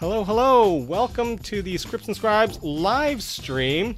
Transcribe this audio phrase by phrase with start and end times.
[0.00, 0.74] Hello, hello.
[0.74, 3.96] Welcome to the Scripts and Scribes live stream.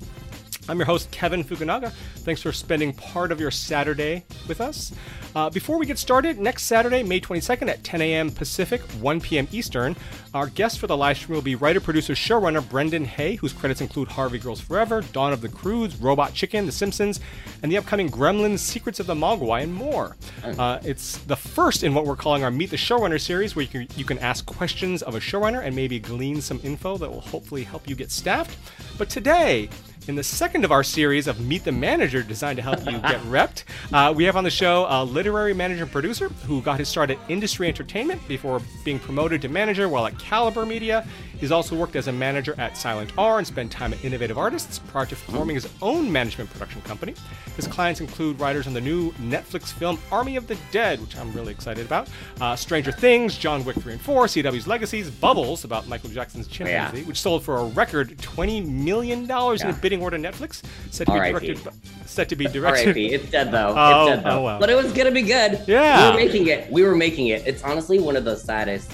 [0.67, 1.93] I'm your host, Kevin Fukunaga.
[2.21, 4.95] Thanks for spending part of your Saturday with us.
[5.35, 8.30] Uh, before we get started, next Saturday, May 22nd at 10 a.m.
[8.30, 9.47] Pacific, 1 p.m.
[9.53, 9.95] Eastern,
[10.35, 13.80] our guest for the live stream will be writer, producer, showrunner Brendan Hay, whose credits
[13.80, 17.21] include Harvey Girls Forever, Dawn of the Croods, Robot Chicken, The Simpsons,
[17.62, 20.16] and the upcoming Gremlins, Secrets of the Mogwai, and more.
[20.43, 23.69] Uh, it's the first in what we're calling our Meet the Showrunner series, where you
[23.69, 27.21] can, you can ask questions of a showrunner and maybe glean some info that will
[27.21, 28.59] hopefully help you get staffed.
[28.99, 29.69] But today,
[30.09, 33.20] in the second of our series of Meet the Manager, designed to help you get
[33.22, 36.88] repped, uh, we have on the show a literary manager and producer who got his
[36.88, 41.06] start at Industry Entertainment before being promoted to manager while at Caliber Media.
[41.38, 44.78] He's also worked as a manager at Silent R and spent time at Innovative Artists
[44.78, 47.14] prior to forming his own management production company.
[47.56, 51.32] His clients include writers on the new Netflix film Army of the Dead, which I'm
[51.32, 52.09] really excited about,
[52.42, 57.01] uh, Stranger Things, John Wick 3 and 4, CW's Legacies, Bubbles, about Michael Jackson's chimpanzee,
[57.01, 57.07] Yeah.
[57.07, 59.73] which sold for a record $20 million in a Yeah.
[59.91, 61.59] Bidding war to Netflix, set to be directed,
[62.07, 62.87] set to be directed.
[62.88, 63.13] R.I.P.
[63.13, 63.74] It's dead though.
[63.77, 64.38] Oh, it's dead though.
[64.38, 64.60] oh, well.
[64.60, 65.62] But it was gonna be good.
[65.66, 66.15] Yeah.
[66.15, 66.71] We were making it.
[66.71, 67.44] We were making it.
[67.47, 68.91] It's honestly one of the saddest.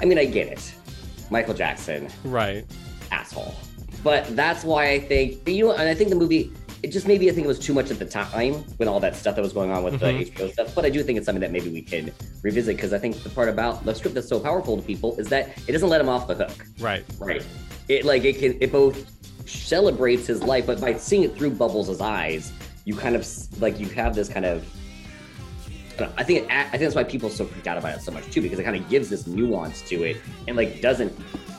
[0.00, 0.74] I mean, I get it.
[1.30, 2.66] Michael Jackson, Right.
[3.12, 3.54] asshole.
[4.02, 6.52] But that's why I think you know, and I think the movie.
[6.82, 9.16] It just maybe I think it was too much at the time when all that
[9.16, 10.00] stuff that was going on with Mhm.
[10.00, 10.74] the HBO stuff.
[10.74, 13.30] But I do think it's something that maybe we can revisit because I think the
[13.30, 16.10] part about the script that's so powerful to people is that it doesn't let them
[16.10, 16.50] off the hook.
[16.78, 17.02] Right.
[17.18, 17.42] Right.
[17.88, 18.98] It like it can it both
[19.46, 22.52] celebrates his life, but by seeing it through Bubbles' eyes,
[22.84, 23.26] you kind of
[23.60, 24.66] like you have this kind of.
[25.98, 28.00] I know, I think it, I think that's why people so freaked out about it
[28.02, 30.16] so much too, because it kind of gives this nuance to it,
[30.48, 31.12] and like doesn't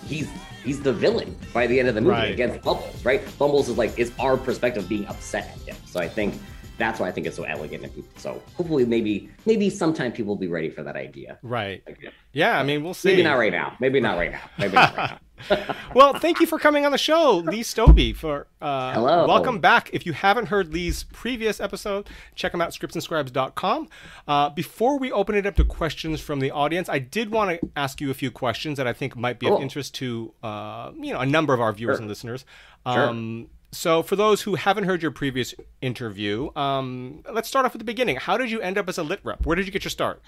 [0.05, 0.27] he's
[0.63, 2.31] he's the villain by the end of the movie Right.
[2.31, 3.21] against Bubbles, right?
[3.39, 6.35] Bubbles is like is our perspective being upset at him, so I think
[6.77, 8.09] that's why I think it's so elegant and people.
[8.17, 11.39] So hopefully, maybe maybe sometime people will be ready for that idea.
[11.41, 11.81] Right.
[11.87, 13.07] Like, Yeah, I mean, we'll see.
[13.11, 13.77] maybe not right now.
[13.79, 14.41] Maybe not right now.
[14.59, 15.19] Maybe not right now.
[15.93, 18.15] well, thank you for coming on the show, Lee Stobby.
[18.15, 19.27] For uh, Hello.
[19.27, 19.89] welcome back.
[19.93, 23.89] If you haven't heard Lee's previous episode, check them out scriptsandscribes.com.
[24.27, 27.69] Uh, before we open it up to questions from the audience, I did want to
[27.75, 31.13] ask you a few questions that I think might be of interest to uh, you
[31.13, 32.01] know a number of our viewers Sure.
[32.01, 32.45] and listeners.
[32.87, 33.09] Sure.
[33.09, 37.79] Um, so, for those who haven't heard your previous interview, um, let's start off at
[37.79, 38.15] the beginning.
[38.15, 39.45] How did you end up as a lit rep?
[39.45, 40.21] Where did you get your start?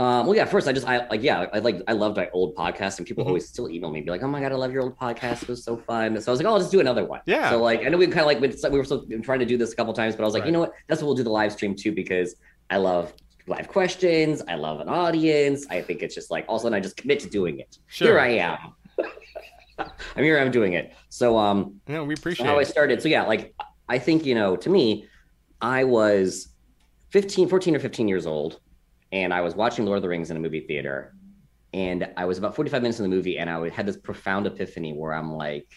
[0.00, 0.46] Um, well, yeah.
[0.46, 3.22] First, I just I like yeah, I like I loved my old podcast, and people
[3.24, 3.28] Mhm.
[3.28, 5.42] always still email me, be like, "Oh my god, I love your old podcast.
[5.42, 7.50] It was so fun." So I was like, "Oh, I'll just do another one." Yeah.
[7.50, 9.72] So like, I know we kind of like we were still trying to do this
[9.72, 10.46] a couple times, but I was like, Right.
[10.46, 10.72] you know what?
[10.88, 12.36] That's what we'll do the live stream too because
[12.70, 13.12] I love
[13.46, 14.42] live questions.
[14.48, 15.66] I love an audience.
[15.68, 17.76] I think it's just like all of a sudden I just commit to doing it.
[17.88, 18.08] Sure.
[18.08, 18.58] Here I am.
[20.16, 20.38] I'm here.
[20.38, 20.92] I'm doing it.
[21.10, 23.02] So um, No, we so appreciate how I started.
[23.02, 23.54] So yeah, like
[23.88, 25.06] I think, you know, to me,
[25.60, 26.48] I was
[27.10, 28.60] 15, 14 or 15 years old,
[29.12, 31.14] and I was watching Lord of the Rings in a movie theater.
[31.72, 34.92] And I was about 45 minutes in the movie, and I had this profound epiphany
[34.92, 35.68] where I'm like,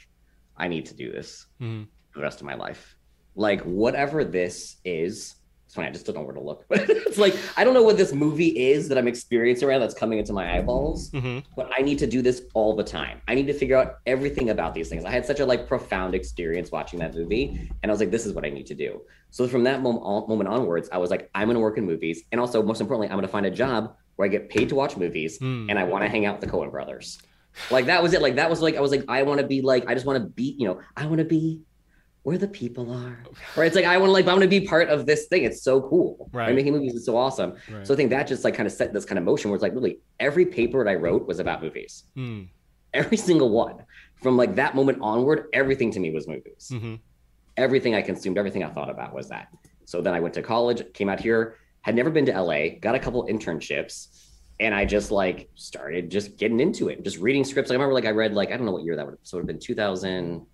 [0.57, 1.83] I need to do this mm-hmm.
[2.11, 2.95] for the rest of my life.
[3.35, 5.35] Like, whatever this is,
[5.73, 6.65] it's funny, I just don't know where to look.
[6.69, 9.95] But it's like, I don't know what this movie is that I'm experiencing around that's
[9.95, 11.43] coming into my eyeballs Mhm.
[11.55, 13.21] but I need to do this all the time.
[13.27, 15.03] I need to figure out everything about these things.
[15.03, 17.45] I had such a like profound experience watching that movie,
[17.81, 19.01] and I was like, this is what I need to do.
[19.31, 22.21] So from that moment, moment onwards, I was like, I'm going to work in movies,
[22.31, 24.75] and also most importantly, I'm going to find a job where I get paid to
[24.75, 25.65] watch movies, Hmm.
[25.71, 27.17] and I want to hang out with the Coen brothers.
[27.71, 28.21] Like that was it.
[28.21, 30.21] Like that was like I was like I want to be like I just want
[30.21, 31.61] to be you know I want to be
[32.23, 33.19] where the people are.
[33.55, 33.67] Right?
[33.67, 35.43] It's like I want to like I want to be part of this thing.
[35.43, 36.29] It's so cool.
[36.33, 36.55] Right.
[36.55, 37.55] Making movies is so awesome.
[37.69, 37.85] Right.
[37.85, 39.61] So I think that just like kind of set this kind of motion where it's
[39.61, 42.05] like really every paper that I wrote was about movies.
[42.15, 42.43] Hmm.
[42.93, 43.83] Every single one.
[44.21, 46.69] From like that moment onward, everything to me was movies.
[46.71, 46.99] Mhm.
[47.57, 49.49] Everything I consumed, everything I thought about was that.
[49.85, 52.95] So then I went to college, came out here, had never been to LA, got
[52.95, 54.29] a couple internships,
[54.59, 57.69] and I just like started just getting into it, just reading scripts.
[57.69, 59.41] I remember like I read like I don't know what year that would so it
[59.41, 60.45] would have been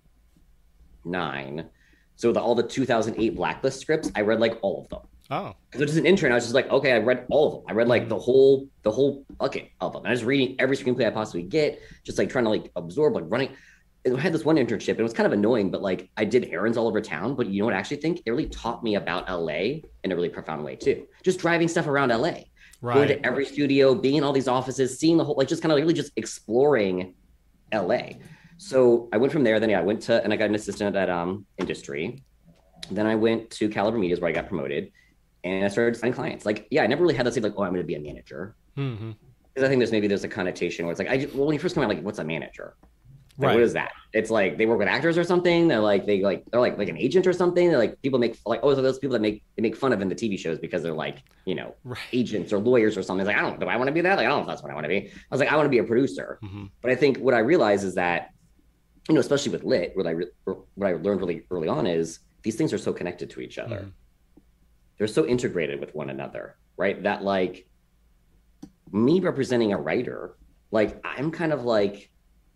[1.04, 1.68] 2009.
[2.16, 5.00] So the, all the 2008 blacklist scripts, I read like all of them
[5.30, 5.54] Oh.
[5.70, 6.32] because was just an intern.
[6.32, 7.62] I was just like, okay, I read all of them.
[7.68, 10.00] I read like the whole the whole bucket of them.
[10.02, 13.14] And I was reading every screenplay I possibly get, just like trying to like absorb,
[13.14, 13.50] like running.
[14.04, 14.88] And I had this one internship.
[14.90, 17.34] and It was kind of annoying, but like I did errands all over town.
[17.36, 17.74] But you know what?
[17.74, 21.06] I actually think it really taught me about LA in a really profound way too.
[21.22, 22.44] Just driving stuff around LA, going
[22.82, 23.06] Right.
[23.08, 25.76] to every studio, being in all these offices, seeing the whole, like just kind of
[25.76, 27.14] really just exploring
[27.72, 28.14] LA.
[28.62, 29.58] So I went from there.
[29.58, 32.22] Then yeah, I went to and I got an assistant at um industry.
[32.90, 34.92] Then I went to Caliber Media, where I got promoted,
[35.44, 36.44] and I started signing clients.
[36.44, 38.00] Like, yeah, I never really had to say like, oh, I'm going to be a
[38.00, 39.14] manager, Mhm.
[39.54, 41.54] because I think there's maybe there's a connotation where it's like, I just, well, when
[41.54, 42.74] you first come out, like, what's a manager?
[43.38, 43.54] Like, Right.
[43.54, 43.92] What is that?
[44.12, 45.68] It's like they work with actors or something.
[45.68, 47.68] They're like they like they're like like an agent or something.
[47.70, 50.02] They're like people make like oh so those people that make they make fun of
[50.02, 51.98] in the TV shows because they're like you know Right.
[52.12, 53.24] agents or lawyers or something.
[53.26, 54.16] It's like I don't do I want to be that?
[54.18, 55.08] Like I don't know if that's what I want to be.
[55.08, 56.38] I was like I want to be a producer.
[56.42, 58.28] hmm But I think what I realize is that,
[59.10, 62.20] you know, especially with lit, what I re- what I learned really early on is
[62.42, 63.80] these things are so connected to each other.
[63.80, 63.92] Mhm.
[64.96, 67.02] They're so integrated with one another, right?
[67.02, 67.68] That like
[68.92, 70.36] me representing a writer,
[70.70, 72.10] like I'm kind of like,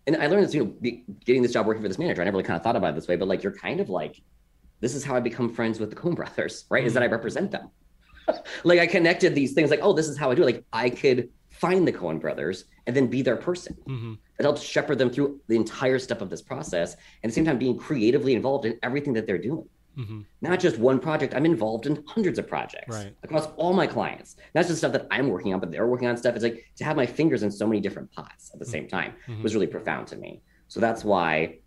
[0.07, 2.21] and I learned this, you know, be, getting this job working for this manager.
[2.21, 3.89] I never really kind of thought about it this way, but like you're kind of
[3.89, 4.21] like,
[4.79, 6.85] this is how I become friends with the Coen brothers, right?
[6.85, 7.69] Is that I represent them.
[8.63, 10.45] like I connected these things, like, oh, this is how I do it.
[10.45, 13.75] Like I could find the Coen brothers and then be their person.
[13.85, 17.33] hmm It helps shepherd them through the entire step of this process, and at the
[17.33, 19.67] same time being creatively involved in everything that they're doing.
[19.95, 21.33] hmm Not just one project.
[21.33, 23.15] I'm involved in hundreds of projects Right.
[23.23, 24.35] across all my clients.
[24.53, 26.35] Not just stuff that I'm working on, but they're working on stuff.
[26.35, 29.13] It's like to have my fingers in so many different pots at the same time
[29.27, 29.41] Mhm.
[29.41, 30.41] was really profound to me.
[30.67, 31.59] So that's why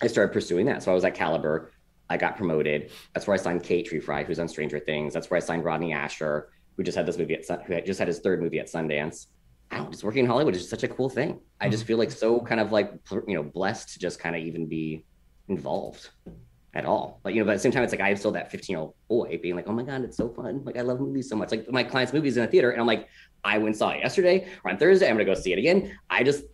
[0.00, 0.84] I started pursuing that.
[0.84, 1.72] So I was at Caliber.
[2.08, 2.90] I got promoted.
[3.12, 5.12] That's where I signed Kate Trefry, who's on Stranger Things.
[5.12, 6.44] That's where I signed Rodney Ascher,
[6.76, 9.26] who just had this movie at who had just had his third movie at Sundance.
[9.70, 11.40] I don't just working in Hollywood is just such a cool thing.
[11.60, 11.88] I just mm-hmm.
[11.88, 12.92] feel like so kind of like
[13.26, 15.04] you know blessed to just kind of even be
[15.48, 16.10] involved
[16.74, 17.20] at all.
[17.22, 18.80] But you know, but at the same time, it's like I'm still that 15 year
[18.80, 20.62] old boy being like, oh my god, it's so fun.
[20.64, 21.50] Like I love movies so much.
[21.50, 23.08] Like my clients' movies in a theater, and I'm like,
[23.44, 25.08] I went and saw it yesterday or on Thursday.
[25.08, 25.98] I'm gonna go see it again.
[26.08, 26.44] I just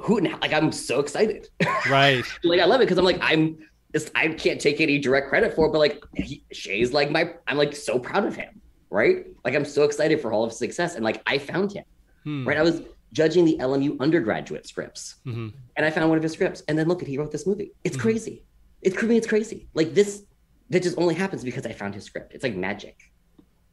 [0.00, 0.38] who now?
[0.40, 1.48] Like I'm so excited.
[1.88, 2.24] Right.
[2.44, 3.58] like I love it because I'm like I'm
[3.92, 7.34] just I can't take any direct credit for it, but like he, Shay's like my
[7.46, 9.26] I'm like so proud of him, right?
[9.44, 11.84] Like I'm so excited for all of his success, and like I found him,
[12.24, 12.46] Hmm.
[12.46, 12.58] right?
[12.58, 12.82] I was
[13.12, 16.86] judging the LMU undergraduate scripts, hmm and I found one of his scripts, and then
[16.88, 17.72] look at he wrote this movie.
[17.84, 18.00] It's Mhm.
[18.00, 18.44] crazy.
[18.82, 19.16] It's crazy.
[19.16, 19.68] It's crazy.
[19.74, 20.24] Like this,
[20.70, 22.34] that just only happens because I found his script.
[22.34, 22.96] It's like magic,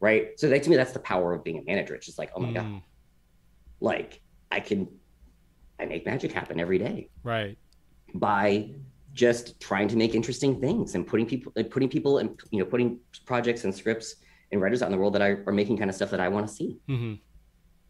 [0.00, 0.28] right?
[0.38, 1.94] So like to me, that's the power of being a manager.
[1.94, 2.82] It's just like, oh my god, Mm.
[3.80, 4.88] like I can,
[5.78, 7.56] I make magic happen every day Right.
[8.14, 8.70] by
[9.12, 12.64] just trying to make interesting things and putting people like putting people and you know
[12.64, 14.16] putting projects and scripts
[14.52, 16.28] and writers out in the world that are, are making kind of stuff that I
[16.28, 16.78] want to see.
[16.86, 17.14] hmm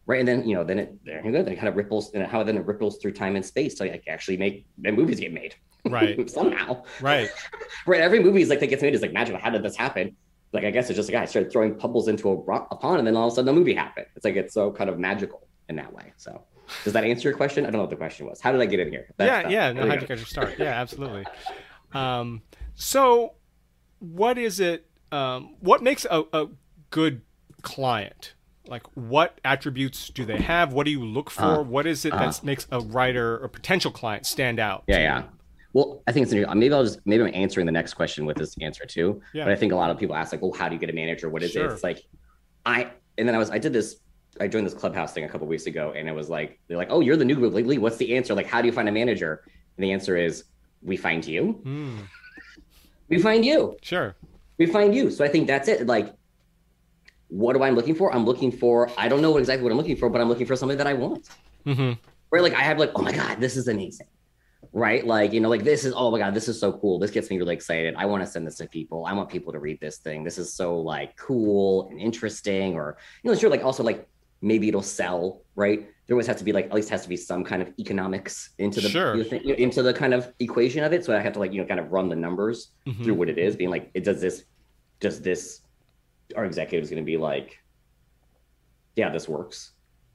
[0.09, 0.21] Right.
[0.21, 1.43] And then, you know, then it there you go.
[1.43, 3.85] Then it kind of ripples and how then it ripples through time and space to
[3.85, 5.55] like actually make and movies get made.
[5.85, 6.29] Right.
[6.31, 6.83] Somehow.
[7.01, 7.29] Right.
[7.87, 8.01] Right.
[8.01, 9.41] Every movie is like that gets made is like magical.
[9.41, 10.17] How did this happen?
[10.53, 12.99] Like I guess it's just a guy started throwing pebbles into a rock a pond
[12.99, 14.07] and then all of a sudden the movie happened.
[14.17, 16.13] It's like it's so kind of magical in that way.
[16.17, 16.43] So
[16.85, 17.65] does that answer your question?
[17.65, 18.41] I don't know what the question was.
[18.41, 19.09] How did I get in here?
[19.19, 19.69] That's yeah.
[19.69, 19.73] Yeah.
[19.73, 20.01] No, how'd go.
[20.03, 20.55] you get your start?
[20.59, 20.81] Yeah.
[20.81, 21.27] Absolutely.
[21.93, 22.43] Um,
[22.75, 23.35] so,
[23.99, 24.87] what is it?
[25.11, 26.49] Um, what makes a, a
[26.91, 27.23] good
[27.63, 28.35] client?
[28.69, 30.73] Like, what attributes do they have?
[30.73, 31.43] What do you look for?
[31.43, 32.19] Uh, what is it uh.
[32.19, 34.85] that makes a writer or potential client stand out?
[34.87, 35.23] Yeah, yeah.
[35.73, 36.59] Well, I think it's interesting.
[36.59, 39.21] maybe I'll just maybe I'm answering the next question with this answer too.
[39.35, 39.45] Yeah.
[39.45, 40.95] But I think a lot of people ask like, "Well, how do you get a
[40.95, 41.29] manager?
[41.29, 41.67] What is Sure.
[41.67, 42.05] it?" It's like
[42.65, 42.89] I
[43.19, 43.97] and then I was I did this.
[44.41, 46.89] I joined this clubhouse thing a couple weeks ago, and it was like they're like,
[46.91, 47.53] "Oh, you're the new group.
[47.55, 48.35] Lee, what's the answer?
[48.35, 49.43] Like, how do you find a manager?"
[49.77, 50.45] And the answer is,
[50.83, 51.61] "We find you.
[51.65, 51.99] Mm,
[53.09, 53.77] We find you.
[53.83, 54.17] sure.
[54.59, 55.87] We find you." So I think that's it.
[55.87, 56.15] Like,
[57.29, 58.13] what do I'm looking for?
[58.15, 58.91] I'm looking for.
[58.97, 60.95] I don't know exactly what I'm looking for, but I'm looking for something that I
[60.95, 61.29] want.
[61.65, 61.93] hmm
[62.31, 64.07] Where like I have like, oh my god, this is amazing,
[64.73, 65.07] right?
[65.07, 66.99] Like you know, like this is oh my god, this is so cool.
[66.99, 67.95] This gets me really excited.
[67.97, 69.05] I want to send this to people.
[69.07, 70.25] I want people to read this thing.
[70.25, 72.75] This is so like cool and interesting.
[72.75, 74.09] Or you know, sure, like also like
[74.41, 75.81] maybe it'll sell, right?
[76.07, 78.51] There always has to be like at least has to be some kind of economics
[78.59, 79.15] into the Sure.
[79.17, 81.05] you know, thing- into the kind of equation of it.
[81.05, 83.05] So I have to like you know kind of run the numbers Mhm.
[83.05, 84.45] through what it is, being like, it does this,
[85.01, 85.61] does this,
[86.37, 87.59] our executive is going to be like,
[88.97, 89.73] yeah, this works,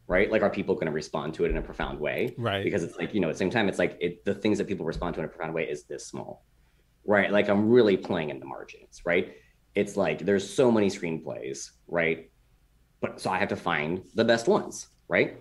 [0.07, 0.29] right?
[0.31, 2.33] Like, are people going to respond to it in a profound way?
[2.37, 2.63] Right.
[2.63, 4.67] Because it's like, you know, at the same time, it's like it, the things that
[4.67, 6.45] people respond to in a profound way is this small,
[7.05, 7.31] right?
[7.31, 9.33] Like, I'm really playing in the margins, right?
[9.75, 12.29] It's like there's so many screenplays, right?
[13.01, 15.37] But so I have to find the best ones, right?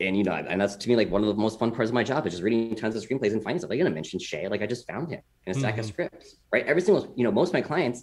[0.00, 1.94] And you know, and that's to me like one of the most fun parts of
[1.94, 3.68] my job is just reading tons of screenplays and finding stuff.
[3.70, 5.88] Like I'm gonna mention Shay, like I just found him in a stack of Mhm.
[5.88, 6.64] scripts, right?
[6.66, 8.02] Every single, you know, most of my clients.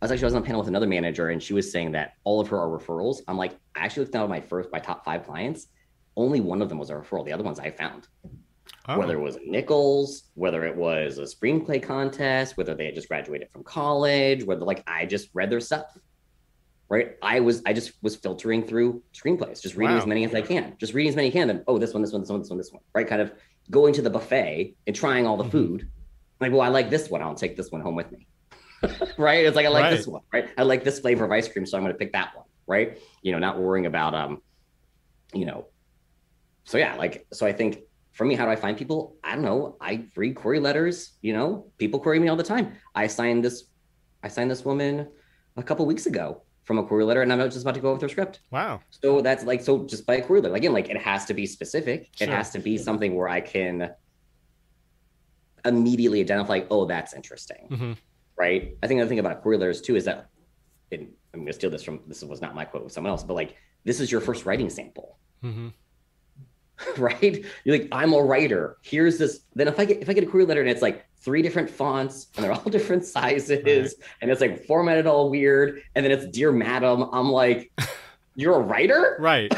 [0.00, 1.92] I was actually I was on a panel with another manager, and she was saying
[1.92, 3.18] that all of her are referrals.
[3.28, 5.66] I'm like, I actually looked down at my first, my top five clients.
[6.16, 7.24] Only one of them was a referral.
[7.24, 8.08] The other ones I found
[8.88, 13.08] Oh, whether it was Nichols, whether it was a screenplay contest, whether they had just
[13.08, 15.86] graduated from college, whether like I just read their stuff.
[16.88, 17.12] Right.
[17.22, 20.00] I was I just was filtering through screenplays, just reading Wow.
[20.00, 20.76] as many as I can.
[20.78, 21.48] Just reading as many as I can.
[21.48, 22.82] Then oh, this one, this one, this one, this one, this one.
[22.94, 23.06] Right.
[23.06, 23.32] Kind of
[23.70, 25.50] going to the buffet and trying all the Mhm.
[25.52, 25.88] food.
[26.40, 27.20] Like, well, I like this one.
[27.22, 28.26] I'll take this one home with me.
[29.18, 29.44] Right.
[29.44, 30.22] It's like I like this one.
[30.32, 30.48] Right.
[30.56, 32.46] I like this flavor of ice cream, so I'm gonna pick that one.
[32.66, 32.98] Right.
[33.22, 34.42] You know, not worrying about um,
[35.34, 35.66] you know,
[36.64, 37.80] so yeah, like so I think
[38.12, 39.16] for me, how do I find people?
[39.22, 39.76] I don't know.
[39.80, 42.74] I read query letters, you know, people query me all the time.
[42.94, 43.64] I signed this,
[44.22, 45.08] I signed this woman
[45.56, 48.02] a couple weeks ago from a query letter, and I'm just about to go with
[48.02, 48.40] her script.
[48.50, 48.80] wow.
[48.90, 50.54] So that's like so just by a query letter.
[50.54, 52.10] Again, like it has to be specific.
[52.20, 53.90] It has to be something where I can
[55.64, 57.96] immediately identify, oh, that's interesting, Mhm.
[58.40, 58.74] Right?
[58.82, 60.28] I think the thing about query letters too is that,
[60.90, 63.22] and I'm going to steal this from this was not my quote, with someone else,
[63.22, 63.54] but like
[63.84, 65.68] this is your first writing sample, hmm
[66.96, 67.44] right?
[67.64, 68.78] You're like, I'm a writer.
[68.82, 69.40] Here's this.
[69.54, 71.68] Then if I get if I get a query letter and it's like three different
[71.68, 73.92] fonts and they're all different sizes Right.
[74.22, 77.70] and it's like formatted all weird, and then it's dear madam, I'm like,
[78.34, 79.18] you're a writer?
[79.20, 79.52] Right.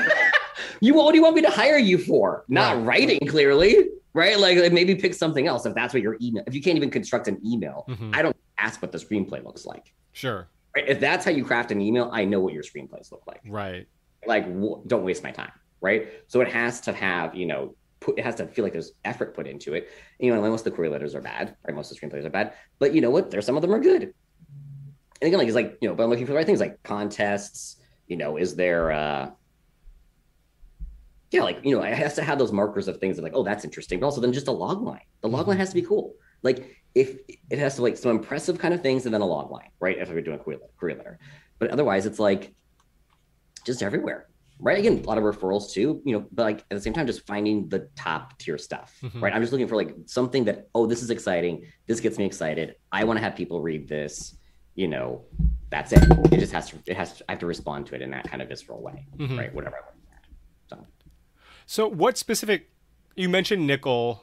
[0.80, 2.44] You what do you want me to hire you for?
[2.48, 2.84] Not Right.
[2.86, 3.76] writing, clearly,
[4.14, 4.36] right?
[4.40, 6.42] Like, like, maybe pick something else if that's what your email.
[6.48, 8.16] If you can't even construct an email, Mhm.
[8.16, 9.92] I don't ask what the screenplay looks like.
[10.12, 10.48] Sure.
[10.74, 10.88] Right?
[10.88, 13.40] If that's how you craft an email, I know what your screenplays look like.
[13.46, 13.86] Right.
[14.26, 16.08] Like, w- don't waste my time, right?
[16.28, 19.34] So it has to have, you know, put, it has to feel like there's effort
[19.34, 19.90] put into it.
[20.18, 21.74] You know, most of the query letters are bad, right?
[21.74, 23.30] Most of the screenplays are bad, but you know what?
[23.30, 24.02] There's some of them are good.
[24.02, 26.82] And again, like it's like you know, but I'm looking for the right things, like
[26.82, 27.76] contests.
[28.08, 28.90] You know, is there?
[28.90, 29.30] uh
[31.32, 33.42] yeah, like you know, it has to have those markers of things that like, oh,
[33.42, 35.00] that's interesting, but also then just a log line.
[35.22, 36.14] The log line has to be cool.
[36.42, 37.18] Like if
[37.50, 39.98] it has to like some impressive kind of things and then a log line, right?
[39.98, 40.42] If we're doing a
[40.78, 41.18] query letter.
[41.58, 42.54] But otherwise, it's like
[43.64, 44.26] just everywhere,
[44.58, 44.78] right?
[44.78, 47.26] Again, a lot of referrals too, you know, but like at the same time, just
[47.26, 49.22] finding the top tier stuff, Mhm.
[49.22, 49.32] right?
[49.32, 51.64] I'm just looking for like something that, oh, this is exciting.
[51.86, 52.76] This gets me excited.
[52.90, 54.36] I want to have people read this.
[54.74, 55.24] You know,
[55.70, 56.02] that's it.
[56.32, 56.76] It just has to.
[56.86, 57.24] It has to.
[57.28, 59.38] I have to respond to it in that kind of visceral way, Mhm.
[59.38, 59.54] right?
[59.54, 59.76] Whatever.
[59.76, 60.26] I want.
[60.70, 60.86] So.
[61.66, 62.70] So, what specific?
[63.14, 64.20] You mentioned Nicholl.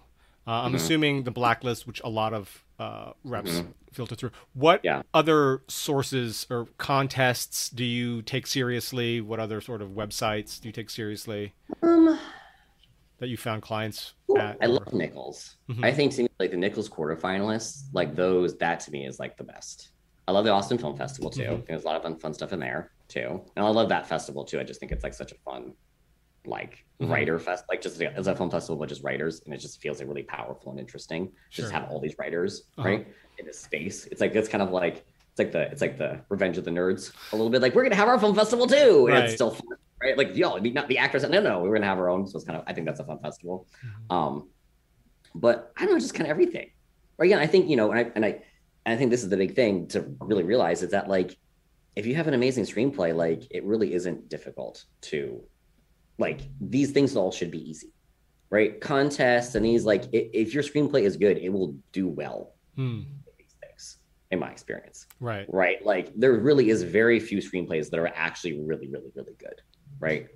[0.49, 0.75] Uh, I'm Mhm.
[0.77, 3.73] assuming the blacklist, which a lot of uh, reps Mhm.
[3.91, 4.31] filter through.
[4.53, 5.03] What Yeah.
[5.13, 9.19] other sources or contests do you take seriously?
[9.21, 11.53] What other sort of websites do you take seriously
[11.83, 12.17] Um,
[13.17, 14.57] that you found clients Ooh, at?
[14.61, 15.57] I or- love Nichols.
[15.69, 15.83] Mhm.
[15.83, 19.35] I think to me, like the Nichols quarterfinalists, like those, that to me is like
[19.37, 19.89] the best.
[20.27, 21.41] I love the Austin Film Festival too.
[21.43, 21.65] Mhm.
[21.67, 24.45] There's a lot of fun, fun stuff in there too, and I love that festival
[24.45, 24.57] too.
[24.59, 25.73] I just think it's like such a fun,
[26.45, 27.09] like Mhm.
[27.09, 29.99] writer fest, like just as a film festival, but just writers, and it just feels
[29.99, 31.31] like really powerful and interesting.
[31.49, 32.89] Just have all these writers Uh-huh.
[32.89, 34.05] right in this space.
[34.07, 36.71] It's like it's kind of like it's like the it's like the Revenge of the
[36.71, 37.61] Nerds a little bit.
[37.61, 39.23] Like we're gonna have our film festival too, and Right.
[39.25, 40.17] it's still fun, right?
[40.17, 41.23] Like mean, not the actors.
[41.29, 42.27] No, no, we're gonna have our own.
[42.27, 43.67] So it's kind of I think that's a fun festival.
[44.09, 44.15] Mhm.
[44.15, 44.49] Um,
[45.35, 46.69] but I don't know, just kind of everything.
[47.17, 47.27] Right?
[47.27, 48.29] Again, I think you know, and I and I
[48.85, 51.37] and I think this is the big thing to really realize is that like
[51.95, 55.43] if you have an amazing screenplay, like it really isn't difficult to
[56.19, 57.91] like these things all should be easy,
[58.49, 58.79] right?
[58.79, 62.53] Contests and these like if your screenplay is good, it will do well.
[62.75, 63.01] Hmm.
[63.37, 63.97] These things,
[64.31, 65.47] in my experience Right.
[65.51, 65.83] right?
[65.83, 69.61] Like there really is very few screenplays that are actually really, really, really good,
[69.99, 70.27] right?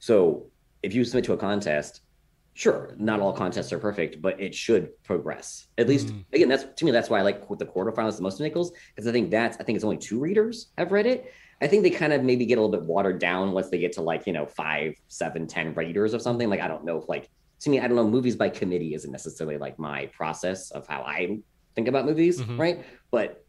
[0.00, 0.50] So
[0.82, 2.02] if you submit to a contest,
[2.54, 5.68] sure, not all contests are perfect, but it should progress.
[5.78, 6.24] At least Mhm.
[6.32, 9.06] again, that's to me, that's why I like the quarterfinals the most of Nichols, because
[9.06, 11.32] I think that's I think it's only two readers have read it.
[11.60, 13.92] I think they kind of maybe get a little bit watered down once they get
[13.92, 16.50] to like, you know, five, seven, ten readers or something.
[16.50, 19.10] Like I don't know if like to me, I don't know, movies by committee isn't
[19.10, 21.38] necessarily like my process of how I
[21.74, 22.58] think about movies, Mhm.
[22.58, 22.84] right?
[23.10, 23.42] But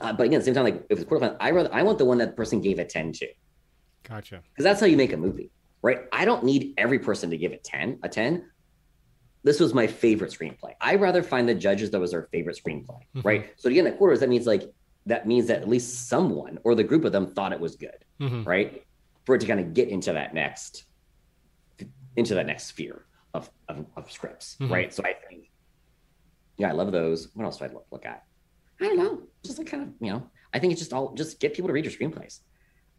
[0.00, 1.98] uh, but again, at the same time, like if it's quarterfinal, I rather I want
[1.98, 3.28] the one that the person gave a 10 to.
[4.02, 4.42] Gotcha.
[4.52, 5.50] Because that's how you make a movie,
[5.82, 6.00] right?
[6.12, 8.50] I don't need every person to give it 10, a 10.
[9.42, 10.72] This was my favorite screenplay.
[10.80, 13.24] I rather find the judges that was their favorite screenplay, Mhm.
[13.24, 13.50] right?
[13.56, 14.62] So again, at quarters, that means like
[15.06, 18.04] that means that at least someone or the group of them thought it was good,
[18.20, 18.84] hmm right?
[19.24, 20.84] For it to kind of get into that next
[22.16, 24.70] into that next sphere of of, of scripts, Mhm.
[24.70, 24.92] right?
[24.92, 25.50] So I think,
[26.56, 27.28] yeah, I love those.
[27.34, 28.24] What else do I look, look at?
[28.80, 29.22] I don't know.
[29.44, 31.72] Just like kind of, you know, I think it's just all just get people to
[31.74, 32.40] read your screenplays.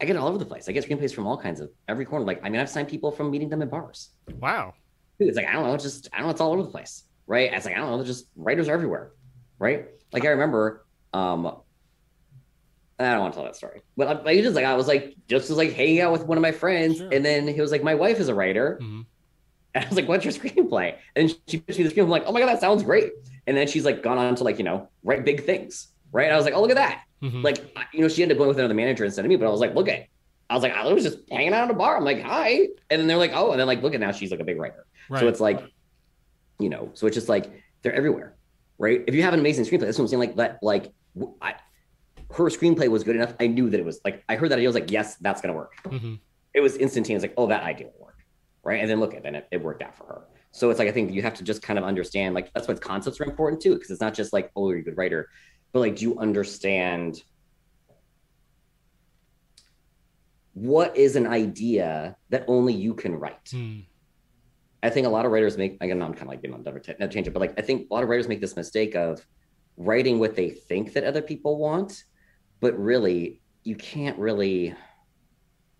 [0.00, 0.68] I get it all over the place.
[0.68, 2.24] I get screenplays from all kinds of every corner.
[2.24, 4.10] Like, I mean, I've signed people from meeting them at bars.
[4.40, 4.74] Wow.
[5.18, 6.68] Dude, it's like, I don't know, it's just, I don't know, it's all over the
[6.70, 7.02] place.
[7.26, 7.52] Right.
[7.52, 9.10] It's like, I don't know, they're just writers are everywhere.
[9.58, 9.88] Right.
[10.12, 11.56] Like I remember, um,
[13.00, 15.14] I don't want to tell that story, but I, it just like I was like
[15.28, 17.08] just was like hanging out with one of my friends, Sure.
[17.12, 19.06] and then he was like, "My wife is a writer," Mhm.
[19.74, 22.04] and I was like, "What's your screenplay?" And she pitched me the screenplay.
[22.04, 23.12] I'm like, "Oh my god, that sounds great!"
[23.46, 26.32] And then she's like gone on to like you know write big things, right?
[26.32, 27.44] I was like, "Oh look at that!" Mhm.
[27.44, 27.58] Like
[27.92, 29.60] you know, she ended up going with another manager instead of me, but I was
[29.60, 30.06] like, "Look at,"
[30.50, 33.00] I was like, "I was just hanging out at a bar." I'm like, "Hi," and
[33.00, 34.86] then they're like, "Oh," and then like, look at now, she's like a big writer.
[35.08, 35.20] right.
[35.20, 35.60] So it's like,
[36.58, 37.50] you know, so it's just like
[37.82, 38.34] they're everywhere,
[38.78, 39.04] right?
[39.06, 40.20] If you have an amazing screenplay, that's what I'm saying.
[40.20, 40.92] Like that, like
[41.40, 41.54] I,
[42.30, 43.34] her screenplay was good enough.
[43.40, 44.68] I knew that it was like I heard that idea.
[44.68, 45.72] I was like, yes, that's gonna work.
[45.84, 46.20] Mhm.
[46.54, 47.22] It was instantaneous.
[47.22, 48.18] Like, oh, that idea will work,
[48.62, 48.80] right?
[48.80, 50.22] And then look at then it, it worked out for her.
[50.50, 52.34] So it's like I think you have to just kind of understand.
[52.34, 54.82] Like that's why concepts are important too, because it's not just like oh, you're a
[54.82, 55.28] good writer,
[55.72, 57.22] but like do you understand
[60.54, 63.48] what is an idea that only you can write?
[63.50, 63.80] Hmm.
[64.82, 66.80] I think a lot of writers make again, I'm kind of like getting on another
[66.80, 69.24] tangent, but like I think a lot of writers make this mistake of
[69.76, 72.04] writing what they think that other people want,
[72.60, 74.74] but really you can't really.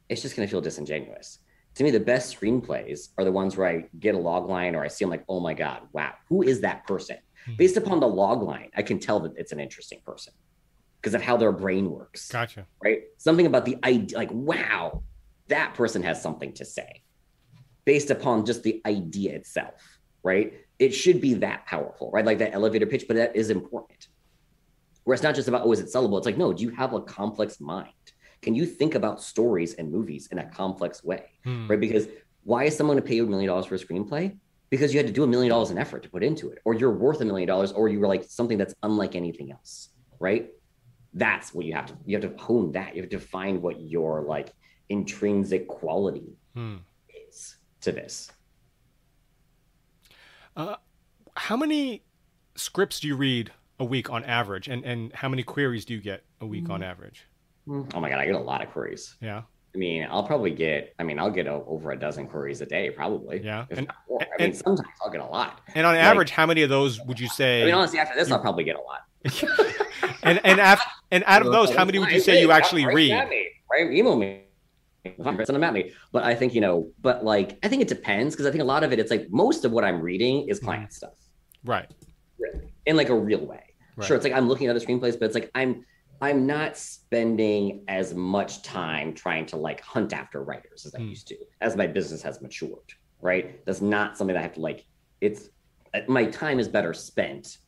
[0.09, 1.39] It's just going to feel disingenuous.
[1.75, 4.83] To me, the best screenplays are the ones where I get a log line or
[4.83, 7.17] I see them like, oh my god, wow, who is that person?
[7.17, 7.57] Mm-hmm.
[7.57, 10.33] Based upon the log line, I can tell that it's an interesting person
[11.01, 12.29] because of how their brain works.
[12.29, 12.67] Gotcha.
[12.83, 13.03] Right?
[13.19, 15.03] Something about the idea, like, wow,
[15.49, 17.03] that person has something to say
[17.85, 20.53] based upon just the idea itself, right?
[20.79, 22.25] It should be that powerful, right?
[22.25, 24.09] Like that elevator pitch, but that is important.
[25.09, 26.19] Where it's not just about, oh, is it sellable?
[26.19, 27.89] It's like, no, do you have a complex mind?
[28.43, 31.67] Can you think about stories and movies in a complex way, hmm.
[31.67, 31.81] right?
[31.81, 32.09] Because
[32.45, 34.37] why is someone to pay you a million dollars for a screenplay?
[34.69, 36.75] Because you had to do a million dollars in effort to put into it, or
[36.75, 39.89] you're worth a million dollars, or you were like something that's unlike anything else,
[40.21, 40.51] right?
[41.15, 42.95] That's what you have to you have to hone that.
[42.95, 44.53] You have to find what your like
[44.91, 46.77] intrinsic quality hmm.
[47.31, 48.31] is to this.
[50.55, 50.77] Uh,
[51.35, 52.03] how many
[52.57, 56.01] scripts do you read a week on average, and and how many queries do you
[56.01, 56.73] get a week mm-hmm.
[56.73, 57.27] on average?
[57.69, 59.17] Oh my god, I get a lot of queries.
[59.21, 59.43] Yeah.
[59.75, 60.95] I mean, I'll probably get.
[60.99, 63.43] I mean, I'll get a, over a dozen queries a day, probably.
[63.45, 63.67] Yeah.
[63.71, 65.61] and, I and, mean, sometimes I'll get a lot.
[65.75, 67.63] And on average, like, how many of those would you say?
[67.63, 69.03] I mean, honestly, after this, I'll probably get a lot.
[70.23, 73.13] and and af- and out of those, how many would you say you actually read?
[73.71, 73.93] Right?
[73.93, 74.45] Email me.
[75.05, 75.93] Send them at me.
[76.13, 76.91] But I think you know.
[77.03, 79.27] But like, I think it depends because I think a lot of it, it's like
[79.31, 80.93] most of what I'm reading is client mm-hmm.
[80.93, 81.15] stuff.
[81.65, 81.91] Right.
[82.39, 83.68] Really, in like a real way.
[83.99, 84.07] Right.
[84.07, 85.85] Sure, it's like I'm looking at other screenplays, but it's like I'm
[86.21, 91.09] I'm not spending as much time trying to like hunt after writers as I mm.
[91.11, 92.93] used to, as my business has matured.
[93.21, 93.65] Right.
[93.67, 94.87] That's not something that I have to like.
[95.21, 95.49] It's
[95.93, 97.59] uh, my time is better spent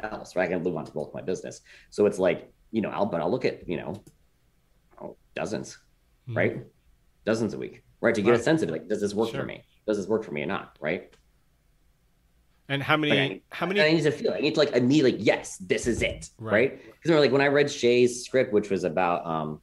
[0.00, 0.48] else, right?
[0.48, 1.62] I can move on to both my business.
[1.90, 4.00] So it's like you know, I'll but I'll look at you know
[5.34, 5.78] dozens,
[6.28, 6.36] mm-hmm.
[6.36, 6.66] right?
[7.24, 8.14] Dozens a week, right?
[8.14, 8.40] To get right.
[8.40, 9.40] a sense of like, does this work sure.
[9.40, 9.64] for me?
[9.86, 10.76] Does this work for me or not?
[10.80, 11.14] Right.
[12.68, 13.20] And how many?
[13.20, 13.80] I, how many?
[13.80, 14.32] I need to feel.
[14.32, 15.12] I need to like immediately.
[15.12, 16.30] Like, yes, this is it.
[16.38, 16.80] Right.
[16.84, 17.20] Because right?
[17.20, 19.60] like when I read Shay's script, which was about um,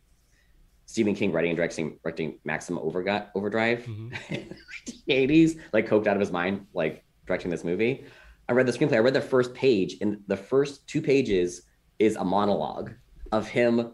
[0.86, 4.10] Stephen King writing and directing, directing Maximum Overdrive mm-hmm.
[4.34, 4.56] in
[4.86, 8.06] the 80s, like coked out of his mind, like directing this movie.
[8.48, 8.96] I read the screenplay.
[8.96, 11.62] I read the first page, and the first two pages
[12.00, 12.92] is a monologue
[13.32, 13.92] of him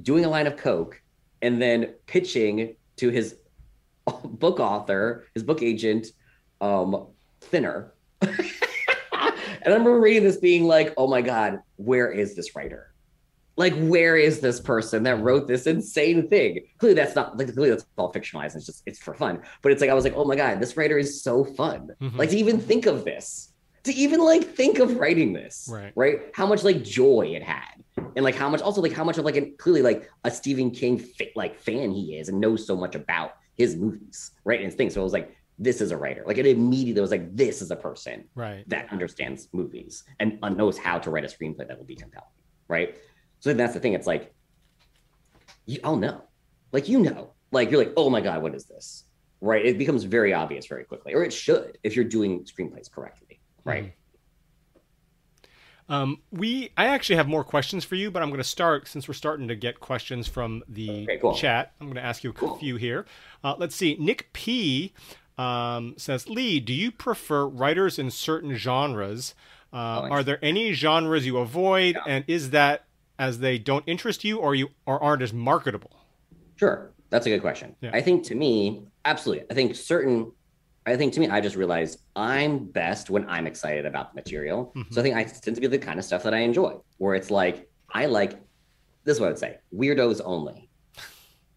[0.00, 1.00] doing a line of coke
[1.42, 3.36] and then pitching to his
[4.24, 6.08] book author, his book agent,
[6.60, 7.08] um,
[7.40, 7.94] thinner.
[8.20, 8.32] and
[9.12, 12.92] I remember reading this being like, oh my God, where is this writer?
[13.56, 16.60] Like, where is this person that wrote this insane thing?
[16.78, 18.56] Clearly, that's not like clearly that's all fictionalized.
[18.56, 19.42] It's just it's for fun.
[19.60, 21.90] But it's like I was like, oh my god, this writer is so fun.
[22.00, 22.16] Mm-hmm.
[22.16, 23.49] Like to even think of this,
[23.84, 25.92] to even like think of writing this, right?
[25.96, 26.20] Right?
[26.34, 27.82] How much like joy it had
[28.16, 30.70] and like how much also like how much of like a, clearly like a Stephen
[30.70, 34.58] King fa- like fan he is and knows so much about his movies, right?
[34.58, 34.90] And his thing.
[34.90, 36.24] So it was like, this is a writer.
[36.26, 40.48] Like it immediately was like, this is a person right that understands movies and uh,
[40.48, 42.28] knows how to write a screenplay that will be compelling,
[42.68, 42.96] right?
[43.40, 43.92] So that's the thing.
[43.92, 44.32] It's like,
[45.66, 46.22] you, oh, I'll know,
[46.72, 49.04] like you know, like you're like, oh my god, what is this?
[49.42, 49.64] Right?
[49.64, 53.29] It becomes very obvious very quickly, or it should if you're doing screenplays correctly,
[53.64, 53.84] right?
[53.84, 53.94] Mm-hmm.
[55.92, 59.08] Um, we, I actually have more questions for you, but I'm going to start since
[59.08, 61.34] we're starting to get questions from the okay, cool.
[61.34, 61.72] chat.
[61.80, 62.56] I'm going to ask you a cool.
[62.58, 63.06] few here.
[63.42, 63.96] Uh, let's see.
[63.98, 64.92] Nick P
[65.36, 69.34] um, says, Lee, do you prefer writers in certain genres?
[69.72, 72.02] Uh, oh, are there any genres you avoid, yeah.
[72.06, 72.84] and is that
[73.18, 75.92] as they don't interest you, or you or aren't as marketable?
[76.56, 76.90] Sure.
[77.10, 77.74] That's a good question.
[77.80, 77.90] Yeah.
[77.92, 79.44] I think to me, absolutely.
[79.50, 80.32] I think certain.
[80.86, 84.72] I think to me, I just realized I'm best when I'm excited about the material.
[84.74, 84.92] Mhm.
[84.92, 87.14] So I think I tend to be the kind of stuff that I enjoy, where
[87.14, 88.32] it's like I like.
[89.04, 90.70] This is what I would say: weirdos only.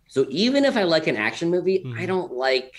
[0.08, 2.08] So even if I like an action movie, I Mhm.
[2.08, 2.74] don't like.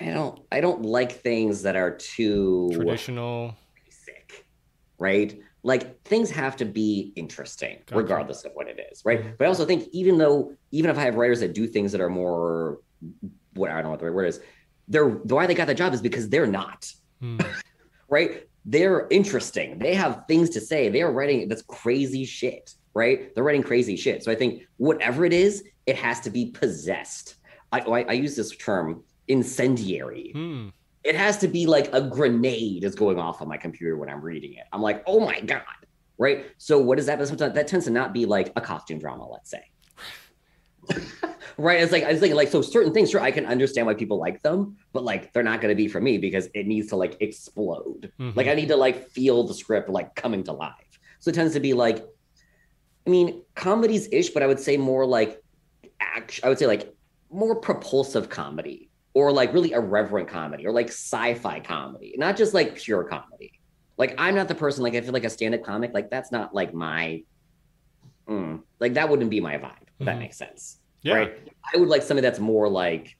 [0.00, 0.40] I don't.
[0.50, 3.54] I don't like things that are too Traditional.
[3.84, 4.46] basic,
[4.98, 5.40] right?
[5.62, 7.96] Like things have to be interesting, Gotcha.
[7.96, 9.20] regardless of what it is, right?
[9.22, 9.38] Mhm.
[9.38, 12.00] But I also think even though even if I have writers that do things that
[12.00, 12.80] are more,
[13.54, 14.40] what I don't know what the right word is,
[14.90, 17.38] they're why they got the job is because they're not Hmm.
[18.08, 18.46] right.
[18.66, 19.78] They're interesting.
[19.78, 20.88] They have things to say.
[20.90, 23.34] They are writing that's crazy shit, right?
[23.34, 24.22] They're writing crazy shit.
[24.22, 27.36] So I think whatever it is, it has to be possessed.
[27.72, 30.68] I, I, I use this term incendiary Hmm.
[31.04, 34.20] it has to be like a grenade is going off on my computer when I'm
[34.20, 34.64] reading it.
[34.72, 35.62] I'm like, oh my god,
[36.18, 36.46] right?
[36.58, 37.18] So what does that?
[37.54, 39.62] That tends to not be like a costume drama, let's say.
[41.58, 41.80] right?
[41.80, 44.18] It's like I was thinking, like, so certain things, sure, I can understand why people
[44.18, 46.96] like them, but like they're not going to be for me because it needs to
[46.96, 48.12] like explode.
[48.18, 48.36] Mhm.
[48.36, 50.98] Like I need to like feel the script like coming to life.
[51.20, 52.04] So it tends to be like,
[53.06, 55.40] I mean, comedies ish, but I would say more like
[56.00, 56.44] action.
[56.44, 56.94] I would say like
[57.30, 62.76] more propulsive comedy or like really irreverent comedy or like sci-fi comedy, not just like
[62.76, 63.52] pure comedy.
[63.98, 66.54] Like I'm not the person like I feel like a stand-up comic like that's not
[66.54, 67.22] like my
[68.28, 69.72] mm, like that wouldn't be my vibe.
[69.98, 70.20] If that Mhm.
[70.20, 71.14] makes sense, Yeah.
[71.14, 71.52] right?
[71.74, 73.16] I would like something that's more like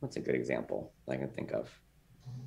[0.00, 1.70] what's a good example I can think of?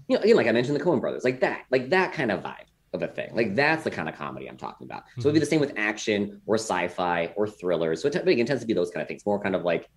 [0.07, 2.41] You know, again, like I mentioned, the Coen Brothers, like that, like that kind of
[2.41, 3.31] vibe of a thing.
[3.33, 5.03] Like that's the kind of comedy I'm talking about.
[5.19, 5.39] So it'd be mm-hmm.
[5.41, 8.01] the same with action or sci-fi or thrillers.
[8.01, 9.89] So it, t- it tends to be those kind of things, more kind of like.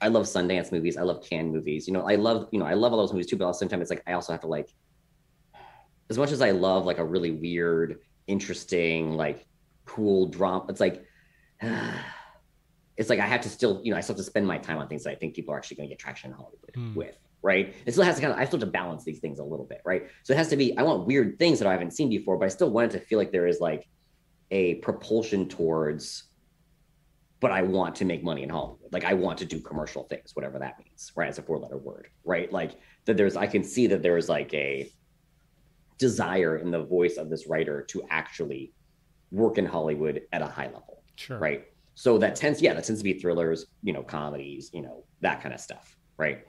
[0.00, 0.96] I love Sundance movies.
[0.96, 1.88] I love Cannes movies.
[1.88, 3.36] You know, I love you know I love all those movies too.
[3.36, 4.72] But at the same time, it's like I also have to like,
[6.08, 7.98] as much as I love like a really weird,
[8.28, 9.44] interesting, like
[9.88, 10.66] cool drama.
[10.68, 11.04] It's like.
[12.96, 14.78] It's like I have to still, you know, I still have to spend my time
[14.78, 16.94] on things that I think people are actually going to get traction in Hollywood Hmm.
[16.96, 17.72] with, right?
[17.86, 19.66] It still has to kind of, I still have to balance these things a little
[19.66, 20.08] bit, right?
[20.24, 22.46] So it has to be, I want weird things that I haven't seen before, but
[22.46, 23.86] I still want it to feel like there is like
[24.50, 26.24] a propulsion towards,
[27.38, 28.92] but I want to make money in Hollywood.
[28.92, 31.28] Like I want to do commercial things, whatever that means, right?
[31.28, 32.52] It's a four letter word, right?
[32.52, 32.72] Like
[33.04, 34.90] that there's, I can see that there is like a
[35.98, 38.72] desire in the voice of this writer to actually
[39.30, 41.38] work in Hollywood at a high level Sure.
[41.38, 41.64] right?
[41.94, 45.42] So that tends, yeah, that tends to be thrillers, you know, comedies, you know, that
[45.42, 46.44] kind of stuff, right?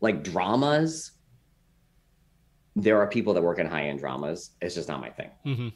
[0.00, 1.12] Like dramas,
[2.76, 4.50] there are people that work in high end dramas.
[4.60, 5.30] It's just not my thing.
[5.44, 5.68] hmm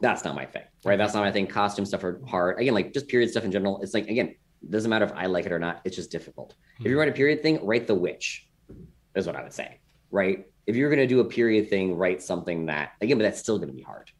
[0.00, 0.96] That's not my thing, right?
[0.98, 1.46] That's not my thing.
[1.46, 2.58] Costume stuff are hard.
[2.60, 3.80] Again, like just period stuff in general.
[3.82, 4.28] It's like again,
[4.62, 5.80] it doesn't matter if I like it or not.
[5.84, 6.54] It's just difficult.
[6.80, 8.48] If you write a period thing, write The Witch,
[9.14, 9.78] is what I would say,
[10.10, 10.44] right?
[10.66, 13.72] If you're gonna do a period thing, write something that again, but that's still gonna
[13.72, 14.10] be hard,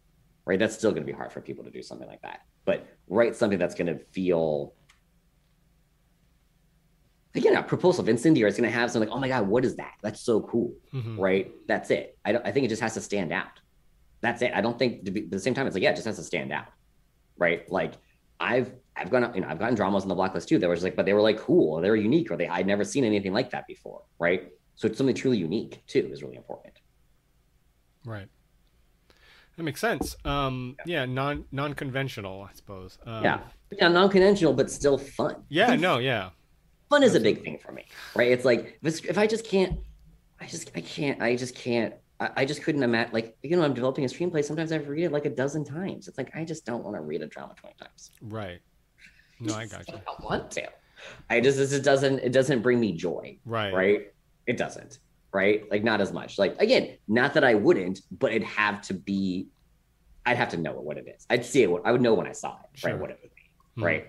[0.44, 0.58] right?
[0.58, 2.40] That's still gonna be hard for people to do something like that.
[2.64, 4.74] But write something that's gonna feel
[7.34, 8.48] again, a propulsive incendiary.
[8.48, 9.94] It's gonna have something like, oh my god, what is that?
[10.02, 11.52] That's so cool hmm right?
[11.66, 12.18] That's it.
[12.24, 13.60] I, don't, I think it just has to stand out.
[14.20, 14.52] That's it.
[14.54, 16.16] I don't think to be, at the same time, it's like, yeah, it just has
[16.16, 16.66] to stand out,
[17.36, 17.70] right?
[17.70, 17.94] Like
[18.38, 20.58] I've, I've gone, you know, I've gotten dramas on the blacklist too.
[20.58, 22.66] That was like, but they were like cool, or they were unique, or they, I'd
[22.66, 24.50] never seen anything like that before, right?
[24.74, 26.74] So it's something truly unique too is really important.
[28.04, 28.28] Right.
[29.56, 30.16] That makes sense.
[30.24, 32.98] Um, yeah, non non conventional, I suppose.
[33.06, 33.40] Um, yeah,
[33.78, 35.44] yeah, non-conventional, but still fun.
[35.48, 35.74] Yeah.
[35.76, 35.98] No.
[35.98, 36.30] Yeah.
[36.88, 37.84] fun is a big thing for me,
[38.14, 38.30] right?
[38.30, 39.78] It's like if, if I just can't,
[40.40, 43.12] I just I can't, I just can't, I, I just couldn't imagine.
[43.12, 44.42] Like you know, I'm developing a screenplay.
[44.44, 46.08] Sometimes I read it like a dozen times.
[46.08, 48.10] It's like I just don't want to read a drama twenty times.
[48.22, 48.60] Right.
[49.38, 49.94] No, I got you.
[49.94, 50.68] I don't want to.
[51.28, 53.72] I just it doesn't it doesn't bring me joy, Right.
[53.74, 54.12] right?
[54.46, 54.98] It doesn't,
[55.32, 55.68] right?
[55.70, 56.38] Like not as much.
[56.38, 59.48] Like again, not that I wouldn't, but it'd have to be.
[60.24, 61.26] I'd have to know what it is.
[61.30, 61.70] I'd see it.
[61.84, 62.90] I would know when I saw it, Sure.
[62.92, 63.00] right?
[63.00, 63.42] What it would be,
[63.76, 63.84] Hmm.
[63.84, 64.06] right?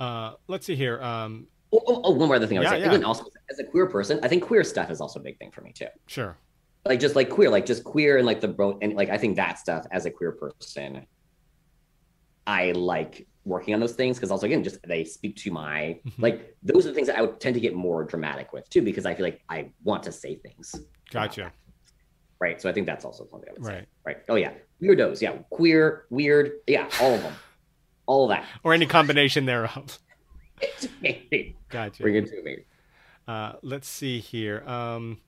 [0.00, 1.00] Uh, let's see here.
[1.02, 2.80] Um, Oh, oh, oh, one more other thing I would Yeah, say.
[2.80, 2.86] yeah.
[2.88, 5.50] Again, also as a queer person, I think queer stuff is also a big thing
[5.50, 5.88] for me too.
[6.06, 6.38] sure.
[6.86, 9.36] Like just like queer, like just queer and like the bro and like I think
[9.36, 11.06] that stuff as a queer person,
[12.46, 16.12] I like working on those things because also again, just they speak to my Mhm.
[16.18, 18.82] like those are the things that I would tend to get more dramatic with too,
[18.82, 20.74] because I feel like I want to say things.
[21.10, 21.52] Gotcha.
[22.40, 22.60] Right.
[22.60, 23.72] So I think that's also something I would say.
[23.72, 23.88] Right.
[24.04, 24.16] Right.
[24.28, 24.52] Oh yeah.
[24.80, 25.20] Weirdos.
[25.20, 25.32] Yeah.
[25.50, 26.52] Queer, weird.
[26.66, 26.88] Yeah.
[27.00, 27.34] All of them.
[28.06, 28.44] All of that.
[28.62, 29.98] Or any combination thereof.
[31.68, 32.02] Gotcha.
[32.02, 32.58] Bring it to me.
[33.26, 34.62] Uh, let's see here.
[34.66, 35.20] Um,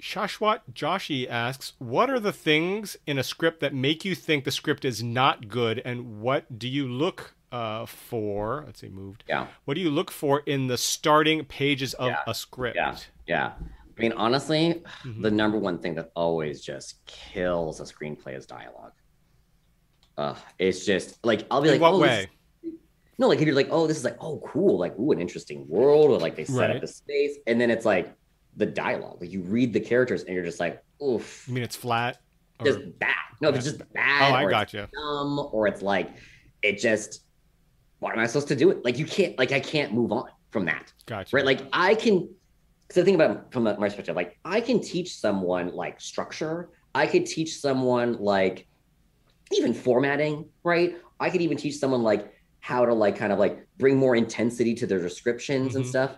[0.00, 4.50] Shashwat Joshi asks, "What are the things in a script that make you think the
[4.50, 9.24] script is not good, and what do you look uh, for?" Let's see, moved.
[9.28, 9.46] Yeah.
[9.64, 12.20] What do you look for in the starting pages of Yeah.
[12.26, 12.76] a script?
[12.76, 12.96] Yeah.
[13.26, 13.52] Yeah.
[13.58, 15.22] I mean, honestly, Mhm.
[15.22, 18.92] the number one thing that always just kills a screenplay is dialogue.
[20.16, 22.26] uh, it's just like I'll be In like, what oh, this-
[22.64, 22.72] way?
[23.18, 25.64] no, like if you're like, oh, this is like, oh, cool, like, ooh, an interesting
[25.68, 26.70] world, or like they set Right.
[26.74, 28.12] up the space, and then it's like
[28.56, 31.76] the dialogue, like you read the characters, and you're just like, oof, i mean it's
[31.76, 32.18] flat?
[32.58, 33.14] Or- just bad.
[33.40, 34.86] No, if it's just bad, oh, I got it's you.
[34.92, 36.10] dumb, or it's like,
[36.62, 37.20] it just,
[38.00, 38.70] what am I supposed to do?
[38.70, 41.36] It like you can't, like I can't move on from that, Got you.
[41.36, 41.44] right?
[41.44, 42.28] Like I can,
[42.86, 46.70] because the thing about from my perspective, like I can teach someone like structure.
[46.94, 48.66] I could teach someone like
[49.52, 50.96] even formatting, right?
[51.20, 54.74] I could even teach someone like how to like kind of like bring more intensity
[54.76, 55.88] to their descriptions and Mhm.
[55.88, 56.16] stuff.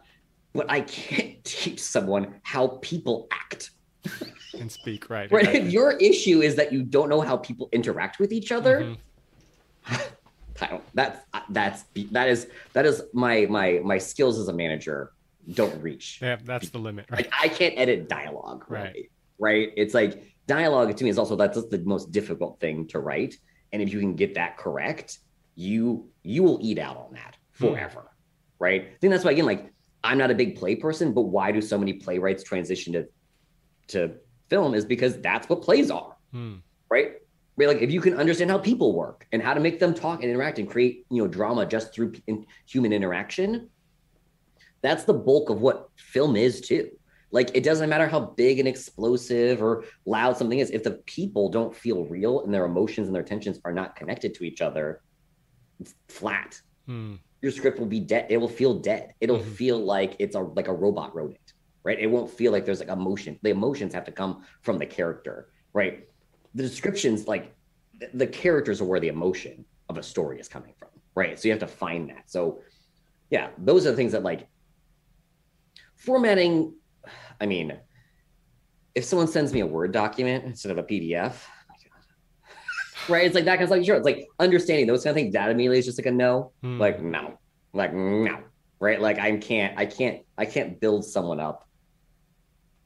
[0.52, 3.70] But I can't teach someone how people act.
[4.58, 5.30] and speak right.
[5.32, 5.54] Right?
[5.54, 8.96] If your issue is that you don't know how people interact with each other,
[9.86, 10.02] Mhm.
[10.68, 10.82] Don't.
[10.94, 11.18] That's
[11.50, 15.12] that's that is that is my my my skills as a manager
[15.54, 16.18] don't reach.
[16.22, 17.22] Yeah, that's the limit, right?
[17.24, 18.82] Like I can't edit dialogue, Right.
[18.82, 19.10] right?
[19.38, 19.68] Right.
[19.76, 23.36] It's like dialogue to me is also that's just the most difficult thing to write.
[23.72, 25.18] And if you can get that correct,
[25.54, 27.66] you you will eat out on that Hmm.
[27.68, 28.10] forever.
[28.58, 28.82] Right.
[28.82, 29.72] I think that's why again, like
[30.04, 33.06] I'm not a big play person, but why do so many playwrights transition to
[33.88, 34.14] to
[34.48, 36.56] film is because that's what plays are Hmm.
[36.90, 37.12] right?
[37.60, 40.22] Right, like if you can understand how people work and how to make them talk
[40.22, 43.68] and interact and create, you know, drama just through in, human interaction,
[44.80, 46.88] that's the bulk of what film is too.
[47.30, 51.50] Like it doesn't matter how big and explosive or loud something is, if the people
[51.50, 55.02] don't feel real and their emotions and their tensions are not connected to each other,
[55.80, 56.58] it's flat.
[56.86, 57.16] Hmm.
[57.42, 58.28] Your script will be dead.
[58.30, 59.12] It will feel dead.
[59.20, 59.52] It'll Mhm.
[59.52, 61.52] feel like it's a like a robot wrote it,
[61.84, 61.98] right?
[61.98, 63.38] It won't feel like there's like emotion.
[63.42, 66.06] The emotions have to come from the character, right?
[66.54, 67.54] The descriptions like
[67.98, 71.38] th- the characters are where the emotion of a story is coming from right?
[71.38, 72.30] So you have to find that.
[72.30, 72.60] So
[73.30, 74.48] yeah those are the things that like
[75.96, 76.74] formatting
[77.40, 77.78] i mean
[78.94, 81.34] if someone sends me a word document instead of a pdf
[83.08, 83.24] right?
[83.24, 83.96] It's like that kind of stuff sure.
[83.96, 86.52] It's like understanding those kind of things that immediately is just like a no.
[86.62, 86.78] Hmm.
[86.78, 87.38] like no.
[87.72, 88.38] Like no
[88.78, 89.00] right?
[89.00, 91.68] Like i can't i can't i can't build someone up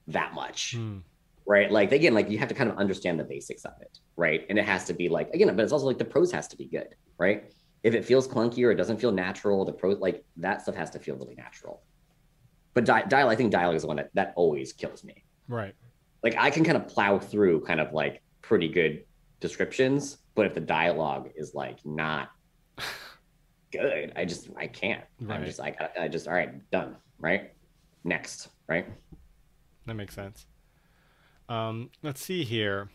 [0.08, 0.74] that much.
[0.76, 0.98] Hmm.
[1.46, 1.70] Right?
[1.70, 4.46] Like again, like you have to kind of understand the basics of it, right?
[4.48, 6.56] And it has to be like again, but it's also like the prose has to
[6.56, 7.50] be good, right?
[7.82, 10.90] If it feels clunky or it doesn't feel natural, the prose like that stuff has
[10.90, 11.82] to feel really natural.
[12.72, 15.24] But di- dialogue, I think dialogue is the one that that always kills me.
[15.48, 15.74] Right.
[16.22, 19.04] Like I can kind of plow through kind of like pretty good
[19.40, 22.30] descriptions, but if the dialogue is like not
[23.72, 25.04] good, I just I can't.
[25.20, 25.44] I'm Right.
[25.44, 27.52] just I I just all right, done, right?
[28.04, 28.86] Next, right?
[29.86, 30.46] That makes sense.
[31.48, 32.88] Um, let's see here.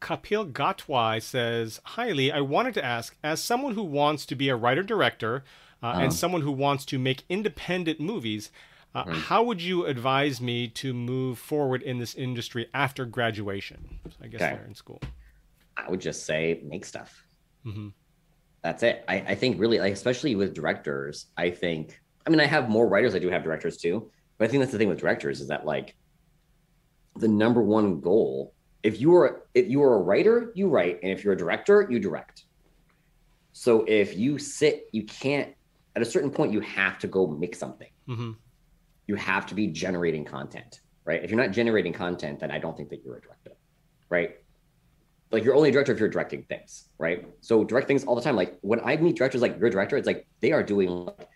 [0.00, 4.48] Kapil Gatwai says, Hi Lee, I wanted to ask, as someone who wants to be
[4.48, 5.44] a writer director
[5.82, 6.00] uh, Uh-huh.
[6.02, 8.50] and someone who wants to make independent movies,
[8.94, 9.16] uh, Right.
[9.16, 13.98] how would you advise me to move forward in this industry after graduation?
[14.08, 14.54] So I guess Okay.
[14.56, 15.00] they're in school.
[15.76, 17.24] I would just say make stuff.
[17.64, 17.88] hmm
[18.64, 19.04] that's it.
[19.06, 22.88] I, I think really like especially with directors, I think I mean I have more
[22.88, 24.10] writers, I do have directors too.
[24.36, 25.94] But I think that's the thing with directors is that like
[27.18, 31.12] the number one goal, if you are if you are a writer, you write, and
[31.12, 32.44] if you're a director, you direct.
[33.52, 35.54] So if you sit, you can't
[35.96, 37.90] at a certain point you have to go make something.
[38.06, 38.32] hmm
[39.06, 41.22] You have to be generating content, right?
[41.22, 43.52] If you're not generating content, then I don't think that you're a director,
[44.08, 44.36] right?
[45.30, 47.26] like you're only a director if you're directing things, right?
[47.42, 48.36] So direct things all the time.
[48.36, 51.28] Like when I meet directors like your director, it's like they are doing like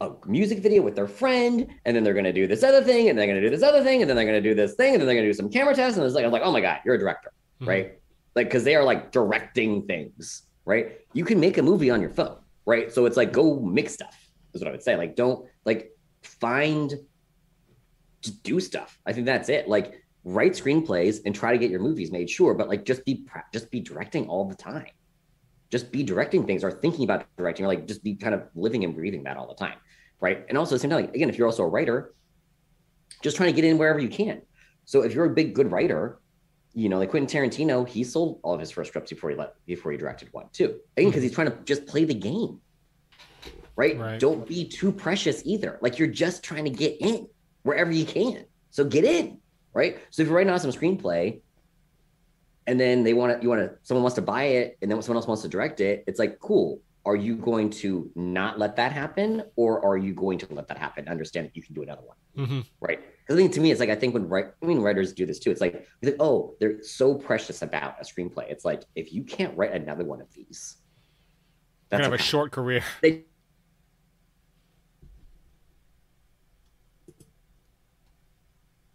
[0.00, 3.18] a music video with their friend, and then they're gonna do this other thing, and
[3.18, 5.06] they're gonna do this other thing, and then they're gonna do this thing, and then
[5.06, 6.94] they're gonna do some camera tests, and it's like I'm like, oh my god, you're
[6.94, 7.66] a director, Mhm.
[7.66, 7.98] right?
[8.34, 10.98] Like because they are like directing things, right?
[11.12, 12.90] You can make a movie on your phone, right?
[12.90, 14.16] So it's like go make stuff
[14.54, 14.96] is what I would say.
[14.96, 16.94] Like don't like find
[18.22, 18.98] just do stuff.
[19.06, 19.68] I think that's it.
[19.68, 23.26] Like write screenplays and try to get your movies made, sure, but like just be
[23.52, 24.86] just be directing all the time.
[25.70, 28.82] Just be directing things or thinking about directing, or like just be kind of living
[28.84, 29.78] and breathing that all the time,
[30.20, 30.44] right?
[30.48, 32.14] And also at the same time, like, again, if you're also a writer,
[33.22, 34.42] just trying to get in wherever you can.
[34.84, 36.18] So if you're a big good writer,
[36.72, 39.54] you know, like Quentin Tarantino, he sold all of his first scripts before he let
[39.66, 40.64] before he directed one too.
[40.64, 41.22] Again, because mm-hmm.
[41.22, 42.60] he's trying to just play the game.
[43.76, 43.98] Right?
[43.98, 44.20] Right.
[44.20, 45.78] Don't be too precious either.
[45.80, 47.26] Like you're just trying to get in
[47.62, 48.44] wherever you can.
[48.70, 49.38] So get in.
[49.72, 49.98] Right.
[50.10, 51.40] So if you're writing an awesome screenplay
[52.66, 55.00] and then they want to, you want to, someone wants to buy it and then
[55.02, 56.80] someone else wants to direct it, it's like, cool.
[57.06, 60.78] Are you going to not let that happen or are you going to let that
[60.78, 61.08] happen?
[61.08, 63.00] Understand that you can do another one hmm right?
[63.00, 65.26] Because I think to me, it's like I think when write, I mean writers do
[65.26, 65.50] this too.
[65.50, 68.50] It's like, like, oh, they're so precious about a screenplay.
[68.50, 70.76] It's like if you can't write another one of these,
[71.88, 72.82] that's of a a, short career.
[73.02, 73.24] they,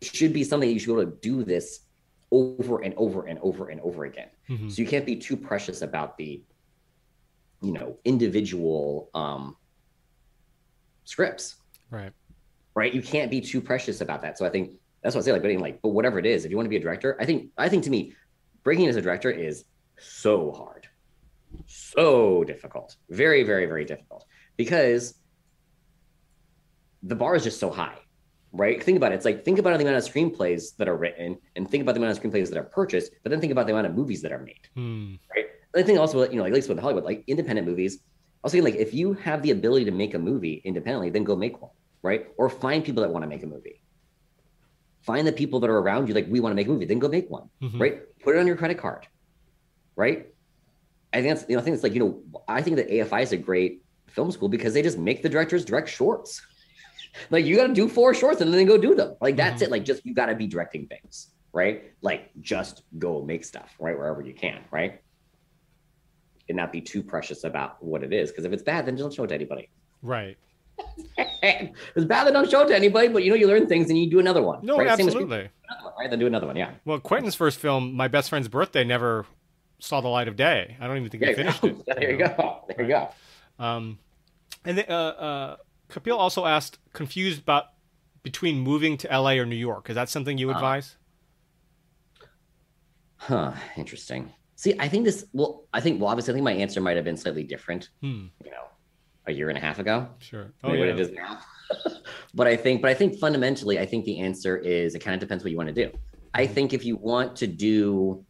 [0.02, 1.82] should be something you should be able to do this
[2.32, 4.30] over and over and over and over again.
[4.50, 4.72] Mhm.
[4.72, 6.44] So you can't be too precious about the,
[7.62, 9.56] you know, individual um,
[11.04, 11.56] scripts,
[11.89, 12.12] Right.
[12.76, 12.94] right?
[12.94, 14.38] You can't be too precious about that.
[14.38, 15.32] So I think that's what I say.
[15.32, 17.26] Like, but like, but whatever it is, if you want to be a director, I
[17.26, 18.13] think I think to me,
[18.63, 19.65] breaking as a director is
[20.00, 20.88] so hard,
[21.68, 24.26] so difficult, very very very difficult
[24.58, 25.15] because
[27.04, 27.98] the bar is just so high.
[28.52, 28.82] Right?
[28.82, 29.15] Think about it.
[29.15, 32.00] It's like think about the amount of screenplays that are written, and think about the
[32.02, 34.32] amount of screenplays that are purchased, but then think about the amount of movies that
[34.32, 34.68] are made.
[34.76, 35.15] Hmm.
[35.76, 38.00] I think also, you know, like, at least with Hollywood, like independent movies, I
[38.44, 41.36] was thinking like if you have the ability to make a movie independently, then go
[41.36, 41.72] make one,
[42.04, 42.28] right?
[42.38, 43.82] Or find people that want to make a movie.
[45.02, 47.00] Find the people that are around you, like we want to make a movie, then
[47.00, 47.80] go make one, Mhm.
[47.80, 48.02] right?
[48.24, 49.08] Put it on your credit card,
[49.96, 50.28] right?
[51.14, 53.22] I think that's, you know, I think it's like, you know, I think that AFI
[53.22, 56.42] is a great film school because they just make the directors direct shorts.
[57.30, 59.16] like you got to do four shorts and then go do them.
[59.22, 59.66] Like that's Mhm.
[59.66, 59.72] it.
[59.72, 61.94] Like just you got to be directing things, right?
[62.02, 63.98] Like just go make stuff, right?
[63.98, 65.00] Wherever you can, right?
[66.48, 68.30] And not be too precious about what it is.
[68.32, 69.70] Because if it's bad, then don't show it to anybody.
[70.02, 70.38] Right.
[71.18, 73.08] if it's bad, then don't show it to anybody.
[73.08, 74.60] But you know, you learn things and you do another one.
[74.66, 74.90] No, right?
[74.98, 75.50] Same as- absolutely.
[75.84, 76.10] one, right?
[76.10, 76.56] Then do another one.
[76.56, 76.72] Yeah.
[76.86, 79.26] Well, Quentin's first film, My Best Friend's Birthday, never
[79.80, 80.78] saw the light of day.
[80.80, 81.76] I don't even think he finished it.
[81.86, 82.64] There you go.
[82.68, 83.10] There you go.
[83.60, 84.00] Um,
[84.66, 85.56] and then, uh, uh,
[85.90, 87.66] Kapil also asked, confused about
[88.24, 89.90] between moving to LA or New York.
[89.90, 90.98] Is that something you Uh, advise?
[93.18, 93.54] Huh.
[93.78, 94.32] Interesting.
[94.56, 95.26] See, I think this.
[95.34, 96.02] Well, I think.
[96.02, 97.89] Well, obviously, I think my answer might have been slightly different.
[98.02, 98.28] Hmm.
[98.44, 98.65] You know,
[99.28, 100.08] a year and a half ago.
[100.20, 100.54] Sure.
[100.63, 100.80] Oh, yeah.
[100.80, 101.39] what it is now.
[102.34, 105.20] but I think, but I think fundamentally, I think the answer is it kind of
[105.20, 105.91] depends what you want to do.
[106.34, 108.26] I think if you want to do,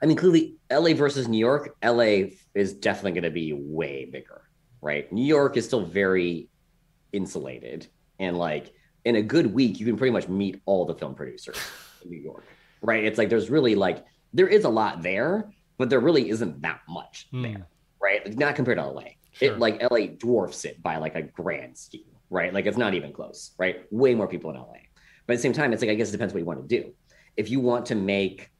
[0.00, 4.42] I mean, clearly, LA versus New York, LA is definitely going to be way bigger,
[4.80, 5.10] right?
[5.12, 6.48] New York is still very
[7.12, 8.72] insulated, and like
[9.04, 11.56] in a good week, you can pretty much meet all the film producers
[12.04, 12.44] in New York,
[12.80, 13.04] right?
[13.04, 16.80] It's like there's really like there is a lot there, but there really isn't that
[16.88, 17.42] much Hmm.
[17.42, 17.66] there,
[18.02, 18.24] right?
[18.26, 19.04] Like, not compared to LA.
[19.32, 19.52] Sure.
[19.54, 22.52] It like LA dwarfs it by like a grand scheme, right?
[22.52, 23.84] Like it's not even close, right?
[23.90, 24.78] Way more people in LA.
[25.26, 26.80] But at the same time, it's like I guess it depends what you want to
[26.82, 26.92] do.
[27.36, 28.50] If you want to make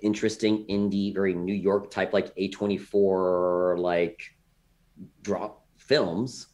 [0.00, 4.22] interesting indie, very New York type, like A24 like
[5.22, 6.46] drop films,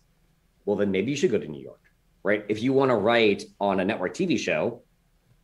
[0.65, 1.81] well then maybe you should go to New York,
[2.23, 2.45] right?
[2.49, 4.83] If you want to write on a network TV show,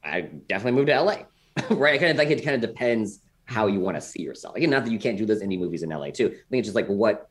[0.02, 1.18] I definitely move to LA,
[1.70, 1.94] right?
[1.94, 4.56] I kind of like it kind of depends how you want to see yourself.
[4.56, 6.26] Again, not that you can't do those indie movies in LA too.
[6.26, 7.28] I think it's just like what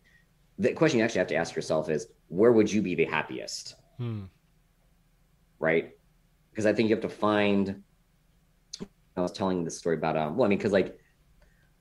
[0.57, 3.75] the question you actually have to ask yourself is where would you be the happiest,
[3.97, 4.23] Hmm.
[5.59, 5.91] right?
[6.51, 7.83] Because I think you have to find.
[9.17, 10.35] I was telling this story about um.
[10.37, 10.97] Well, I mean, because like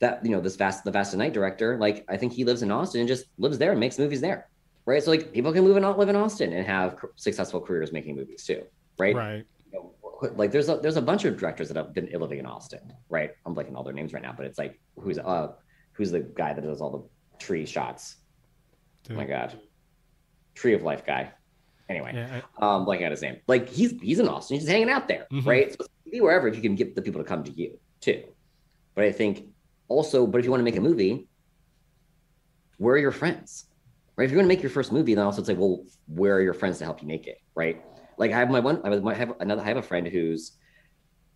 [0.00, 2.70] that, you know, this vast the Vast Night director, like I think he lives in
[2.70, 4.48] Austin and just lives there and makes movies there,
[4.87, 5.02] right?
[5.02, 7.92] So like people can move and not live in Austin and have c- successful careers
[7.92, 8.64] making movies too,
[8.98, 9.14] right?
[9.14, 9.44] Right.
[10.35, 13.31] Like there's a there's a bunch of directors that have been living in Austin, right?
[13.44, 15.48] I'm blanking all their names right now, but it's like who's uh
[15.92, 18.16] who's the guy that does all the tree shots?
[19.11, 19.59] Oh my god,
[20.55, 21.33] Tree of Life guy.
[21.88, 23.37] Anyway, Yeah, um, blanking out his name.
[23.46, 25.44] Like he's he's in Austin, he's just hanging out there, Mhm.
[25.46, 25.70] right?
[25.72, 28.22] So be wherever if you can get the people to come to you too.
[28.94, 29.48] But I think
[29.88, 31.29] also, but if you want to make a movie,
[32.79, 33.66] where are your friends?
[34.16, 34.24] Right?
[34.24, 36.40] If you're going to make your first movie, then also it's like, well, where are
[36.40, 37.38] your friends to help you make it?
[37.57, 37.83] Right?
[38.18, 40.53] Like I have my one, I have- have another, I have a friend who's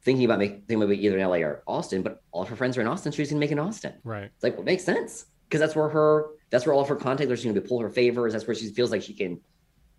[0.02, 2.76] thinking about making thinking about either in LA or Austin, but all of her friends
[2.78, 3.12] are in Austin.
[3.12, 3.94] So she's gonna make in Austin.
[4.04, 4.24] right.
[4.34, 6.96] It's like, well, it makes sense because that's where her, that's where all of her
[6.96, 8.32] content, she's gonna be pull her favors.
[8.32, 9.40] That's where she feels like she can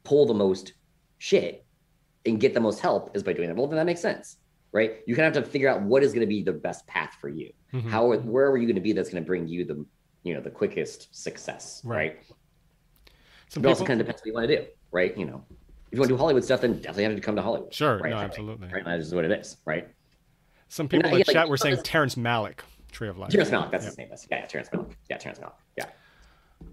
[0.04, 0.74] pull the most
[1.18, 1.66] shit
[2.26, 3.56] and get the most help is by doing that.
[3.58, 4.38] Well, then that makes sense,
[4.72, 4.98] right?
[5.06, 7.18] You kind of have to figure out what is going to be the best path
[7.20, 7.52] for you.
[7.74, 7.90] Mhm.
[7.90, 9.86] How, where are you going to be that's going to bring you the,
[10.24, 11.96] you know, the quickest success, Right.
[12.16, 12.18] right?
[13.50, 15.18] Some It also kind of depends what you want to do, right?
[15.18, 15.46] You know,
[15.92, 17.74] if you want to do Hollywood stuff, then definitely have to come to Hollywood.
[17.74, 18.10] Sure, right?
[18.12, 18.68] no, think, absolutely.
[18.70, 19.88] Right, that is what it is, right?
[20.68, 22.60] Some people And, in yeah, the like, chat were saying Terrence Malick,
[22.92, 23.32] Tree of Life.
[23.32, 23.90] Terrence Malick, that's Yeah.
[23.90, 24.08] his name.
[24.10, 24.92] That's, yeah, yeah, Terrence Malick.
[25.10, 25.54] Yeah, Terrence Malick.
[25.78, 25.86] Yeah.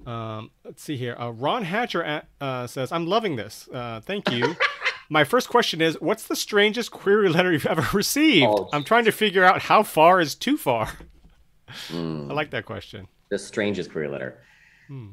[0.07, 1.17] Um, let's see here.
[1.19, 3.69] Uh, Ron Hatcher at, uh, says, "I'm loving this.
[3.73, 4.57] Uh, thank you."
[5.09, 8.47] My first question is, what's the strangest query letter you've ever received?
[8.49, 10.91] Oh, I'm trying to figure out how far is too far.
[11.89, 12.29] Mm.
[12.31, 13.07] I like that question.
[13.29, 14.39] the strangest query letter.
[14.89, 15.11] Hmm.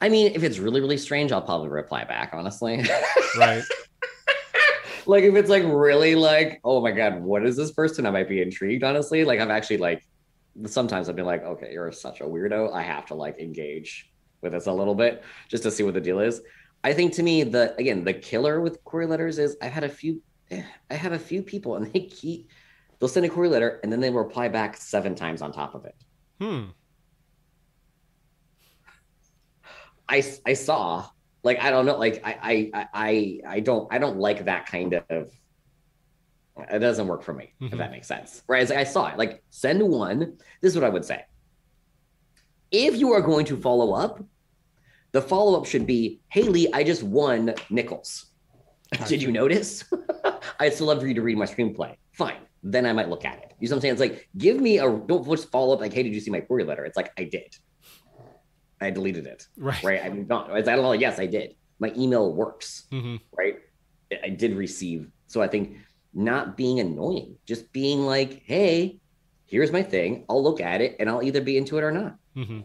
[0.00, 2.84] I mean, if it's really, really strange, I'll probably reply back, honestly.
[3.36, 3.62] Right.
[5.06, 8.06] like if it's like really like, oh my god, what is this person?
[8.06, 9.24] I might be intrigued, honestly.
[9.24, 10.04] Like I'm actually like
[10.66, 12.72] sometimes I've been like, okay, you're such a weirdo.
[12.72, 14.10] I have to like engage
[14.40, 16.40] with this a little bit just to see what the deal is.
[16.84, 19.88] I think to me, the again, the killer with query letters is I've had a
[19.88, 22.50] few I have a few people and they keep
[22.98, 25.84] they'll send a query letter and then they reply back seven times on top of
[25.84, 25.96] it.
[26.40, 26.64] Hmm.
[30.08, 31.08] I I saw
[31.42, 34.94] like I don't know like I I I I don't I don't like that kind
[34.94, 35.30] of
[36.72, 37.72] It doesn't work for me, Mhm.
[37.72, 38.42] if that makes sense.
[38.48, 38.62] Right?
[38.62, 39.18] It's like I saw it.
[39.18, 40.38] Like send one.
[40.60, 41.24] This is what I would say.
[42.70, 44.22] If you are going to follow up,
[45.12, 48.26] the follow up should be, "Hey Lee, I just won Nicholls.
[49.06, 49.84] Did you notice?
[50.60, 51.94] I'd still love for you to read my screenplay.
[52.12, 52.40] Fine.
[52.62, 53.52] Then I might look at it.
[53.60, 53.92] You know what I'm saying?
[53.92, 56.40] It's like, give me a don't just follow up like, hey, did you see my
[56.40, 56.84] query letter?
[56.84, 57.54] It's like I did.
[58.80, 59.46] I deleted it.
[59.56, 59.82] Right.
[59.82, 60.04] Right.
[60.04, 60.50] I moved on.
[60.50, 60.92] I don't know.
[60.92, 61.54] Yes, I did.
[61.78, 62.86] My email works.
[62.90, 63.56] hmm Right.
[64.24, 65.08] I- did receive.
[65.26, 65.76] So I think
[66.14, 68.98] not being annoying, just being like, hey,
[69.46, 70.24] here's my thing.
[70.28, 72.16] I'll look at it and I'll either be into it or not.
[72.34, 72.60] hmm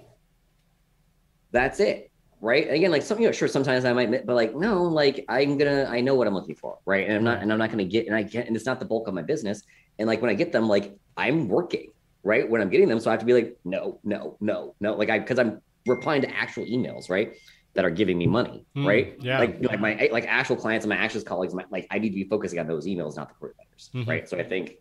[1.51, 2.09] That's it.
[2.41, 2.65] Right.
[2.67, 5.23] And again, like some, you know, sure, sometimes I might, mi- but like, no, like
[5.29, 6.77] I'm gonna, I know what I'm looking for.
[6.85, 7.07] Right.
[7.07, 8.85] And I'm not, and I'm not gonna get, and I get, and it's not the
[8.85, 9.63] bulk of my business.
[9.97, 11.91] And like when I get them, like I'm working.
[12.23, 12.49] Right.
[12.49, 12.99] When I'm getting them.
[12.99, 14.93] So I have to be like, no, no, no, no.
[14.95, 17.09] Like I, cause I'm replying to actual emails.
[17.09, 17.33] Right.
[17.75, 18.67] That are giving me money.
[18.77, 19.15] Mm, right.
[19.19, 19.39] yeah.
[19.39, 22.15] Like, like my, like actual clients and my actual colleagues, my, like I need to
[22.15, 23.89] be focusing on those emails, not the query letters.
[23.95, 24.07] Mhm.
[24.07, 24.29] Right.
[24.29, 24.75] So I think,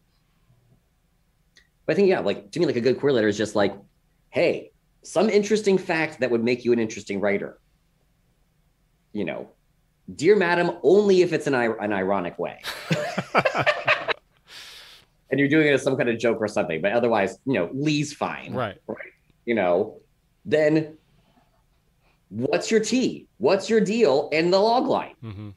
[1.87, 3.75] but I think, yeah, like to me, like a good query letter is just like,
[4.29, 4.73] hey,
[5.03, 7.59] some interesting fact that would make you an interesting writer.
[9.15, 9.49] You know,
[10.15, 12.61] dear madam, only if it's an, an ironic way.
[15.31, 17.71] and you're doing it as some kind of joke or something, but otherwise, you know,
[17.73, 18.53] Lee's fine.
[18.53, 18.77] Right.
[18.87, 18.99] right.
[19.45, 20.02] You know,
[20.45, 20.97] then
[22.29, 23.29] what's your T?
[23.39, 24.29] What's your deal?
[24.33, 25.15] And the log line.
[25.21, 25.51] hmm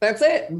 [0.00, 0.52] That's it.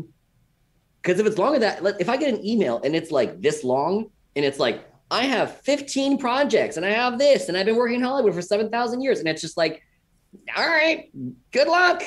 [1.02, 3.62] Because if it's longer than that, if I get an email and it's like this
[3.64, 7.76] long and it's like, I have 15 projects and I have this and I've been
[7.76, 9.20] working in Hollywood for 7,000 years.
[9.20, 9.82] And it's just like,
[10.56, 11.10] all right,
[11.52, 12.02] good luck.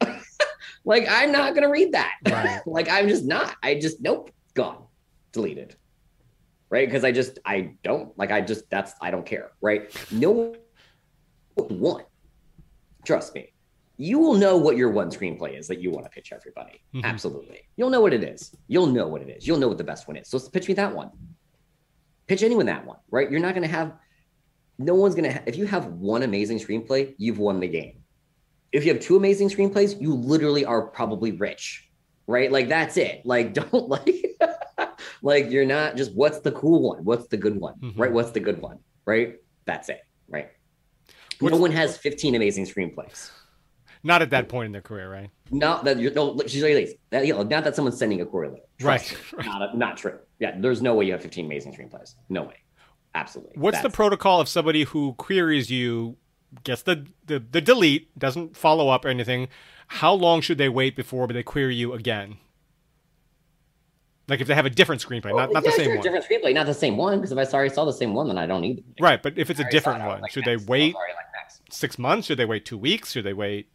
[0.84, 2.14] like, I'm not going to read that.
[2.26, 2.60] Right.
[2.66, 3.56] like, I'm just not.
[3.62, 4.84] I just, nope, gone,
[5.32, 5.76] deleted.
[6.70, 6.88] Right.
[6.88, 9.50] Because I just, I don't, like, I just, that's, I don't care.
[9.60, 9.94] Right.
[10.10, 10.54] No
[11.68, 12.04] one,
[13.04, 13.52] trust me,
[13.96, 16.80] you will know what your one screenplay is that you want to pitch everybody.
[16.94, 17.04] Mhm.
[17.04, 17.68] Absolutely.
[17.76, 18.54] You'll know what it is.
[18.66, 19.46] You'll know what it is.
[19.46, 20.28] You'll know what the best one is.
[20.28, 21.10] So pitch me that one.
[22.26, 23.30] Pitch anyone that one, right?
[23.30, 23.92] You're not going to have,
[24.78, 28.02] no one's going to, ha- if you have one amazing screenplay, you've won the game.
[28.72, 31.90] If you have two amazing screenplays, you literally are probably rich,
[32.26, 32.50] right?
[32.52, 33.22] Like that's it.
[33.26, 34.38] Like, don't like,
[35.22, 37.04] like you're not just what's the cool one?
[37.04, 37.98] What's the good one, Mhm.
[37.98, 38.12] right?
[38.12, 39.34] What's the good one, right?
[39.66, 40.48] That's it, right?
[41.40, 43.30] What's- no one has 15 amazing screenplays.
[44.02, 45.30] Not at that point in their career, right?
[45.50, 46.98] Not that you're no, she's like.
[47.10, 48.62] That, you know, not that someone's sending a query letter.
[48.82, 49.16] Right.
[49.44, 50.18] Not, not true.
[50.38, 52.14] Yeah, there's no way you have 15 amazing screenplays.
[52.30, 52.54] No way.
[53.14, 53.56] Absolutely.
[53.56, 56.16] What's the protocol if somebody who queries you
[56.64, 59.48] gets the, the, the delete, doesn't follow up or anything?
[59.88, 62.38] How long should they wait before they query you again?
[64.30, 66.02] Like if they have a different screenplay, not, not Yeah, the same sure, one.
[66.04, 67.18] Different screenplay, not the same one.
[67.18, 68.84] Because if I already saw the same one, then I don't need it.
[69.00, 70.64] Right, but if it's a I different it, one, like should next.
[70.64, 71.04] they wait like
[71.70, 72.28] six months?
[72.28, 73.10] Should they wait two weeks?
[73.12, 73.68] Should they wait?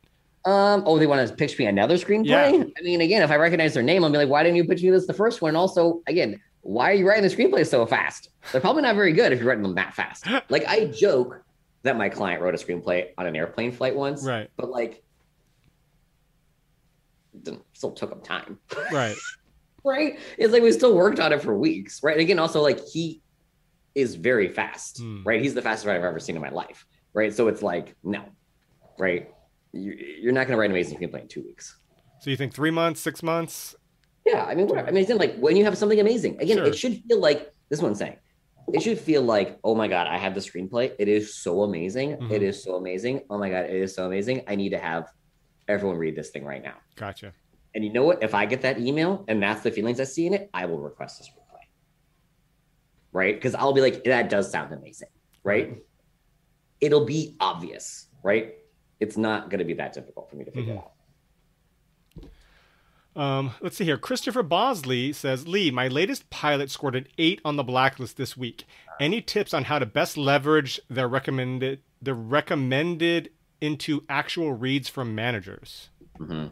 [0.46, 0.84] Um.
[0.86, 2.28] Oh, they want to pitch me another screenplay.
[2.28, 2.64] Yeah.
[2.78, 4.82] I mean, again, if I recognize their name, I'll be like, "Why didn't you pitch
[4.82, 8.30] me this the first one?" Also, again, why are you writing the screenplay so fast?
[8.52, 10.26] They're probably not very good if you're writing them that fast.
[10.50, 11.44] like I joke
[11.84, 15.04] that my client wrote a screenplay on an airplane flight once, Right, but like,
[17.46, 18.58] it still took him time.
[18.92, 19.16] right.
[19.86, 20.20] right?
[20.38, 22.14] It's like we still worked on it for weeks, right?
[22.14, 23.22] And again, also like he
[23.94, 25.24] is very fast, Hmm.
[25.26, 25.42] right?
[25.42, 27.34] He's the fastest writer I've ever seen in my life, right?
[27.34, 28.24] So it's like no,
[28.98, 29.30] right?
[29.72, 31.80] You- You're not going to write an amazing screenplay in two weeks.
[32.20, 33.76] So you think three months, six months?
[34.26, 34.88] Yeah, I mean, whatever.
[34.88, 36.66] I mean, it's like when you have something amazing, again, Sure.
[36.66, 38.18] it should feel like this one's saying.
[38.74, 40.92] It should feel like, oh my god, I have the screenplay.
[40.98, 42.18] It is so amazing.
[42.18, 42.32] Mhm.
[42.32, 43.22] It is so amazing.
[43.30, 44.42] Oh my god, it is so amazing.
[44.48, 45.12] I need to have
[45.68, 46.76] everyone read this thing right now.
[46.96, 47.34] Gotcha.
[47.76, 48.24] And you know what?
[48.24, 50.80] If I get that email and that's the feelings I see in it, I will
[50.80, 51.60] request this screenplay.
[53.12, 53.36] Right?
[53.36, 55.10] Because I'll be like, that does sound amazing.
[55.44, 55.84] Right?
[56.80, 58.08] It'll be obvious.
[58.24, 58.54] Right?
[59.02, 60.78] It's not going to be that difficult for me to figure Mhm.
[60.78, 60.92] out.
[63.22, 63.98] Um, let's see here.
[63.98, 68.36] Christopher Bosley says, Lee, my latest pilot scored an eight on the Black List this
[68.36, 68.66] week.
[69.00, 75.16] Any tips on how to best leverage their recommended the recommended into actual reads from
[75.16, 75.90] managers?
[76.20, 76.52] Mhm.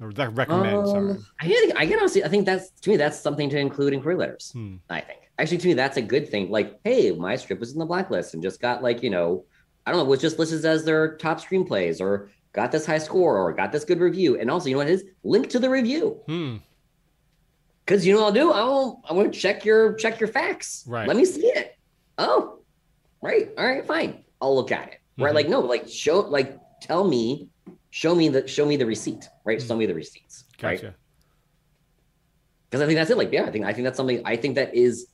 [0.00, 1.10] Or that recommend, sorry.
[1.10, 3.92] Um, I think I can honestly, I think that's to me that's something to include
[3.92, 4.50] in query letters.
[4.52, 4.76] Hmm.
[4.88, 6.50] I think actually to me that's a good thing.
[6.50, 9.44] Like, hey, my script was in the Black List and just got like you know,
[9.86, 12.98] I don't know, it was just listed as their top screenplays or got this high
[12.98, 14.40] score or got this good review.
[14.40, 15.04] And also, you know what it is?
[15.22, 16.56] Link to the review Hmm.
[17.84, 18.52] because you know what I'll do.
[18.52, 20.84] I'll I want to check your check your facts.
[20.88, 21.06] Right.
[21.06, 21.76] Let me see it.
[22.16, 22.60] Oh,
[23.20, 23.50] right.
[23.58, 23.86] All right.
[23.86, 24.24] Fine.
[24.40, 25.00] I'll look at it.
[25.18, 25.32] Right.
[25.32, 25.34] Mhm.
[25.34, 25.60] Like no.
[25.60, 26.20] Like show.
[26.20, 27.49] Like tell me.
[27.90, 29.28] Show me the show me the receipt.
[29.44, 29.60] Right.
[29.60, 30.44] Show me the receipts.
[30.62, 30.82] Right
[32.70, 33.16] because I think that's it.
[33.16, 34.22] Like, yeah, I think I think that's something.
[34.24, 35.08] I think that is,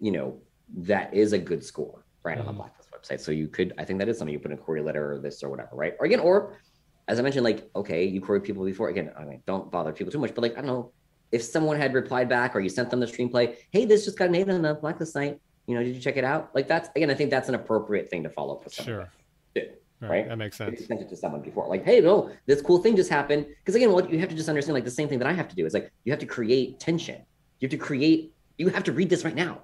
[0.00, 0.40] you know,
[0.78, 2.56] that is a good score right on the Mhm.
[2.56, 3.20] Black List website.
[3.20, 5.18] So you could, I think that is something you put in a query letter or
[5.20, 5.94] this or whatever, right?
[6.00, 6.58] Or again, or
[7.06, 8.88] as I mentioned, like, okay, you queried people before.
[8.88, 10.92] Again, I mean, don't bother people too much, but like, I don't know,
[11.30, 14.30] if someone had replied back or you sent them the screenplay, hey, this just got
[14.30, 15.40] made on the Black List site.
[15.66, 16.50] You know, did you check it out?
[16.54, 18.94] Like that's again, I think that's an appropriate thing to follow up with someone.
[19.04, 19.12] Sure.
[19.54, 20.10] with, Right.
[20.10, 20.28] Right.
[20.28, 20.86] That makes sense.
[20.86, 23.46] sent it to someone before, like, hey, no, this cool thing just happened.
[23.46, 25.48] Because again, what you have to just understand, like the same thing that I have
[25.48, 27.16] to do is like you have to create tension.
[27.60, 28.32] You have to create.
[28.58, 29.60] You have to read this right now.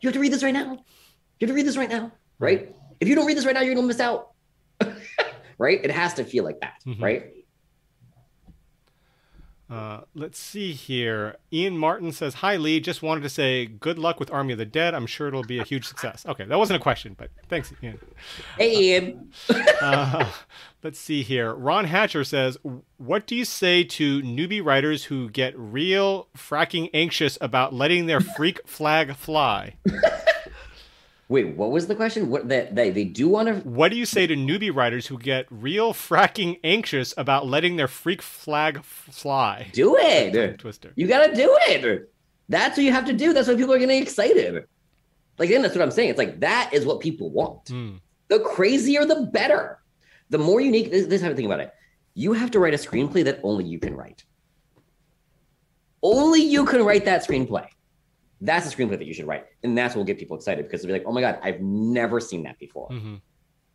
[0.00, 0.72] You have to read this right now.
[0.72, 2.10] You have to read this right now.
[2.40, 2.74] Right.
[3.00, 4.32] If you don't read this right now, you're gonna miss out.
[5.58, 5.80] right.
[5.84, 6.74] It has to feel like that.
[6.86, 7.00] Mhm.
[7.00, 7.32] Right.
[9.70, 11.36] Uh, let's see here.
[11.52, 14.64] Ian Martin says, "Hi Lee, just wanted to say good luck with Army of the
[14.64, 14.94] Dead.
[14.94, 17.98] I'm sure it'll be a huge success." Okay, that wasn't a question, but thanks, Ian.
[18.56, 19.30] Hey, Ian.
[19.80, 20.28] Uh,
[20.82, 21.54] let's see here.
[21.54, 22.58] Ron Hatcher says,
[22.96, 28.20] "What do you say to newbie writers who get real fracking anxious about letting their
[28.20, 29.76] freak flag fly?
[31.30, 32.30] Wait, what was the question?
[32.30, 35.18] What that they they do want to What do you say to newbie writers who
[35.18, 40.58] get real fracking anxious about letting their freak flag fly?" do it.
[40.58, 40.92] Twister.
[40.96, 42.10] You gotta do it.
[42.48, 43.34] That's what you have to do.
[43.34, 44.64] That's why people are getting excited.
[45.38, 46.08] Like, then that's what I'm saying.
[46.08, 47.68] It's like that is what people want.
[47.68, 47.96] Hmm.
[48.28, 49.78] The crazier, the better.
[50.30, 50.90] The more unique.
[50.90, 51.72] This, this is how I think about it.
[52.14, 54.24] You have to write a screenplay that only you can write.
[56.02, 57.66] Only you can write that screenplay.
[58.40, 60.82] That's a screenplay that you should write, and that's what will get people excited because
[60.82, 62.88] they'll be like, "Oh my god, I've never seen that before.
[62.88, 63.16] hmm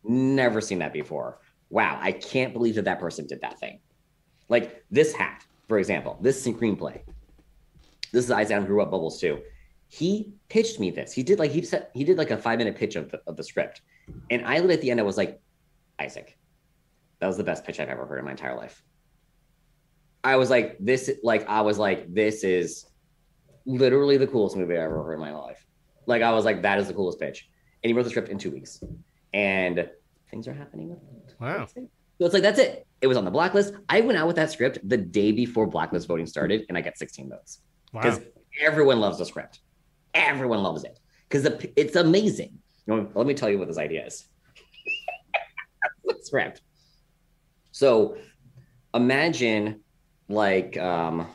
[0.06, 1.40] Never seen that before.
[1.70, 3.80] Wow, I can't believe that that person did that thing.
[4.50, 7.00] Like this hat, for example, this screenplay.
[8.12, 9.40] This is Isaac who grew up Bubbles too.
[9.88, 11.12] He pitched me this.
[11.12, 13.36] He did like he said he did like a five minute pitch of the, of
[13.36, 13.80] the script,
[14.30, 15.40] and I at the end I was like,
[15.98, 16.38] Isaac,
[17.20, 18.82] that was the best pitch I've ever heard in my entire life.
[20.22, 22.86] I was like, this like I was like, this is
[23.66, 25.64] literally the coolest movie I ever heard in my life.
[26.06, 27.48] Like I was like, that is the coolest pitch.
[27.82, 28.82] And he wrote the script in two weeks.
[29.32, 29.88] And
[30.30, 31.34] things are happening with it.
[31.40, 31.66] Wow.
[31.66, 31.88] So
[32.20, 32.86] it's like that's it.
[33.00, 33.74] It was on the Black List.
[33.88, 36.80] I went out with that script the day before Black List voting started, and I
[36.80, 37.60] got 16 votes
[37.92, 38.24] because Wow.
[38.62, 39.60] everyone loves the script.
[40.14, 41.44] Everyone loves it because
[41.76, 42.58] it's amazing.
[42.86, 44.26] You know, let me tell you what this idea is.
[46.22, 46.62] script.
[47.72, 48.16] So
[48.94, 49.80] imagine
[50.28, 51.26] like um,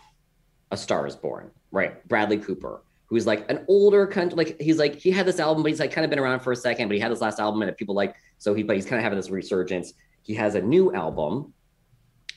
[0.72, 2.08] a Star is Born, right?
[2.08, 5.70] Bradley Cooper, who's like an older country, like he's like he had this album, but
[5.70, 7.62] he's like kind of been around for a second, but he had this last album
[7.62, 9.94] and people like so he, but he's kind of having this resurgence.
[10.22, 11.54] He has a new album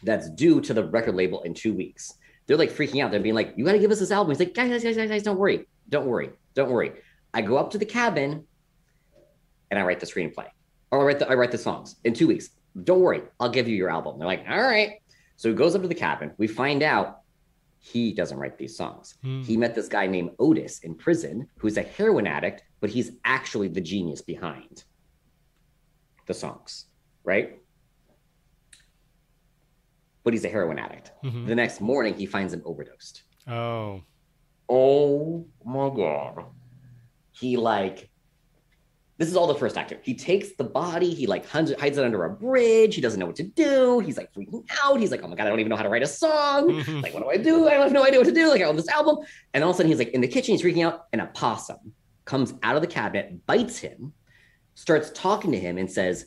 [0.02, 2.14] that's due to the record label in two weeks.
[2.46, 3.10] They're like freaking out.
[3.10, 5.08] They're being like, "You got to give us this album." He's like, "Guys, guys, guys,
[5.08, 6.92] guys, don't worry, don't worry, don't worry."
[7.34, 8.44] I go up to the cabin
[9.70, 10.48] and I write the screenplay,
[10.90, 12.50] or I write the I write the songs in two weeks.
[12.84, 14.18] Don't worry, I'll give you your album.
[14.18, 15.00] They're like, "All right."
[15.36, 16.32] So he goes up to the cabin.
[16.38, 17.21] We find out
[17.84, 19.16] he doesn't write these songs.
[19.22, 19.42] Hmm.
[19.42, 23.66] He met this guy named Otis in prison, who's a heroin addict, but he's actually
[23.68, 24.84] the genius behind
[26.26, 26.86] the songs,
[27.24, 27.58] right?
[30.22, 31.10] But he's a heroin addict.
[31.24, 31.48] Mhm.
[31.48, 33.24] The next morning, he finds him overdosed.
[33.48, 34.02] Oh.
[34.68, 36.44] Oh my god.
[37.32, 38.10] He like
[39.22, 40.00] this is all the first actor.
[40.02, 42.96] He takes the body, he like hides it, hides it under a bridge.
[42.96, 44.00] He doesn't know what to do.
[44.00, 44.98] He's like freaking out.
[44.98, 46.82] He's like, oh my god, I don't even know how to write a song.
[47.02, 47.68] Like, what do I do?
[47.68, 48.48] I have no idea what to do.
[48.48, 49.18] Like, I own this album.
[49.54, 51.26] And all of a sudden, he's like in the kitchen, he's freaking out, and a
[51.26, 51.92] possum
[52.24, 54.12] comes out of the cabinet, bites him,
[54.74, 56.26] starts talking to him, and says,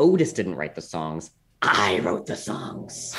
[0.00, 1.30] Otis didn't write the songs.
[1.62, 3.16] I wrote the songs.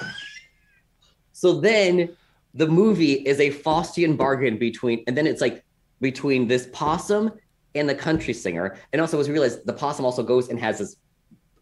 [1.32, 2.14] so then
[2.52, 5.64] the movie is a Faustian bargain between, and then it's like
[6.02, 7.32] between this possum
[7.74, 8.76] and the country singer.
[8.92, 10.96] And also, as we realized, the possum also goes and has this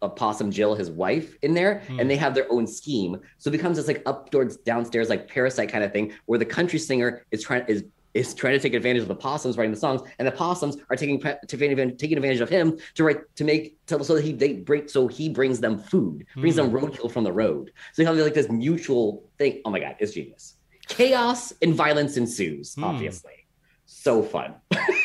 [0.01, 1.99] a possum Jill, his wife, in there, Hmm.
[1.99, 3.19] and they have their own scheme.
[3.37, 6.79] So it becomes this like upstairs, downstairs, like parasite kind of thing, where the country
[6.79, 7.83] singer is trying is
[8.15, 10.95] is trying to take advantage of the possums writing the songs, and the possums are
[10.95, 14.31] taking taking advantage, taking advantage of him to write to make to, so that he
[14.31, 17.71] they break so he brings them food, brings them roadkill from the road.
[17.93, 19.61] So you have like this mutual thing.
[19.65, 20.55] Oh my god, it's genius.
[20.87, 22.73] Chaos and violence ensues.
[22.75, 22.85] Hmm.
[22.85, 23.45] Obviously,
[23.85, 24.55] so fun.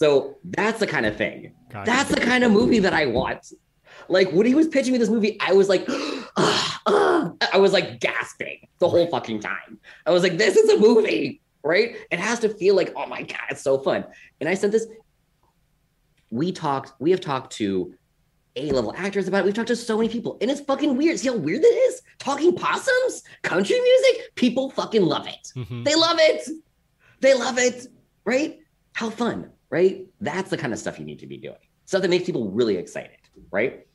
[0.00, 1.52] so that's the kind of thing.
[1.70, 1.90] Gotcha.
[1.90, 3.52] That's the kind of movie that I want.
[4.08, 5.84] Like when he was pitching me this movie, I was like,
[6.38, 7.32] ah, ah.
[7.52, 9.78] I was like gasping the whole fucking time.
[10.06, 11.96] I was like, this is a movie, right?
[12.10, 14.06] It has to feel like, oh my God, it's so fun.
[14.40, 14.86] And I said this,
[16.30, 17.92] we talked, we have talked to
[18.56, 19.44] A-level actors about it.
[19.44, 21.18] We've talked to so many people, and it's fucking weird.
[21.18, 22.00] See how weird that is?
[22.18, 25.52] Talking possums, country music, people fucking love it.
[25.56, 25.84] Mhm.
[25.84, 26.48] They love it.
[27.20, 27.86] They love it,
[28.24, 28.60] right?
[28.94, 30.06] How fun, right?
[30.20, 31.56] That's the kind of stuff you need to be doing.
[31.86, 33.16] Stuff that makes people really excited,
[33.50, 33.86] right?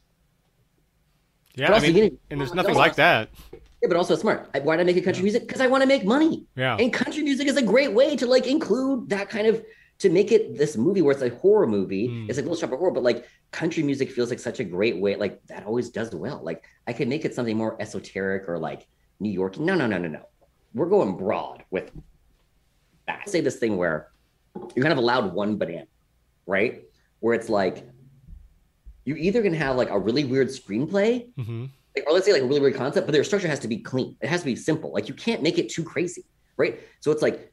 [1.55, 3.29] Yeah, I mean, getting- and there's nothing like that.
[3.53, 4.49] Yeah, but also smart.
[4.53, 5.47] I- Why did I make a country music?
[5.47, 6.45] Because I want to make money.
[6.55, 6.75] Yeah.
[6.77, 9.63] And country music is a great way to like include that kind of
[9.99, 12.09] to make it this movie where it's a horror movie.
[12.09, 12.27] Mm.
[12.27, 14.97] It's like Little Shop of Horror, but like country music feels like such a great
[14.97, 15.15] way.
[15.15, 16.41] Like that always does well.
[16.43, 18.87] Like I could make it something more esoteric or like
[19.21, 19.57] New York.
[19.57, 20.27] No, no, no, no, no.
[20.73, 21.91] We're going broad with
[23.07, 23.21] that.
[23.25, 24.09] I say this thing where
[24.75, 25.87] you're kind of allowed one banana,
[26.45, 26.83] right?
[27.19, 27.87] Where it's like
[29.05, 31.65] you're either gonna have like a really weird screenplay, Mm-hmm.
[31.95, 33.77] like, or let's say like a really weird concept, but their structure has to be
[33.77, 34.15] clean.
[34.21, 34.91] It has to be simple.
[34.91, 36.25] Like you can't make it too crazy,
[36.57, 36.79] right?
[37.01, 37.51] So it's like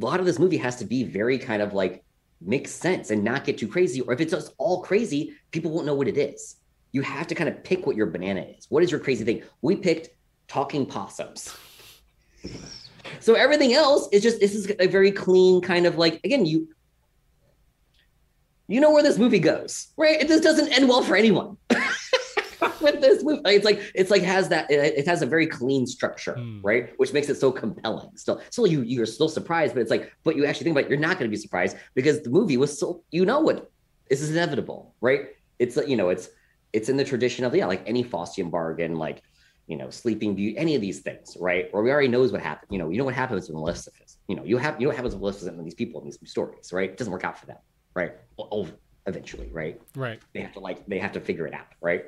[0.00, 2.04] a lot of this movie has to be very kind of like
[2.40, 4.00] make sense and not get too crazy.
[4.00, 6.56] Or if it's just all crazy, people won't know what it is.
[6.92, 8.66] You have to kind of pick what your banana is.
[8.70, 9.42] What is your crazy thing?
[9.60, 10.10] We picked
[10.46, 11.54] talking possums.
[13.20, 16.68] So everything else is just this is a very clean kind of like again you
[18.68, 20.20] you know where this movie goes, right?
[20.20, 21.56] It, this doesn't end well for anyone.
[22.80, 25.86] With this movie, it's like it's like has that it, it has a very clean
[25.86, 26.60] structure, Hmm.
[26.62, 26.90] right?
[26.96, 28.10] Which makes it so compelling.
[28.16, 30.90] Still, still you you're still surprised, but it's like, but you actually think about it,
[30.90, 33.70] you're not going to be surprised because the movie was so you know what
[34.10, 35.26] this is inevitable, right?
[35.58, 36.28] It's you know it's
[36.72, 39.22] it's in the tradition of yeah, like any Faustian bargain, like
[39.68, 41.68] you know, Sleeping Beauty, any of these things, right?
[41.72, 42.68] Or we already knows what happened.
[42.70, 44.16] You know, you know what happens with Maleficent.
[44.26, 46.18] You know, you have you know what happens with Maleficent and these people in these
[46.24, 46.90] stories, right?
[46.90, 47.58] It doesn't work out for them,
[47.94, 48.12] right?
[48.38, 48.68] Well,
[49.06, 49.80] eventually, right?
[49.94, 50.20] Right.
[50.32, 52.06] They have to like they have to figure it out, right?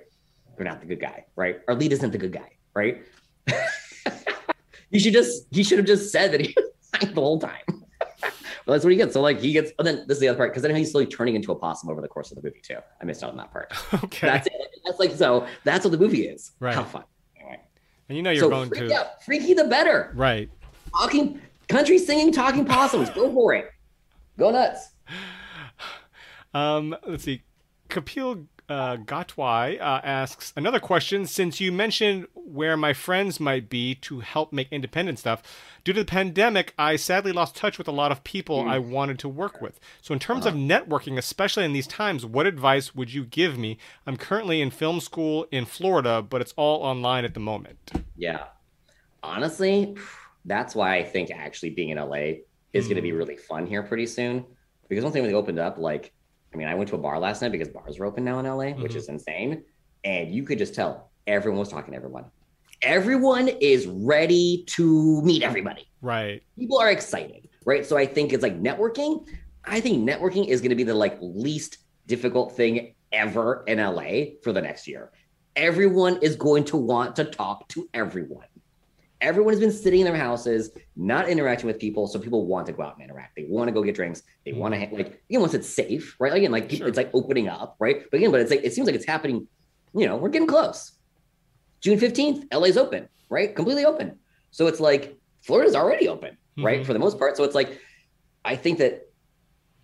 [0.57, 1.61] They're not the good guy, right?
[1.69, 3.03] Our lead isn't the good guy, right?
[4.91, 6.57] you should just he should have just said that he
[7.01, 7.63] was the whole time.
[7.69, 8.33] well,
[8.67, 9.13] that's what he gets.
[9.13, 11.07] So like he gets, and then this is the other part because then he's slowly
[11.07, 12.79] turning into a possum over the course of the movie too.
[13.01, 13.71] I missed out on that part.
[14.05, 14.27] Okay.
[14.27, 14.55] That's it.
[14.87, 15.47] That's like so.
[15.65, 16.53] That's what the movie is.
[16.59, 16.75] Right.
[16.75, 17.05] How fun.
[18.11, 19.23] And you know you're so going freak to out.
[19.23, 20.11] freaky the better.
[20.17, 20.51] right.
[20.99, 23.09] Talking country singing, talking possums.
[23.11, 23.71] Go for it.
[24.37, 24.89] Go nuts.
[26.53, 27.45] Um, let's see.
[27.89, 31.27] Kapil uh, Gatwai uh, asks another question.
[31.27, 35.43] Since you mentioned where my friends might be to help make independent stuff,
[35.83, 39.19] due to the pandemic, I sadly lost touch with a lot of people I wanted
[39.21, 39.81] to work with.
[40.01, 43.77] So, in terms of networking, especially in these times, what advice would you give me?
[44.07, 47.91] I'm currently in film school in Florida, but it's all online at the moment.
[48.17, 48.45] Yeah.
[49.23, 49.97] Honestly,
[50.45, 52.43] that's why I think actually being in LA
[52.73, 54.47] is going to be really fun here pretty soon.
[54.89, 56.13] Because one thing when they opened up, like,
[56.53, 58.47] I mean, I went to a bar last night because bars are open now in
[58.47, 58.97] LA, which Mhm.
[58.97, 59.65] is insane.
[60.05, 62.25] And you could just tell everyone was talking to everyone.
[62.83, 65.87] Everyone is ready to meet everybody.
[66.01, 66.43] Right.
[66.59, 67.85] People are excited, right?
[67.85, 69.27] So I think it's like networking.
[69.65, 74.39] I think networking is going to be the like least difficult thing ever in LA
[74.43, 75.13] for the next year.
[75.57, 78.47] Everyone is going to want to talk to everyone.
[79.21, 82.73] Everyone has been sitting in their houses, not interacting with people, so people want to
[82.73, 83.37] go out and interact.
[83.37, 84.23] They want to go get drinks.
[84.47, 86.33] They want to like again once it's safe, right?
[86.33, 86.89] Again, like Sure.
[86.89, 88.03] it's like opening up, right?
[88.11, 89.47] But again, but it's like it seems like it's happening.
[89.95, 90.93] You know, we're getting close.
[91.81, 93.55] June fifteenth, LA's open, right?
[93.55, 94.19] Completely open.
[94.53, 96.81] So it's like Florida's already open, right?
[96.83, 96.87] Mhm.
[96.87, 97.37] For the most part.
[97.37, 97.79] So it's like
[98.45, 99.07] I think that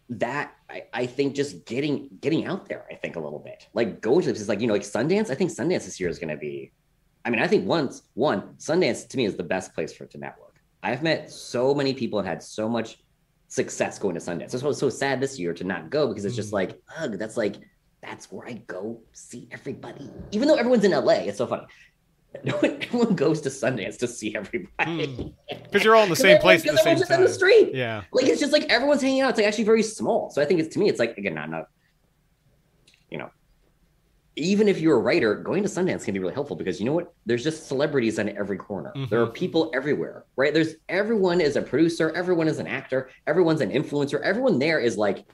[0.09, 3.67] that I, I think just getting getting out there, I think a little bit.
[3.75, 5.31] Like going to places like, you know, like Sundance.
[5.31, 6.73] I think Sundance this year is gonna be
[7.27, 10.13] I mean, I think once one, Sundance to me is the best place for it
[10.13, 10.55] to network.
[10.85, 12.99] I've met so many people and had so much
[13.49, 14.53] success going to Sundance.
[14.53, 16.55] That's why it's so sad this year to not go because it's just Mhm.
[16.55, 17.57] like, ugh, that's like
[18.01, 20.09] that's where I go see everybody.
[20.31, 21.65] Even though everyone's in LA, it's so funny.
[22.45, 25.35] No one, everyone goes to Sundance to see everybody.
[25.49, 27.35] Because you're all in the same place at the same just in the time.
[27.35, 27.75] street.
[27.75, 28.03] Yeah.
[28.13, 29.31] Like it's just like everyone's hanging out.
[29.31, 30.31] It's like actually very small.
[30.31, 31.65] So I think it's to me, it's like again, not know,
[34.37, 36.93] even if you're a writer, going to Sundance can be really helpful because you know
[36.93, 37.13] what?
[37.25, 38.93] There's just celebrities on every corner.
[38.95, 39.09] Mm-hmm.
[39.09, 40.53] There are people everywhere, right?
[40.53, 44.21] There's everyone is a producer, everyone is an actor, everyone's an influencer.
[44.21, 45.25] Everyone there is like,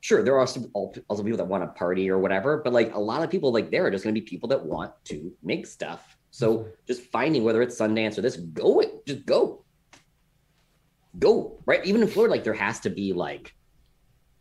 [0.00, 2.98] sure, there are some also people that want to party or whatever, but like a
[2.98, 5.66] lot of people like there are just going to be people that want to make
[5.66, 6.16] stuff.
[6.30, 6.70] So mm-hmm.
[6.86, 9.64] just finding whether it's Sundance or this, go it, just go,
[11.18, 11.84] go right.
[11.84, 13.54] Even in Florida, like there has to be like,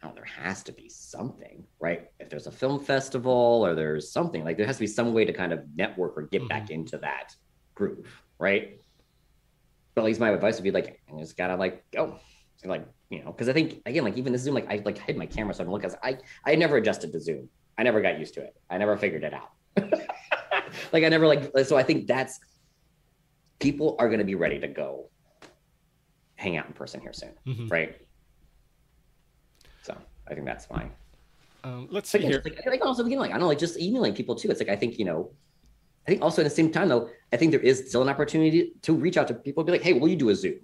[0.04, 2.08] oh, there has to be something, right?
[2.20, 5.26] If there's a film festival or there's something like there has to be some way
[5.26, 7.36] to kind of network or get back into that
[7.76, 8.80] groove, right?
[9.96, 12.18] But at least my advice would be like, just gotta like go,
[12.58, 14.98] So, like you know, because I think again, like even the Zoom, like I like
[14.98, 15.84] hid my camera so I don't look.
[15.84, 17.50] As I I never adjusted to Zoom.
[17.78, 18.54] I never got used to it.
[18.70, 19.50] I never figured it out.
[20.94, 21.76] like I never like so.
[21.78, 22.40] I think that's
[23.60, 25.10] people are gonna be ready to go
[26.36, 27.70] hang out in person here soon, Mhm.
[27.72, 27.96] right?
[30.30, 30.92] I think that's fine.
[31.64, 32.42] Um, let's see yeah, here.
[32.44, 34.50] like, I think also again, like I don't know, like just emailing people too.
[34.50, 35.32] It's like I think you know,
[36.08, 38.74] I think also at the same time though, I think there is still an opportunity
[38.84, 40.60] to reach out to people and be like, hey, will you do a Zoom?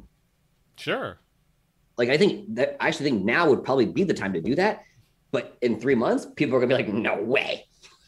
[0.78, 1.20] Sure.
[1.98, 4.56] Like I think that I actually think now would probably be the time to do
[4.56, 4.84] that.
[5.32, 7.66] But in three months, people are gonna be like, no way.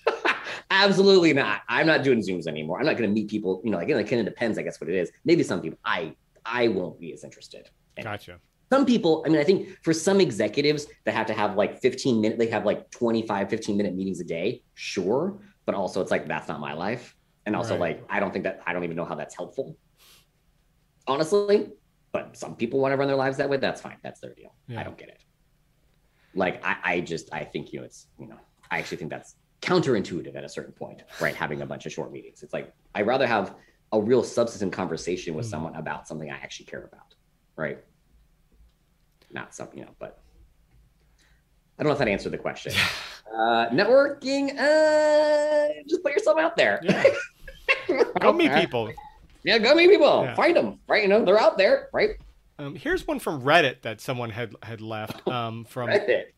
[0.72, 1.62] Absolutely not.
[1.68, 2.80] I'm not doing Zooms anymore.
[2.80, 4.90] I'm not gonna meet people, you know, again, it kind of depends, I guess, what
[4.90, 5.12] it is.
[5.26, 7.70] Maybe some people I I won't be as interested.
[8.02, 8.40] Gotcha.
[8.72, 12.22] Some people i mean i think for some executives that have to have like 15
[12.22, 16.28] minute they have like 25 15 minute meetings a day sure but also it's like
[16.28, 17.14] that's not my life
[17.48, 17.98] And also, Right.
[18.00, 19.78] like, I don't think that I don't even know how that's helpful.
[21.08, 21.70] Honestly,
[22.12, 23.56] but some people want to run their lives that way.
[23.58, 23.98] That's fine.
[24.04, 24.54] That's their deal.
[24.68, 24.82] Yeah.
[24.82, 25.22] I don't get it.
[26.34, 28.38] Like, I, I just I think you know it's you know
[28.70, 31.36] I actually think that's counterintuitive at a certain point, right?
[31.36, 32.44] Having a bunch of short meetings.
[32.44, 33.56] It's like I'd rather have
[33.94, 35.50] a real substantive conversation with Mhm.
[35.52, 37.10] someone about something I actually care about,
[37.56, 37.80] right?
[39.32, 40.20] Not something, you know, but
[41.80, 42.74] I don't know if that answered the question.
[43.32, 46.80] Uh, networking, uh, just put yourself out there.
[46.84, 47.04] Yeah.
[48.20, 48.92] Go meet people.
[49.44, 50.24] Yeah, go meet people.
[50.24, 50.36] Yeah.
[50.36, 51.04] Find them, right?
[51.04, 52.12] You know, they're out there, right?
[52.60, 55.26] Um, here's one from Reddit that someone had had left.
[55.28, 55.90] Um, from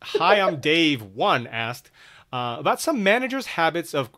[0.02, 1.02] Hi, I'm Dave.
[1.02, 1.90] One asked
[2.32, 4.10] uh, about some managers' habits of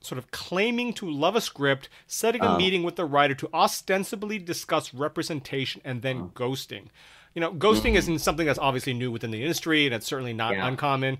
[0.00, 2.56] sort of claiming to love a script, setting a Oh.
[2.56, 6.86] meeting with the writer to ostensibly discuss representation, and then ghosting.
[7.34, 10.54] You know, ghosting isn't something that's obviously new within the industry, and it's certainly not
[10.54, 10.66] Yeah.
[10.66, 11.18] uncommon.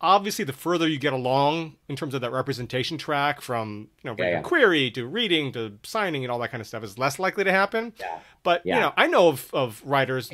[0.00, 4.16] Obviously, the further you get along in terms of that representation track, from you know
[4.18, 4.40] Yeah, yeah.
[4.42, 7.52] query to reading to signing and all that kind of stuff, is less likely to
[7.52, 7.92] happen.
[8.00, 8.18] Yeah.
[8.42, 10.28] But you know, I know of, of writers,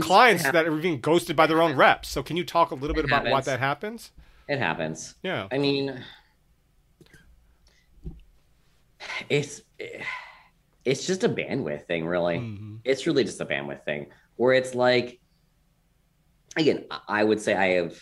[0.00, 2.08] clients that are being ghosted by their own reps.
[2.08, 3.46] So can you talk a little bit It about what happens.
[3.46, 4.12] that happens?
[4.48, 5.16] It happens.
[5.24, 5.48] Yeah.
[5.50, 6.00] I mean,
[9.28, 9.62] it's
[10.84, 12.36] it's just a bandwidth thing, really.
[12.38, 12.78] Mhm.
[12.84, 14.06] It's really just a bandwidth thing
[14.38, 15.20] where it's like,
[16.56, 17.94] again, I- would say I have,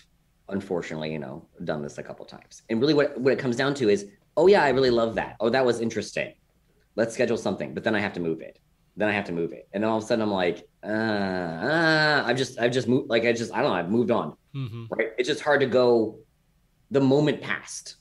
[0.48, 3.74] unfortunately, you know, done this a couple times, and really, what what it comes down
[3.74, 4.06] to is,
[4.36, 5.36] oh yeah, I really love that.
[5.40, 6.34] Oh, that was interesting.
[6.94, 8.58] Let's schedule something, but then I have to move it.
[8.98, 10.86] Then I have to move it, and then all of a sudden I'm like, uh,
[10.86, 14.36] uh I've just I've just moved, like I just I don't know, I've moved on
[14.54, 14.86] Mhm.
[14.90, 15.08] right?
[15.18, 16.18] It's just hard to go.
[16.92, 17.96] The moment passed,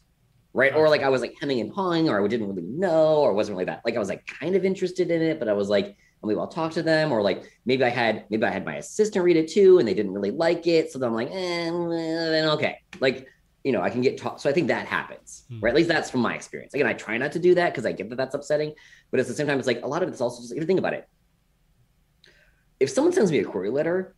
[0.54, 0.74] right?
[0.76, 3.56] Or like I was like hemming and hawing, or I didn't really know, or wasn't
[3.56, 3.82] really that.
[3.86, 6.48] Like I was like kind of interested in it, but I was like, maybe I'll
[6.48, 9.48] talk to them, or like maybe I had maybe I had my assistant read it
[9.50, 13.28] too, and they didn't really like it, so then I'm like, eh, then okay, like
[13.64, 14.40] you know, I can get taught.
[14.40, 15.60] So I think that happens, Hmm.
[15.60, 15.72] right?
[15.72, 16.76] At least that's from my experience.
[16.76, 18.74] Again, I try not to do that because I get that that's upsetting,
[19.10, 20.66] but at the same time, it's like a lot of it's also just if you
[20.66, 21.08] think about it.
[22.80, 24.16] If someone sends me a query letter,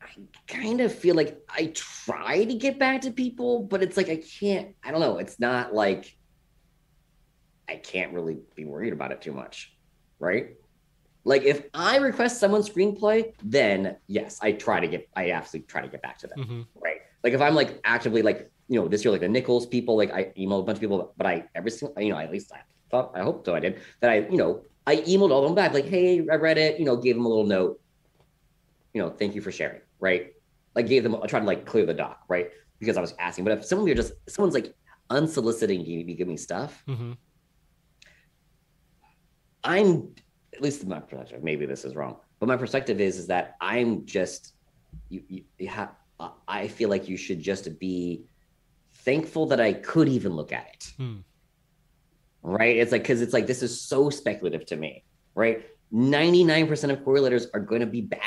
[0.00, 0.08] I
[0.48, 4.16] kind of feel like I try to get back to people, but it's like I
[4.40, 4.74] can't.
[4.82, 5.18] I don't know.
[5.18, 6.16] It's not like
[7.68, 9.72] I can't really be worried about it too much,
[10.18, 10.56] right?
[11.24, 15.08] Like if I request someone's screenplay, then yes, I try to get.
[15.14, 16.66] I absolutely try to get back to them, Mhm.
[16.82, 16.96] right?
[17.22, 20.12] Like if I'm like actively like you know this year like the Nicholls people, like
[20.12, 22.60] I emailed a bunch of people, but I every single you know at least I
[22.90, 25.54] thought I hope so I did that I you know I emailed all of them
[25.54, 27.80] back like hey I read it you know gave them a little note
[28.94, 30.34] you know, thank you for sharing, right?
[30.74, 32.50] Like gave them, I tried to like clear the dock, right?
[32.78, 33.44] Because I was asking.
[33.44, 34.74] But if someone you're just someone's like
[35.08, 37.16] unsoliciting you to give me stuff, Mhm.
[39.64, 40.14] I'm
[40.54, 41.42] at least my perspective.
[41.42, 44.54] Maybe this is wrong, but my perspective is is that I'm just
[45.08, 45.22] you.
[45.28, 45.90] you, you have,
[46.46, 48.24] I feel like you should just be
[48.92, 50.92] thankful that I could even look at it.
[50.96, 51.16] Hmm.
[52.42, 52.76] Right?
[52.76, 55.64] It's like because it's like this is so speculative to me, right?
[55.92, 58.20] 99% of query letters are going to be bad.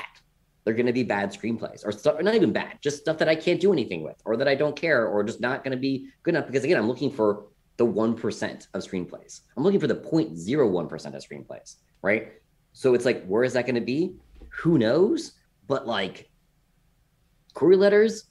[0.64, 3.36] They're going to be bad screenplays or stuff, not even bad, just stuff that I
[3.36, 6.10] can't do anything with or that I don't care or just not going to be
[6.24, 6.48] good enough.
[6.48, 7.46] Because again, I'm looking for
[7.78, 9.42] the 1% of screenplays.
[9.56, 12.34] I'm looking for the 0.01% of screenplays, right?
[12.74, 14.16] So it's like, where is that going to be?
[14.62, 15.34] Who knows?
[15.68, 16.30] But like,
[17.54, 18.26] query letters,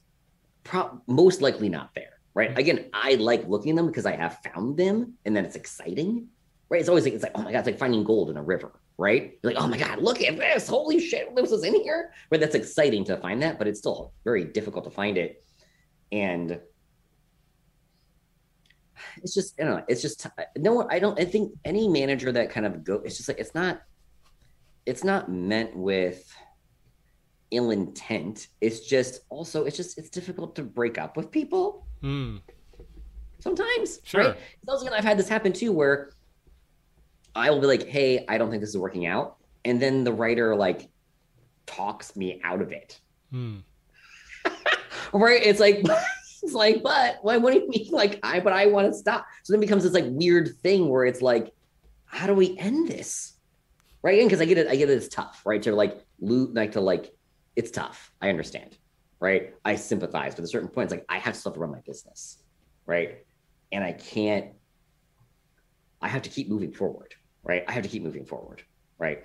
[0.63, 2.49] pro- most likely not there, right?
[2.49, 2.59] Mm-hmm.
[2.59, 6.27] Again, I like looking at them because I have found them and then it's exciting,
[6.69, 6.79] right?
[6.79, 8.79] It's always like, it's like, oh my God, it's like finding gold in a river,
[8.97, 9.37] right?
[9.43, 10.67] You're like, oh my God, look at this.
[10.67, 12.11] Holy shit, this is in here.
[12.31, 12.39] Right?
[12.39, 15.43] That's exciting to find that, but it's still very difficult to find it.
[16.11, 16.59] And
[19.23, 20.25] it's just, I don't know, it's just,
[20.57, 23.53] no I don't, I think any manager that kind of go, it's just like, it's
[23.55, 23.81] not,
[24.85, 26.31] it's not meant with
[27.51, 28.47] ill intent.
[28.61, 32.37] It's just also, it's just, it's difficult to break up with people Hmm.
[33.39, 33.99] sometimes.
[34.03, 34.21] Sure.
[34.21, 34.37] Right?
[34.61, 36.11] It's also, I've had this happen too, where
[37.35, 40.13] I will be like, "Hey, I don't think this is working out," and then the
[40.13, 40.89] writer like
[41.65, 42.99] talks me out of it.
[43.31, 43.57] Hmm.
[45.13, 45.41] Right?
[45.43, 45.83] It's like,
[46.45, 47.37] it's like, but why?
[47.37, 47.89] What do you mean?
[47.91, 49.25] Like, I, but I want to stop.
[49.43, 51.51] So then it becomes this like weird thing where it's like,
[52.05, 53.33] how do we end this?
[54.03, 54.23] Right?
[54.23, 54.67] Because I get it.
[54.67, 54.93] I get it.
[54.93, 55.61] It's tough, right?
[55.63, 57.11] To like loot, like to like,
[57.55, 58.11] it's tough.
[58.21, 58.77] I understand.
[59.19, 59.53] Right?
[59.63, 61.79] I sympathize, but at a certain point, it's like I have stuff to run my
[61.85, 62.37] business,
[62.85, 63.25] right?
[63.71, 64.51] And I can't.
[66.01, 67.63] I have to keep moving forward, right?
[67.67, 68.61] I have to keep moving forward,
[68.99, 69.23] right?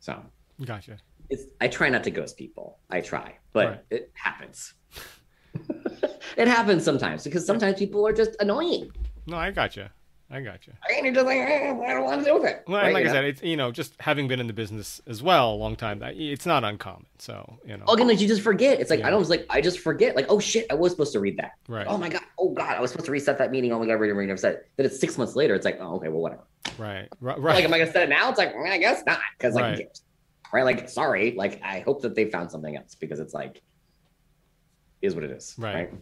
[0.00, 0.20] So
[0.64, 0.96] Gotcha.
[1.30, 2.80] it's I try not to ghost people.
[2.90, 3.80] I try, but Right.
[3.90, 4.74] it happens.
[6.36, 8.90] it happens sometimes because sometimes people are just annoying.
[9.26, 9.86] No, I got you.
[10.28, 10.72] I got you.
[10.92, 12.64] And you're just like, eh, I don't want to do with it.
[12.66, 12.86] Well, right?
[12.86, 13.12] and like I know?
[13.12, 16.02] said, it's you know just having been in the business as well a long time,
[16.02, 17.06] it's not uncommon.
[17.18, 18.80] So you know, Oh, again, like you just forget.
[18.80, 19.06] It's like Yeah.
[19.06, 20.16] I don't like I just forget.
[20.16, 21.52] Like, oh shit, I was supposed to read that.
[21.68, 22.22] right, Oh my god.
[22.40, 23.70] Oh god, I was supposed to reset that meeting.
[23.72, 24.64] Oh my god, reading, reading, reset.
[24.76, 25.54] Then it's six months later.
[25.54, 26.42] It's like, oh okay, well whatever.
[26.76, 27.64] right, right, Like, right.
[27.64, 28.28] am I gonna set it now?
[28.28, 29.98] It's like, mm, I guess not, because like, Right.
[30.52, 30.64] right?
[30.64, 31.34] Like, sorry.
[31.36, 33.62] Like, I hope that they found something else because it's like,
[35.02, 35.54] is what it is.
[35.58, 35.74] Right.
[35.74, 35.92] Right.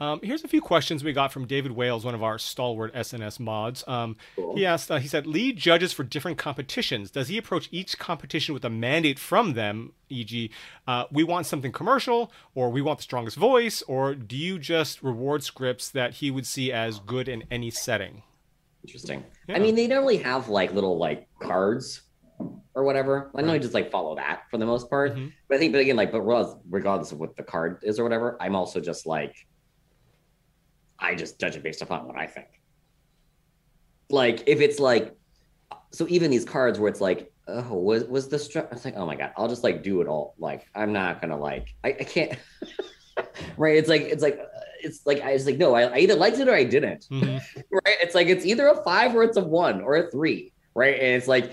[0.00, 3.40] Um, here's a few questions we got from David Wales, one of our stalwart SNS
[3.40, 3.82] mods.
[3.88, 4.54] Um, Cool.
[4.56, 7.10] He asked, uh, he said, lead judges for different competitions.
[7.10, 10.50] Does he approach each competition with a mandate from them, e.g.,
[10.86, 15.02] uh, we want something commercial, or we want the strongest voice, or do you just
[15.02, 18.22] reward scripts that he would see as good in any setting?
[18.84, 19.24] Interesting.
[19.48, 19.56] Yeah.
[19.56, 22.02] I mean, they normally have like little like cards
[22.78, 23.32] or whatever.
[23.34, 25.16] I know you just like follow that for the most part.
[25.16, 25.32] Mhm.
[25.48, 28.36] But I think, but again, like, but regardless, of what the card is or whatever,
[28.40, 29.34] I'm also just like,
[30.96, 32.46] I just judge it based upon what I think.
[34.10, 35.16] Like, if it's like,
[35.92, 39.06] so even these cards where it's like, oh, was was the stru It's like, oh
[39.06, 40.34] my god, I'll just like do it all.
[40.38, 42.38] Like, I'm not gonna like, I, I can't.
[43.56, 43.76] right?
[43.76, 46.38] It's like, it's like, uh, it's like I was like, no, I, I either liked
[46.38, 47.40] it or I didn't Mhm.
[47.72, 47.96] right?
[48.00, 50.94] It's like it's either a five or it's a one or a three, right?
[50.94, 51.50] And it's like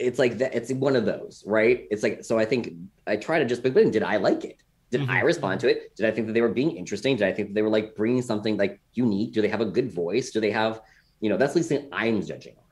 [0.00, 0.54] it's like that.
[0.54, 1.86] It's one of those, right?
[1.90, 2.38] It's like so.
[2.38, 2.72] I think
[3.06, 3.62] I try to just.
[3.62, 4.62] But then, did I like it?
[4.90, 5.24] Did I Mhm.
[5.24, 5.94] respond to it?
[5.94, 7.16] Did I think that they were being interesting?
[7.16, 9.32] Did I think that they were like bringing something like unique?
[9.32, 10.30] Do they have a good voice?
[10.32, 10.80] Do they have,
[11.20, 12.64] you know, that's the least thing I'm judging on.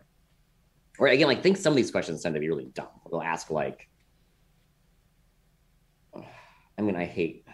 [0.99, 2.89] Or again, like think some of these questions tend to be really dumb.
[3.09, 3.89] They'll ask like,
[6.77, 7.47] I mean, I hate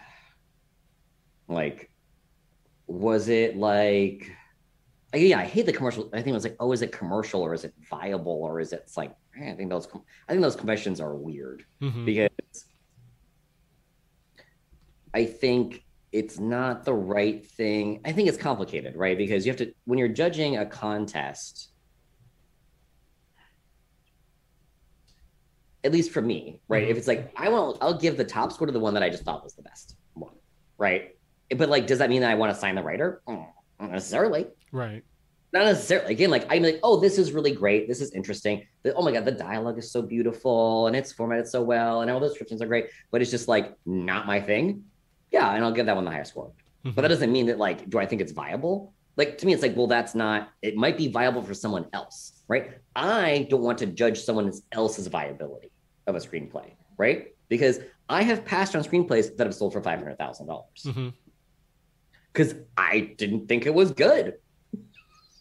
[1.48, 1.90] like,
[2.86, 4.30] was it like
[5.14, 6.08] yeah, I hate the commercial.
[6.12, 8.72] I think it was like, oh, is it commercial or is it viable or is
[8.72, 9.88] it like I think those
[10.28, 12.04] I think those questions are weird Mhm.
[12.04, 12.30] because
[15.12, 18.00] I think it's not the right thing.
[18.04, 19.16] I think it's complicated, right?
[19.18, 21.70] Because you have to when you're judging a contest.
[25.82, 26.86] At least for me, right?
[26.86, 26.90] Mhm.
[26.90, 29.10] If it's like I want, I'll give the top score to the one that I
[29.10, 30.34] just thought was the best one,
[30.78, 31.16] right?
[31.54, 33.20] But like, does that mean that I want to sign the writer?
[33.28, 33.46] Mm,
[33.80, 35.04] Not necessarily Right.
[35.54, 37.88] Not necessarily again like i'm like oh this is really great.
[37.88, 38.66] This is interesting.
[38.82, 42.10] The, oh my god the dialogue is so beautiful and it's formatted so well and
[42.10, 44.84] all the descriptions are great but it's just like not my thing.
[45.30, 46.50] Yeah and i'll give that one the higher score.
[46.84, 48.92] But that doesn't mean that like do i think it's viable?
[49.16, 52.16] Like to me it's like well that's not it might be viable for someone else
[52.48, 52.72] right?
[52.96, 55.70] I don't want to judge someone else's viability
[56.08, 57.28] of a screenplay right?
[57.48, 57.78] Because
[58.08, 61.12] i have passed on screenplays that have sold for $500000 Mhm.
[62.32, 64.34] because I didn't think it was good.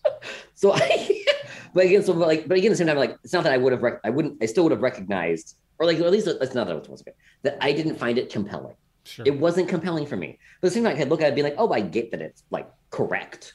[0.56, 1.24] so I,
[1.74, 3.58] but again, so like, but again, at the same time, like, it's not that I
[3.58, 6.54] would have, rec- I wouldn't, I still would have recognized, or like, at least it's
[6.56, 8.76] not that it wasn't good, that I didn't find it compelling.
[9.06, 9.26] Sure.
[9.28, 10.40] It wasn't compelling for me.
[10.62, 11.82] But at the same time, I could look at it and be like, oh, I
[11.82, 13.54] get that it's like correct,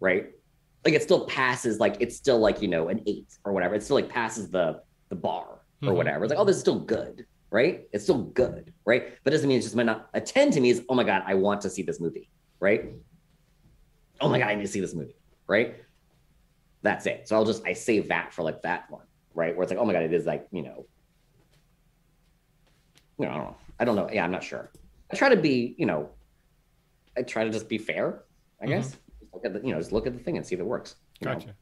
[0.00, 0.30] right?
[0.84, 3.74] Like it still passes, like it's still like you know an eight or whatever.
[3.76, 5.96] It still like passes the the bar or Mhm.
[5.96, 6.24] whatever.
[6.24, 7.86] It's like, oh, this is still good, right?
[7.92, 9.14] It's still good, right?
[9.22, 10.70] But it doesn't mean it just might not attend to me.
[10.70, 12.28] Is oh my god, I want to see this movie,
[12.60, 12.90] right?
[14.20, 15.14] Oh my god, I need to see this movie,
[15.46, 15.76] right?
[16.82, 17.28] That's it.
[17.28, 19.54] So I'll just I save that for like that one, right?
[19.56, 20.86] Where it's like, oh my god, it is like you know,
[23.18, 23.56] you know, I don't know.
[23.80, 24.08] I don't know.
[24.12, 24.70] Yeah, I'm not sure.
[25.10, 26.10] I try to be, you know,
[27.16, 28.24] I try to just be fair.
[28.60, 28.90] I guess.
[28.90, 28.98] Just
[29.32, 30.96] look at the, you know, just look at the thing and see if it works.
[31.20, 31.34] you know?
[31.34, 31.54] Gotcha.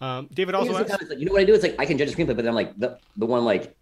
[0.00, 1.54] Um, David also asked, like, you know what I do?
[1.54, 3.76] It's like I can judge a screenplay, but then I'm like the the one like,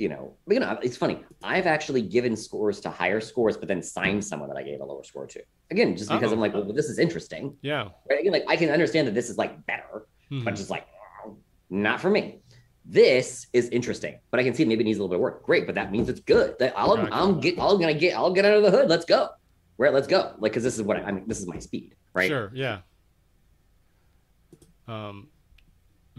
[0.00, 1.22] you know, but, you know, it's funny.
[1.42, 4.84] I've actually given scores to higher scores, but then signed someone that I gave a
[4.84, 5.42] lower score to.
[5.70, 6.34] Again, just because Oh.
[6.34, 7.56] I'm like, well, this is interesting.
[7.62, 7.88] yeah.
[8.08, 8.20] Right?
[8.20, 10.44] Again, like I can understand that this is like better, Mhm.
[10.44, 10.86] but just like
[11.68, 12.40] not for me.
[12.86, 15.44] This is interesting, but I can see maybe it needs a little bit of work.
[15.44, 16.58] Great, but that means it's good.
[16.58, 17.14] That I'll Gotcha.
[17.14, 18.88] I'm get I'll gonna get I'll get under the hood.
[18.88, 19.28] Let's go.
[19.78, 20.34] Right, let's go.
[20.38, 21.24] Like because this is what I, I mean.
[21.28, 21.94] This is my speed.
[22.14, 22.26] Right.
[22.28, 22.78] Sure, yeah.
[24.88, 25.28] Um,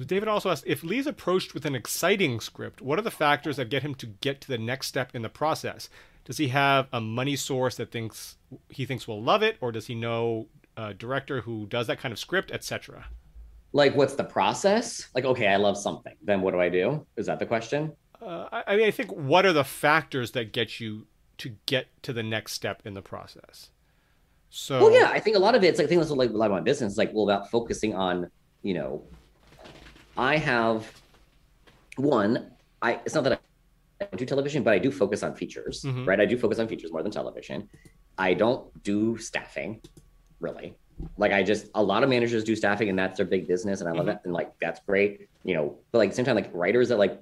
[0.08, 3.70] David also asked if Lee's approached with an exciting script, what are the factors that
[3.70, 5.90] get him to get to the next step in the process?
[6.26, 8.38] Does he have a money source that thinks
[8.70, 10.48] he thinks will love it, or does he know
[10.78, 13.06] a director who does that kind of script, etc.?
[13.74, 15.08] Like, what's the process?
[15.16, 16.16] Like, okay, I love something.
[16.22, 17.06] Then what do I do?
[17.16, 17.94] Is that the question?
[18.22, 21.88] Uh, I, I mean, I think what are the factors that get you to get
[22.04, 23.70] to the next step in the process?
[24.50, 26.20] So, Well, yeah, I think a lot of it, it's like, I think that's what
[26.20, 28.30] like a lot of my business is like, well, about focusing on,
[28.64, 29.04] you know,
[30.18, 30.92] I have
[31.98, 32.52] one,
[32.82, 33.42] I, it's not that
[34.02, 36.08] I do television, but I do focus on features, Mhm.
[36.08, 36.20] right?
[36.20, 37.70] I do focus on features more than television.
[38.18, 39.82] I don't do staffing
[40.40, 40.76] really.
[41.18, 43.80] Like I just, a lot of managers do staffing and that's their big business.
[43.82, 44.16] And I love Mhm.
[44.16, 44.20] it.
[44.24, 46.98] And like, that's great, you know, but like at the same time, like writers that
[46.98, 47.20] like,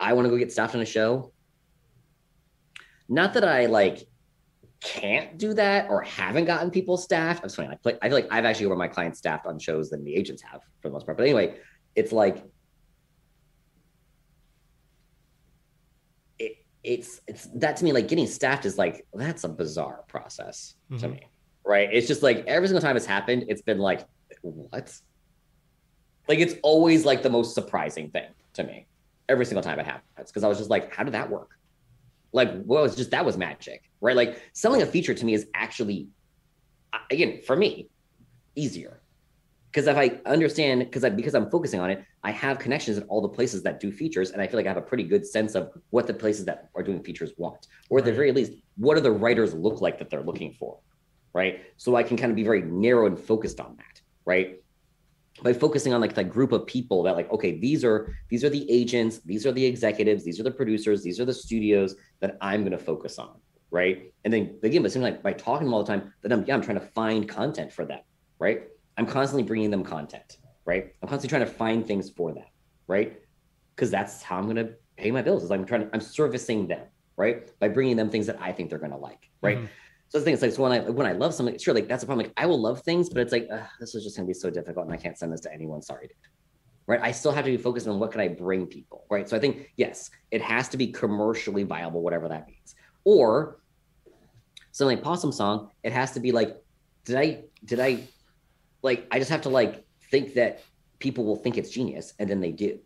[0.00, 1.32] I want to go get staffed on a show.
[3.08, 4.06] Not that I like
[4.80, 7.42] can't do that or haven't gotten people staffed.
[7.42, 9.90] I'm sorry, I, play, I feel like I've actually over my clients staffed on shows
[9.90, 11.18] than the agents have for the most part.
[11.18, 11.56] But anyway,
[11.98, 12.44] it's like
[16.38, 20.76] it, it's it's that to me like getting staffed is like that's a bizarre process
[20.90, 21.00] mm-hmm.
[21.00, 21.26] to me,
[21.66, 21.88] right?
[21.92, 24.06] It's just like every single time it's happened, it's been like
[24.42, 24.96] what?
[26.28, 28.86] Like it's always like the most surprising thing to me
[29.28, 31.50] every single time it happens because I was just like, how did that work?
[32.32, 34.14] Like, well, it's just that was magic, right?
[34.14, 36.08] Like selling a feature to me is actually,
[37.10, 37.88] again, for me,
[38.54, 39.00] easier
[39.70, 43.04] because if I understand, because I because I'm focusing on it, I have connections in
[43.04, 45.26] all the places that do features, and I feel like I have a pretty good
[45.26, 48.52] sense of what the places that are doing features want, or at the very least,
[48.76, 50.78] what do the writers look like that they're looking for,
[51.32, 51.60] right?
[51.76, 54.58] So I can kind of be very narrow and focused on that, right?
[55.42, 58.50] by focusing on like the group of people that like okay these are these are
[58.50, 62.36] the agents these are the executives these are the producers these are the studios that
[62.40, 63.36] i'm going to focus on
[63.70, 66.32] right and then again but seems like by talking to them all the time that
[66.32, 68.00] i'm yeah i'm trying to find content for them
[68.38, 68.62] right
[68.98, 72.44] i'm constantly bringing them content right i'm constantly trying to find things for them
[72.86, 73.20] right
[73.74, 76.66] because that's how i'm going to pay my bills is i'm trying to i'm servicing
[76.66, 76.86] them
[77.16, 79.66] right by bringing them things that i think they're going to like right mm-hmm.
[80.08, 82.02] So the thing is like so when I when I love something, sure, like that's
[82.02, 82.26] a problem.
[82.26, 84.86] Like I will love things, but it's like this is just gonna be so difficult,
[84.86, 85.82] and I can't send this to anyone.
[85.82, 86.16] Sorry, dude.
[86.86, 87.00] Right?
[87.02, 89.04] I still have to be focused on what can I bring people.
[89.10, 89.28] Right.
[89.28, 92.74] So I think yes, it has to be commercially viable, whatever that means.
[93.04, 93.60] Or
[94.72, 96.56] something like Possum Song, it has to be like,
[97.04, 98.04] did I did I
[98.82, 100.62] like I just have to like think that
[100.98, 102.78] people will think it's genius, and then they do.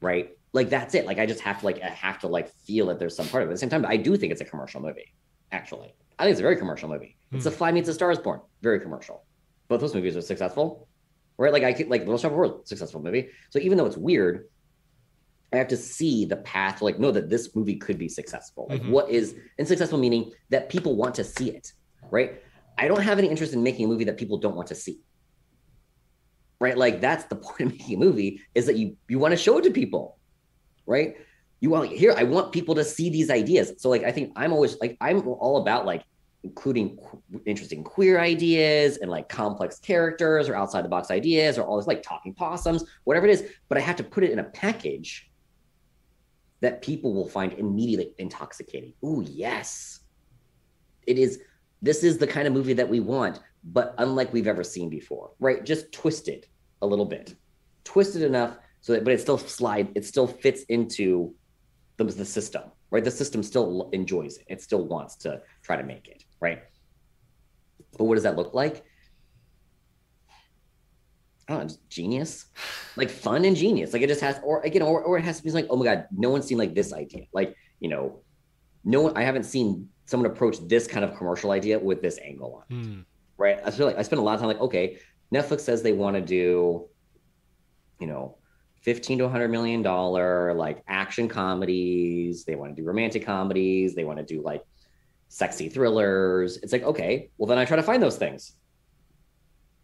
[0.00, 0.36] Right.
[0.52, 1.06] Like that's it.
[1.06, 3.42] Like I just have to like I have to like feel that there's some part
[3.42, 3.52] of it.
[3.52, 5.14] At the same time, I do think it's a commercial movie,
[5.52, 5.94] actually.
[6.18, 7.16] I think it's a very commercial movie.
[7.32, 7.56] It's a hmm.
[7.56, 9.24] Fly Meets a Star is Born, very commercial.
[9.68, 10.88] Both those movies are successful,
[11.36, 11.52] right?
[11.52, 13.28] Like I could, like Little Shop of Horrors, successful movie.
[13.50, 14.48] So even though it's weird,
[15.52, 18.66] I have to see the path, like know that this movie could be successful.
[18.68, 18.92] Like mm-hmm.
[18.92, 21.72] what is and successful meaning that people want to see it,
[22.10, 22.42] right?
[22.76, 25.00] I don't have any interest in making a movie that people don't want to see.
[26.60, 26.76] Right?
[26.76, 29.58] Like that's the point of making a movie is that you you want to show
[29.58, 30.18] it to people,
[30.86, 31.16] right?
[31.60, 34.52] you want here i want people to see these ideas so like i think i'm
[34.52, 36.04] always like i'm all about like
[36.44, 41.64] including qu- interesting queer ideas and like complex characters or outside the box ideas or
[41.64, 44.38] all this like talking possums whatever it is but i have to put it in
[44.38, 45.30] a package
[46.60, 50.00] that people will find immediately intoxicating oh yes
[51.06, 51.40] it is
[51.82, 55.30] this is the kind of movie that we want but unlike we've ever seen before
[55.40, 56.46] right just twisted
[56.82, 57.34] a little bit
[57.84, 61.34] twisted enough so that but it still slide it still fits into
[61.98, 63.04] the, the system, right?
[63.04, 64.44] The system still enjoys it.
[64.48, 66.62] It still wants to try to make it, right?
[67.98, 68.84] But what does that look like?
[71.48, 72.46] I don't know, genius,
[72.96, 73.92] like fun and genius.
[73.92, 75.84] Like it just has, or again, or, or it has to be like, oh my
[75.84, 77.24] God, no one's seen like this idea.
[77.32, 78.20] Like, you know,
[78.84, 82.64] no one, I haven't seen someone approach this kind of commercial idea with this angle
[82.70, 82.82] on it.
[82.82, 83.04] Mm.
[83.38, 83.60] Right.
[83.64, 84.98] I feel like I spend a lot of time like, okay,
[85.32, 86.88] Netflix says they want to do,
[88.00, 88.36] you know,
[88.82, 92.44] 15 to 100 million dollar like action comedies.
[92.44, 93.94] They want to do romantic comedies.
[93.94, 94.64] They want to do like
[95.28, 96.58] sexy thrillers.
[96.58, 98.52] It's like okay well then i try to find those things.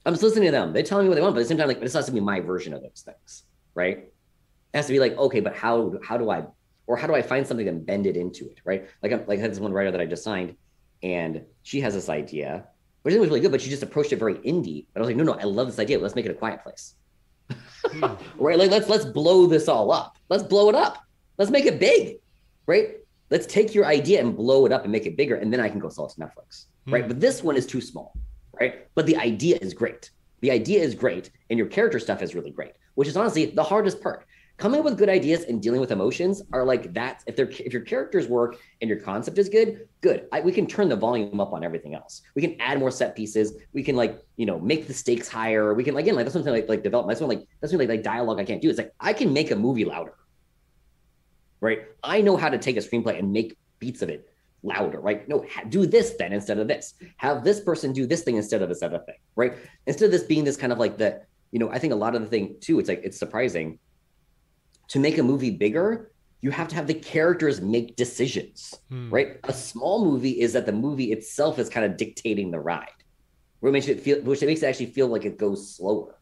[0.06, 0.72] I'm just listening to them.
[0.72, 2.12] They're telling me what they want but at the same time like this has to
[2.12, 3.44] be my version of those things
[3.74, 3.98] right?
[3.98, 6.44] It has to be like okay but how how do i
[6.86, 8.88] or how do i find something and bend it into it right?
[9.02, 10.56] Like i'm like I had this one writer that i just signed
[11.02, 12.68] and she has this idea
[13.04, 15.16] which was really good but she just approached it very indie but i was like
[15.16, 16.94] no no i love this idea let's make it a quiet place
[18.38, 18.58] right?
[18.58, 20.16] Like let's let's blow this all up.
[20.28, 20.98] Let's blow it up.
[21.38, 22.18] Let's make it big,
[22.66, 22.96] right?
[23.30, 25.68] Let's take your idea and blow it up and make it bigger, and then I
[25.68, 27.02] can go sell it to Netflix, right?
[27.02, 27.08] Hmm.
[27.08, 28.14] But this one is too small,
[28.60, 28.86] right?
[28.94, 30.10] But the idea is great.
[30.40, 33.62] The idea is great, and your character stuff is really great, which is honestly the
[33.62, 34.26] hardest part
[34.56, 37.22] coming up with good ideas and dealing with emotions are like that.
[37.26, 40.26] If they're if your characters work and your concept is good, good.
[40.32, 42.22] I, we can turn the volume up on everything else.
[42.34, 43.54] We can add more set pieces.
[43.72, 45.74] We can like you know make the stakes higher.
[45.74, 47.08] We can like again like that's something like like develop.
[47.08, 48.68] That's something like that's something like, like dialogue I can't do.
[48.68, 50.14] It's like I can make a movie louder.
[51.60, 51.86] Right.
[52.02, 54.28] I know how to take a screenplay and make beats of it
[54.62, 55.28] louder, right?
[55.28, 56.94] No, ha- do this then instead of this.
[57.16, 59.54] Have this person do this thing instead of this other thing, right?
[59.86, 62.14] Instead of this being this kind of like the, you know, I think a lot
[62.14, 63.78] of the thing too, it's like it's surprising
[64.88, 66.10] to make a movie bigger,
[66.44, 69.08] you have to have the characters make decisions, hmm.
[69.08, 69.38] right?
[69.44, 73.00] A small movie is that the movie itself is kind of dictating the ride,
[73.60, 76.18] which makes it feel, which makes it actually feel like it goes slower.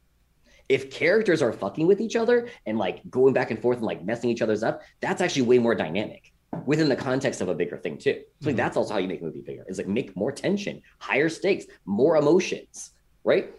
[0.68, 4.04] If characters are fucking with each other and like going back and forth and like
[4.04, 6.32] messing each other's up, that's actually way more dynamic
[6.66, 8.22] within the context of a bigger thing too.
[8.42, 8.58] So like, hmm.
[8.58, 9.64] that's also how you make a movie bigger.
[9.68, 12.92] Is like make more tension, higher stakes, more emotions,
[13.24, 13.52] right?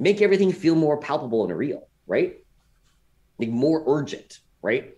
[0.00, 2.38] Make everything feel more palpable and real, right?
[3.38, 4.94] Make more urgent, right?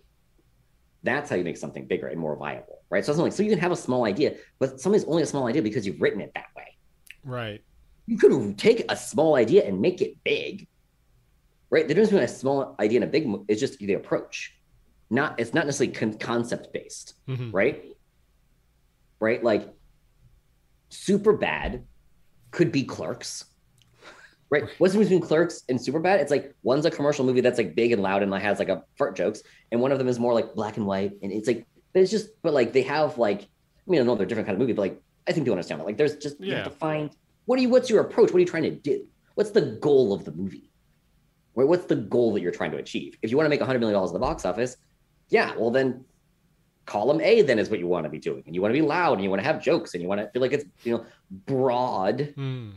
[1.03, 3.03] That's how you make something bigger and more viable, right?
[3.03, 5.61] So like so you can have a small idea, but something's only a small idea
[5.61, 6.77] because you've written it that way.
[7.23, 7.61] Right.
[8.07, 10.67] You could take a small idea and make it big,
[11.69, 11.87] right?
[11.87, 14.55] The difference between a small idea and a big is just the approach.
[15.09, 17.51] Not it's not necessarily con- concept based, Mhm.
[17.53, 17.85] right?
[19.19, 19.69] Right, like
[20.89, 21.85] super bad
[22.51, 23.45] could be clerks
[24.51, 24.63] right.
[24.77, 27.57] What's the difference between clerks and super bad it's like one's a commercial movie that's
[27.57, 29.41] like big and loud and like has like a fart jokes
[29.71, 32.11] and one of them is more like black and white and it's like but it's
[32.11, 33.45] just but like they have like i
[33.91, 35.85] mean i know they're different kind of movie but like i think you understand it
[35.85, 36.57] like there's just you Yeah.
[36.63, 37.09] have to find
[37.45, 38.29] what are you what's your approach?
[38.31, 39.07] What are you trying to do?
[39.35, 40.69] What's the goal of the movie?
[41.55, 41.67] Right?
[41.67, 43.17] What's the goal that you're trying to achieve?
[43.23, 44.77] If you want to make 100 million dollars in the box office
[45.29, 46.05] yeah well then
[46.85, 48.43] column A then is what you want to be doing.
[48.45, 50.21] And you want to be loud and you want to have jokes and you want
[50.21, 51.05] to feel like it's, you know,
[51.45, 52.73] broad, Mm.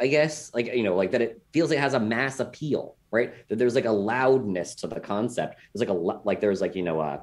[0.00, 2.96] I guess, like, you know, like that it feels like it has a mass appeal,
[3.10, 3.34] right?
[3.48, 5.56] That there's like a loudness to the concept.
[5.72, 7.22] There's like a, like there's like, you know, uh,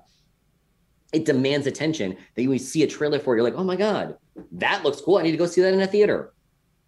[1.14, 4.18] it demands attention that you see a trailer for, you're like, oh my God,
[4.54, 5.18] that looks cool.
[5.18, 6.34] I need to go see that in a theater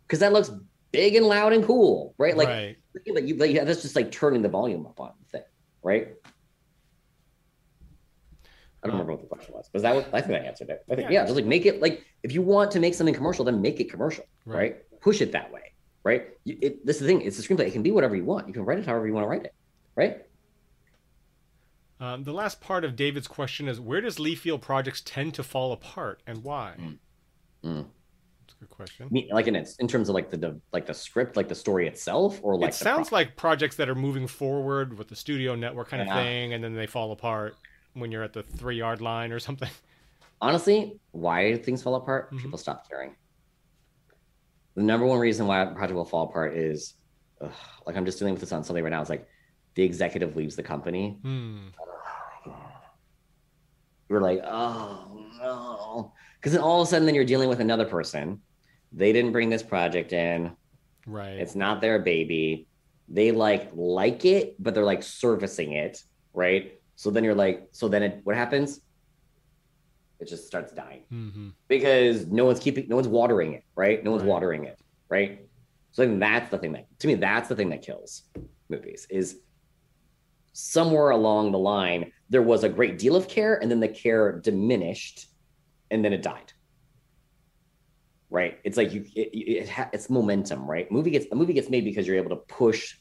[0.06, 0.52] because that looks
[0.92, 2.36] big and loud and cool, right?
[2.36, 2.78] Like, right.
[3.08, 5.48] like you, like, yeah, that's just like turning the volume up on the thing,
[5.84, 6.10] right?
[8.84, 10.84] I don't remember what the question was, but that was, I think I answered it.
[10.90, 11.22] I think, Yeah.
[11.22, 13.80] yeah, just like make it like if you want to make something commercial, then make
[13.80, 14.58] it commercial, Right.
[14.58, 15.02] right?
[15.02, 15.67] Push it that way,
[16.08, 16.30] right?
[16.46, 17.22] You, it, this is the thing.
[17.22, 17.68] It's a screenplay.
[17.68, 18.48] It can be whatever you want.
[18.48, 19.54] You can write it however you want to write it,
[19.96, 20.26] right?
[22.00, 25.44] Um, the last part of David's question is where does Lee feel projects tend to
[25.44, 26.76] fall apart and why?
[26.80, 26.98] Mm.
[27.64, 27.86] Mm.
[28.42, 29.08] That's a good question.
[29.08, 31.48] I mean, like in its in terms of like the, the like the script, like
[31.50, 35.08] the story itself, or like it sounds pro- like projects that are moving forward with
[35.08, 37.56] the studio network kind of thing, and then they fall apart
[37.94, 39.70] when you're at the three yard line or something.
[40.40, 42.42] honestly, why things fall apart, Mhm.
[42.44, 43.16] people stop caring.
[44.78, 46.94] The number one reason why a project will fall apart is,
[47.42, 47.52] ugh,
[47.88, 49.02] like I'm just dealing with this on something right now.
[49.02, 49.28] It's like
[49.74, 51.18] the executive leaves the company.
[51.24, 51.70] Hmm.
[54.08, 57.84] You're like, oh no, because then all of a sudden, then you're dealing with another
[57.84, 58.40] person.
[58.94, 60.56] They didn't bring this project in.
[61.06, 61.40] Right.
[61.40, 62.68] It's not their baby.
[63.10, 66.02] They like like it, but they're like servicing it,
[66.34, 66.80] right?
[66.96, 68.80] So then you're like, so then it, what happens?
[70.20, 74.04] It just starts dying hmm because no one's keeping, no one's watering it, right?
[74.04, 74.30] No one's Right.
[74.30, 75.42] watering it, right?
[75.92, 78.24] So I think that's the thing that, to me, that's the thing that kills
[78.70, 79.40] movies is
[80.54, 84.40] somewhere along the line there was a great deal of care, and then the care
[84.40, 85.28] diminished,
[85.92, 86.52] and then it died.
[88.30, 88.60] Right?
[88.66, 90.92] It's like you, it, it, ha- it's momentum, right?
[90.92, 92.96] Movie gets a movie gets made because you're able to push,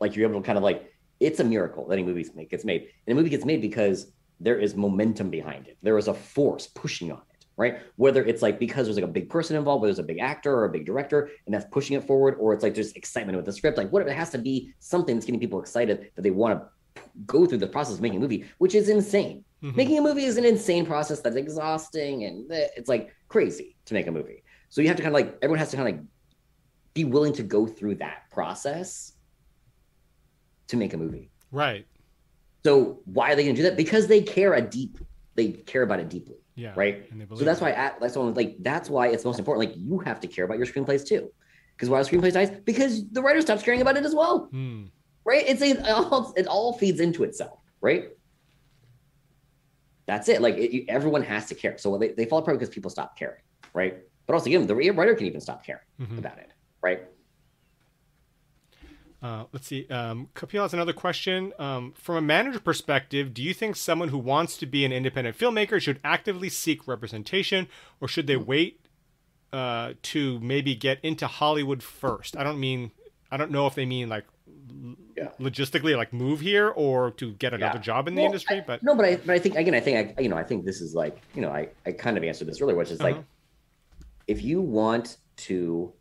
[0.00, 2.64] like you're able to kind of like it's a miracle that any movie make, gets
[2.64, 5.78] made, and a movie gets made because there is momentum behind it.
[5.82, 7.78] There is a force pushing on it, right?
[7.96, 10.54] Whether it's like because there's like a big person involved, whether there's a big actor
[10.54, 13.46] or a big director, and that's pushing it forward, or it's like there's excitement with
[13.46, 13.78] the script.
[13.78, 17.02] Like whatever, it has to be something that's getting people excited that they want to
[17.26, 19.44] go through the process of making a movie, which is insane.
[19.62, 19.74] Mhm.
[19.74, 24.06] Making a movie is an insane process that's exhausting and it's like crazy to make
[24.06, 24.42] a movie.
[24.68, 26.04] So you have to kind of like everyone has to kind of like
[26.92, 29.12] be willing to go through that process
[30.68, 31.30] to make a movie.
[31.52, 31.86] Right.
[32.66, 33.76] So why are they going to do that?
[33.76, 34.98] Because they care a deep,
[35.36, 36.72] they care about it deeply, Yeah.
[36.74, 37.08] right?
[37.12, 39.68] And they believe So that's why I, that's why like that's why it's most important.
[39.68, 41.30] Like you have to care about your screenplays too,
[41.76, 42.50] because why are screenplays nice?
[42.50, 44.86] Because the writer stops caring about it as well, Hmm.
[45.24, 45.44] right?
[45.46, 48.06] It's a, it all, it all feeds into itself, right?
[50.08, 50.42] That's it.
[50.42, 51.78] Like it, you, everyone has to care.
[51.78, 53.42] So they, they fall apart because people stop caring,
[53.74, 53.98] right?
[54.26, 56.18] But also, again, the writer can even stop caring Mhm.
[56.18, 56.50] about it,
[56.82, 57.02] right?
[59.26, 59.88] Uh, let's see.
[59.88, 61.52] Um, Kapil has another question.
[61.58, 65.36] Um, from a manager perspective, do you think someone who wants to be an independent
[65.36, 67.66] filmmaker should actively seek representation,
[68.00, 68.80] or should they wait
[69.52, 72.36] uh, to maybe get into Hollywood first?
[72.36, 72.92] I don't mean.
[73.32, 74.24] I don't know if they mean like
[75.16, 75.30] Yeah.
[75.40, 77.82] logistically, like move here, or to get another Yeah.
[77.82, 78.58] job in the Well, industry.
[78.58, 80.44] I- But no, but I but I think again, I think I you know I
[80.44, 83.00] think this is like you know I I kind of answered this earlier, which is
[83.00, 84.04] like Uh-huh.
[84.28, 85.16] if you want
[85.48, 85.92] to,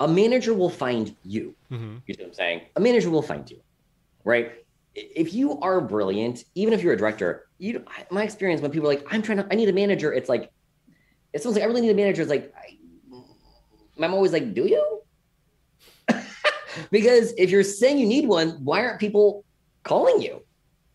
[0.00, 1.54] a manager will find you.
[1.70, 2.02] Mhm.
[2.06, 2.62] You see what I'm saying?
[2.76, 3.60] A manager will find you,
[4.24, 4.52] right?
[4.94, 8.94] If you are brilliant, even if you're a director, you my experience when people are
[8.94, 10.12] like, I'm trying to, I need a manager.
[10.12, 10.50] It's like,
[11.32, 12.22] it sounds like I really need a manager.
[12.22, 12.78] It's like, I,
[14.02, 15.02] I'm always like, do you?
[16.90, 19.44] because if you're saying you need one, why aren't people
[19.82, 20.42] calling you?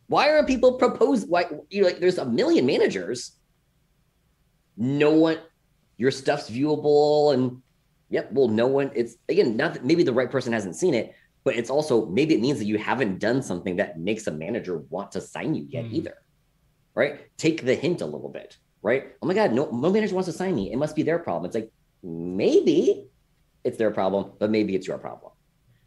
[0.07, 1.25] Why aren't people propose?
[1.25, 1.99] Why you know, like?
[1.99, 3.31] There's a million managers.
[4.77, 5.39] No one,
[5.97, 7.61] your stuff's viewable, and
[8.15, 8.31] yep.
[8.35, 8.87] Well, no one.
[8.95, 11.07] It's again not that maybe the right person hasn't seen it,
[11.45, 14.75] but it's also maybe it means that you haven't done something that makes a manager
[14.95, 15.95] want to sign you yet Hmm.
[15.97, 16.15] either.
[17.01, 17.13] Right?
[17.45, 18.49] Take the hint a little bit.
[18.89, 19.03] Right?
[19.21, 20.71] Oh my God, no, no manager wants to sign me.
[20.73, 21.45] It must be their problem.
[21.47, 21.71] It's like
[22.03, 23.07] maybe
[23.63, 25.31] it's their problem, but maybe it's your problem.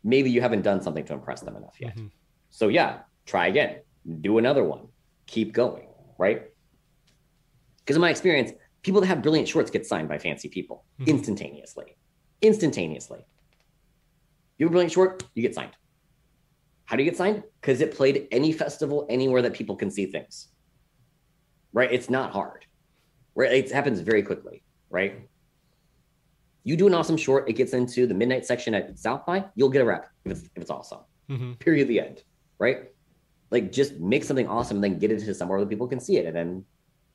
[0.05, 1.97] Maybe you haven't done something to impress them enough yet.
[1.97, 2.11] Mhm.
[2.51, 2.91] So yeah,
[3.33, 3.73] try again.
[4.27, 4.89] Do another one.
[5.27, 5.85] Keep going.
[6.27, 6.41] right?
[7.79, 8.51] Because in my experience,
[8.83, 11.07] people that have brilliant shorts get signed by fancy people Mhm.
[11.07, 11.97] instantaneously.
[12.43, 13.21] Instantaneously.
[14.59, 15.73] You have a brilliant short, you get signed.
[16.85, 17.43] How do you get signed?
[17.61, 20.49] Because it played any festival anywhere that people can see things.
[21.73, 21.93] Right?
[21.93, 22.65] It's not hard.
[23.35, 23.53] Right?
[23.53, 25.21] It happens very quickly, right?
[26.65, 29.69] You do an awesome short, it gets into the midnight section at South by, you'll
[29.71, 31.01] get a rep if it's, if it's awesome.
[31.29, 31.89] hmm Period.
[31.89, 32.23] The end.
[32.59, 32.91] Right?
[33.51, 36.17] Like just make something awesome, and then get it to somewhere where people can see
[36.17, 36.65] it, and then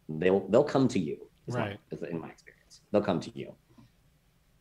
[0.09, 1.17] they'll they'll come to you.
[1.47, 1.79] my- Right.
[2.09, 3.53] in my experience, they'll come to you.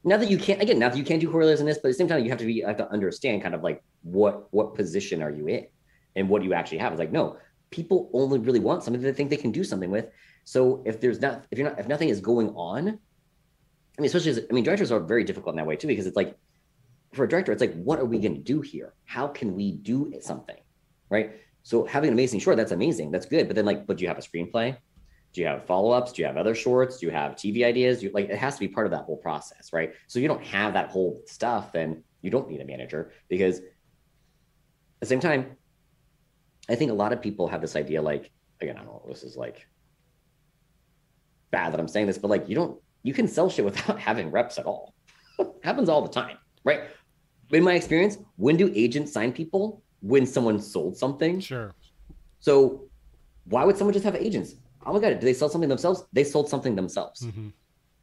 [0.04, 1.92] Now that you can't again, now that you can't do correlates in this, but at
[1.92, 4.74] the same time, you have to be have to understand kind of like what what
[4.74, 5.66] position are you in
[6.16, 6.92] and what do you actually have.
[6.92, 7.36] It's like no,
[7.70, 10.06] people only really want something that they think they can do something with.
[10.44, 14.30] So if there's not if you're not if nothing is going on, I mean, especially
[14.32, 16.36] as I mean, directors are very difficult in that way too, because it's like
[17.12, 18.94] for a director, it's like, what are we going to do here?
[19.04, 20.56] How can we do something?
[21.10, 21.32] Right.
[21.62, 23.10] So having an amazing short, that's amazing.
[23.10, 23.46] That's good.
[23.46, 24.76] But then like, but do you have a screenplay?
[25.32, 26.12] Do you have follow-ups?
[26.12, 26.98] Do you have other shorts?
[26.98, 28.02] Do you have TV ideas?
[28.02, 29.94] You, like it has to be part of that whole process, right?
[30.06, 33.64] So you don't have that whole stuff, then you don't need a manager because at
[35.00, 35.56] the same time,
[36.68, 38.30] I think a lot of people have this idea like,
[38.60, 39.66] again, I don't know, what this is like
[41.50, 44.30] bad that I'm saying this, but like you don't you can sell shit without having
[44.30, 44.94] reps at all.
[45.62, 46.82] Happens all the time, right?
[47.50, 49.82] In my experience, when do agents sign people?
[50.00, 51.38] When someone sold something.
[51.38, 51.74] Sure.
[52.40, 52.88] So
[53.44, 54.56] why would someone just have agents?
[54.84, 56.04] Oh my god, do they sell something themselves?
[56.12, 57.24] They sold something themselves.
[57.24, 57.48] hmm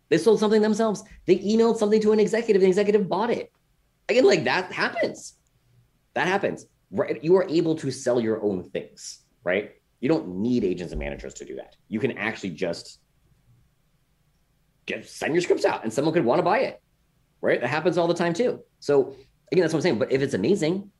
[0.09, 1.03] They sold something themselves.
[1.27, 3.51] They emailed something to an executive, the executive bought it.
[4.07, 5.35] Again, like that happens.
[6.15, 6.65] That happens.
[6.91, 7.23] Right?
[7.23, 9.71] You are able to sell your own things, right?
[9.99, 11.75] You don't need agents and managers to do that.
[11.87, 12.99] You can actually just
[14.85, 16.81] get send your scripts out and someone could want to buy it.
[17.41, 17.61] Right?
[17.61, 18.61] That happens all the time too.
[18.79, 19.15] So
[19.51, 19.99] again, that's what I'm saying.
[19.99, 20.91] But if it's amazing,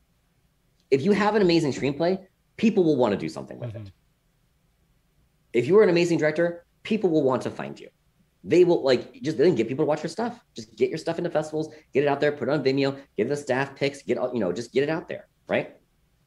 [0.90, 2.24] if you have an amazing screenplay,
[2.56, 3.86] people will want to do something with Mhm.
[3.86, 3.92] it.
[5.52, 7.88] If you are an amazing director, people will want to find you.
[8.42, 10.40] They will like just then get people to watch your stuff.
[10.54, 13.28] Just get your stuff into festivals, get it out there, put it on Vimeo, get
[13.28, 15.76] the staff picks, get all you know, just get it out there, right?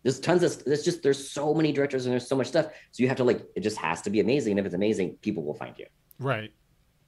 [0.04, 2.68] There's tons of there's just there's so many directors and there's so much stuff.
[2.92, 4.52] So you have to like it just has to be amazing.
[4.52, 5.86] And if it's amazing, people will find you.
[6.20, 6.52] Right.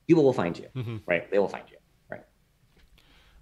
[0.07, 1.29] People will find you, hmm right?
[1.29, 1.77] They will find you.
[2.09, 2.23] Right.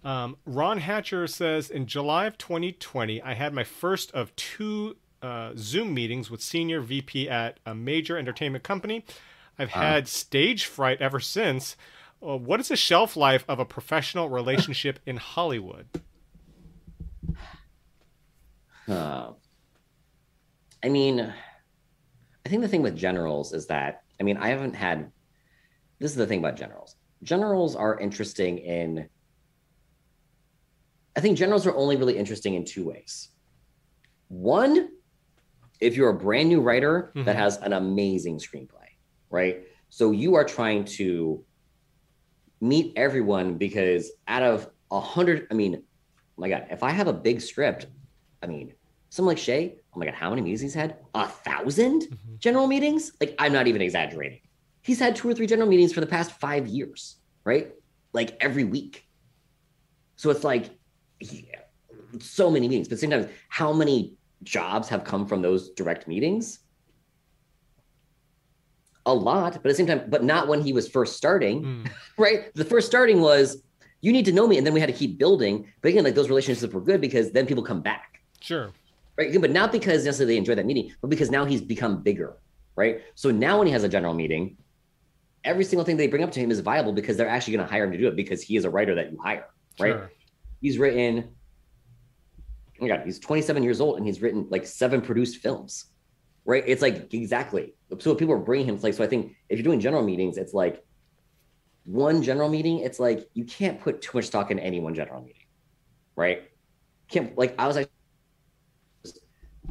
[0.03, 5.53] Um, Ron Hatcher says in July of 2020, I had my first of two uh,
[5.55, 9.05] Zoom meetings with senior VP at a major entertainment company.
[9.57, 11.77] I've had stage fright ever since.
[12.21, 15.87] Uh, what is the shelf life of a professional relationship in Hollywood?
[18.87, 19.31] Uh,
[20.83, 21.33] I mean,
[22.45, 25.11] I think the thing with generals is that I mean I haven't had.
[25.99, 26.95] This is the thing about generals.
[27.23, 29.07] Generals are interesting in.
[31.15, 33.29] I think generals are only really interesting in two ways.
[34.27, 34.89] One,
[35.79, 37.39] if you're a brand new writer that Mhm.
[37.39, 38.87] has an amazing screenplay,
[39.29, 39.63] right?
[39.89, 41.45] So you are trying to
[42.61, 47.07] meet everyone because out of a hundred, I mean, oh my God, if I have
[47.07, 47.87] a big script,
[48.41, 48.73] I mean,
[49.09, 50.97] someone like Shay, oh my God, how many meetings he's had?
[51.13, 52.37] A 1000 Mhm.
[52.39, 53.11] general meetings?
[53.19, 54.39] Like, I'm not even exaggerating.
[54.81, 57.71] He's had two or three general meetings for the past five years, right?
[58.13, 59.03] Like every week.
[60.17, 60.69] So it's like,
[61.19, 61.61] yeah,
[62.19, 62.87] so many meetings.
[62.87, 66.59] But sometimes, how many jobs have come from those direct meetings?
[69.05, 71.91] A lot, but at the same time, but not when he was first starting Mm,
[72.17, 72.53] right?
[72.53, 73.61] The first starting was
[74.01, 75.65] you need to know me, and then we had to keep building.
[75.81, 78.71] But again, like those relationships were good because then people come back, sure.
[79.17, 79.39] right?
[79.39, 82.37] But not because necessarily they enjoy that meeting, but because now he's become bigger,
[82.75, 83.01] right?
[83.15, 84.57] So now when he has a general meeting,
[85.43, 87.71] every single thing they bring up to him is viable because they're actually going to
[87.71, 89.47] hire him to do it because he is a writer that you hire,
[89.79, 89.93] right?
[89.93, 90.11] Sure.
[90.61, 91.29] He's written.
[92.79, 95.85] Oh my god, he's 27 years old and he's written like seven produced films,
[96.45, 96.63] right?
[96.65, 97.75] It's like exactly.
[97.99, 98.75] So people are bringing him.
[98.75, 99.03] It's like so.
[99.03, 100.83] I think if you're doing general meetings, it's like
[101.85, 102.79] one general meeting.
[102.79, 105.45] It's like you can't put too much stock in any one general meeting,
[106.15, 106.43] right?
[107.09, 107.89] Can't like I was like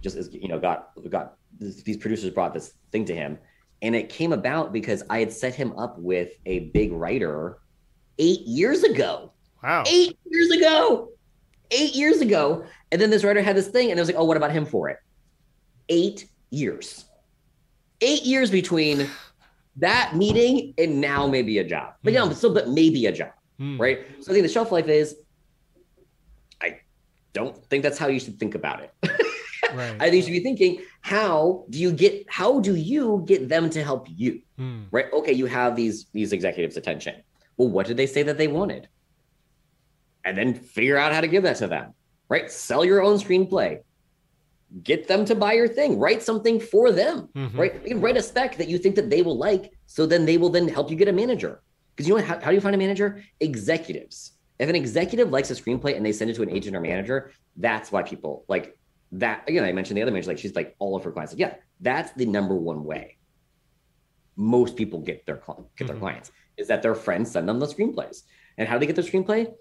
[0.01, 3.39] just as you know got got these producers brought this thing to him,
[3.83, 7.59] and it came about because I had set him up with a big writer
[8.19, 9.85] eight years ago Wow.
[9.87, 11.09] eight years ago.
[11.71, 12.65] Eight years ago.
[12.93, 14.67] And then this writer had this thing, and it was like, oh, what about him
[14.67, 14.99] for it?
[15.89, 17.07] Eight years.
[18.03, 19.09] Eight years between
[19.77, 21.95] that meeting and now maybe a job.
[22.05, 24.01] But yeah, but still, but maybe a job, Mm, right?
[24.21, 25.17] So I think the shelf life is,
[26.61, 26.81] I
[27.33, 28.95] don't think that's how you should think about it.
[29.75, 29.97] Right.
[30.03, 33.71] I think you should be thinking, how do you get how do you get them
[33.71, 34.43] to help you?
[34.59, 37.23] Mm, right okay you have these these executives attention
[37.57, 38.89] well what did they say that they wanted
[40.27, 41.95] and then figure out how to give that to them
[42.33, 43.73] right sell your own screenplay
[44.83, 45.99] get them to buy your thing.
[45.99, 47.59] Write something for them, Mhm.
[47.59, 47.75] right?
[47.83, 50.39] You can write a spec that you think that they will like, so then they
[50.39, 51.61] will then help you get a manager.
[51.91, 53.09] Because you know how, how do you find a manager?
[53.41, 54.33] Executives.
[54.59, 57.19] If an executive likes a screenplay and they send it to an agent or manager,
[57.55, 58.67] that's why people like
[59.25, 59.47] that.
[59.47, 61.35] Again, I mentioned the other manager, like she's like all of her clients.
[61.35, 63.19] Like, yeah, that's the number one way
[64.37, 65.43] most people get their
[65.77, 66.01] get their Mhm.
[66.01, 68.23] clients is that their friends send them the screenplays.
[68.57, 69.53] And how do they get their screenplay?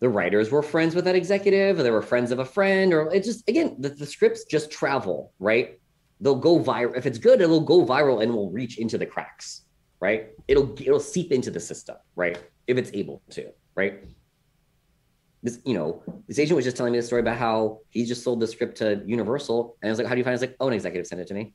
[0.00, 3.12] The writers were friends with that executive, or they were friends of a friend, or
[3.12, 5.78] it just again the, the scripts just travel, right?
[6.20, 6.96] They'll go viral.
[6.96, 9.62] If it's good, it'll go viral and will reach into the cracks,
[10.00, 10.28] right?
[10.46, 12.38] It'll it'll seep into the system, right?
[12.66, 14.04] If it's able to, right?
[15.42, 18.22] This, you know, this agent was just telling me the story about how he just
[18.24, 20.42] sold the script to Universal, and I was like, "How do you find?" it?
[20.42, 21.54] It's like, "Oh, an executive sent it to me."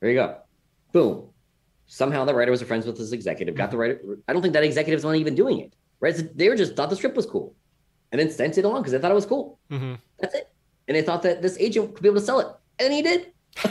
[0.00, 0.36] There you go.
[0.92, 1.28] Boom.
[1.86, 4.00] Somehow the writer was friends with this executive, got the writer.
[4.28, 5.74] I don't think that executive's not even doing it.
[6.00, 6.16] Right?
[6.16, 7.54] So they were just thought the script was cool,
[8.12, 9.58] and then sent it along because they thought it was cool.
[9.70, 10.48] hmm That's it.
[10.88, 12.48] And they thought that this agent could be able to sell it,
[12.78, 13.32] and he did.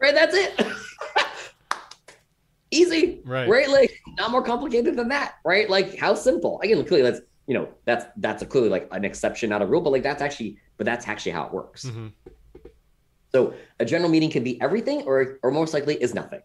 [0.00, 0.14] right?
[0.14, 0.66] That's it.
[2.70, 3.20] Easy.
[3.24, 3.48] Right.
[3.48, 3.68] Right?
[3.68, 5.34] Like not more complicated than that.
[5.44, 5.68] Right?
[5.68, 6.60] Like how simple.
[6.62, 9.80] Again, clearly that's you know that's that's a clearly like an exception, not a rule.
[9.80, 11.84] But like that's actually but that's actually how it works.
[11.88, 12.08] hmm
[13.32, 16.40] So a general meeting can be everything, or or most likely is nothing.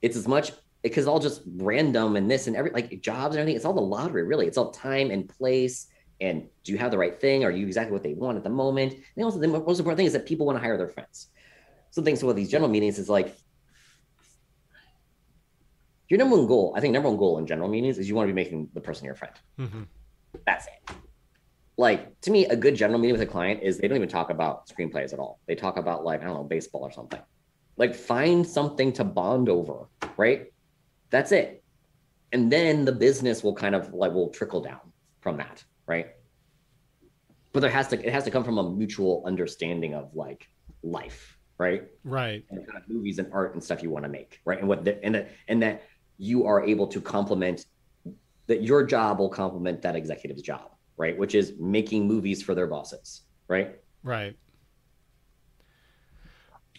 [0.00, 0.52] It's as much
[0.82, 3.56] because all just random and this and every like jobs and everything.
[3.56, 4.46] It's all the lottery, really.
[4.46, 5.86] It's all time and place.
[6.20, 7.44] And do you have the right thing?
[7.44, 8.94] Are you exactly what they want at the moment?
[9.16, 11.28] And also, the most important thing is that people want to hire their friends.
[11.90, 13.36] So things with these general meetings is like
[16.08, 16.74] your number one goal.
[16.76, 18.80] I think number one goal in general meetings is you want to be making the
[18.80, 19.34] person your friend.
[19.56, 19.82] hmm
[20.46, 20.96] That's it.
[21.78, 24.30] Like to me, a good general meeting with a client is they don't even talk
[24.30, 25.40] about screenplays at all.
[25.48, 27.20] They talk about like I don't know baseball or something.
[27.76, 30.51] Like find something to bond over, right?
[31.12, 31.62] That's it.
[32.32, 34.80] And then the business will kind of like will trickle down
[35.20, 36.06] from that, right?
[37.52, 40.48] But there has to it has to come from a mutual understanding of like
[40.82, 41.84] life, right?
[42.02, 42.44] Right.
[42.50, 44.58] and kind of movies and art and stuff you want to make, right?
[44.58, 45.82] And what the, and that and that
[46.16, 47.66] you are able to complement
[48.46, 51.16] that your job will complement that executive's job, right?
[51.16, 53.76] Which is making movies for their bosses, right?
[54.02, 54.34] Right.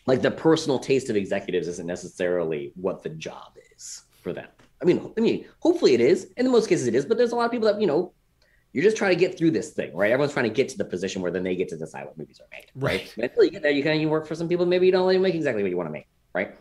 [0.08, 4.48] Like the personal taste of executives isn't necessarily what the job is for them.
[4.82, 6.32] I mean, I mean, hopefully it is.
[6.38, 8.14] In the most cases it is, but there's a lot of people that, you know,
[8.72, 10.12] you're just trying to get through this thing, right?
[10.12, 12.42] Everyone's trying to get to the position where then they get to decide what movies
[12.42, 13.14] are made, right?
[13.16, 14.92] And until you get there, you kind of you work for some people, maybe you
[14.92, 16.56] don't make exactly what you want to make, right?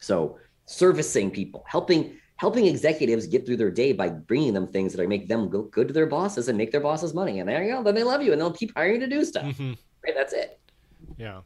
[0.00, 5.02] So servicing people, helping helping executives get through their day by bringing them things that
[5.02, 7.62] are make them go good to their bosses and make their bosses money, and there
[7.64, 7.82] you go.
[7.82, 9.56] Then they love you and they'll keep hiring you to do stuff.
[9.56, 9.72] hmm
[10.04, 10.14] Right?
[10.14, 10.60] That's it.
[11.16, 11.40] Yeah.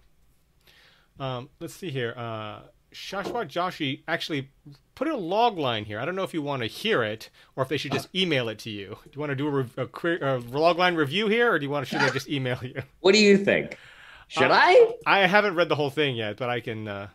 [1.21, 2.15] Um, let's see here.
[2.17, 2.61] Uh,
[2.93, 4.51] Shashwat Joshi actually
[4.95, 6.01] put a log line here.
[6.01, 8.49] I don't know if you want to hear it or if they should just email
[8.49, 8.97] it to you.
[9.05, 11.71] Do you want to do a, a, a log line review here, or do you
[11.71, 12.83] want to should I just email you?
[13.01, 13.79] What do you think?
[14.29, 14.95] Should Uh, I?
[15.07, 16.89] I haven't read the whole thing yet, but I can.
[16.89, 17.09] Uh,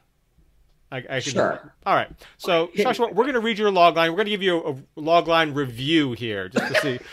[0.91, 1.33] I, I can.
[1.33, 1.73] Sure.
[1.85, 2.09] All right.
[2.37, 4.11] So, Shashwat, we're going to read your log line.
[4.11, 6.99] We're going to give you a, a log line review here, just to see.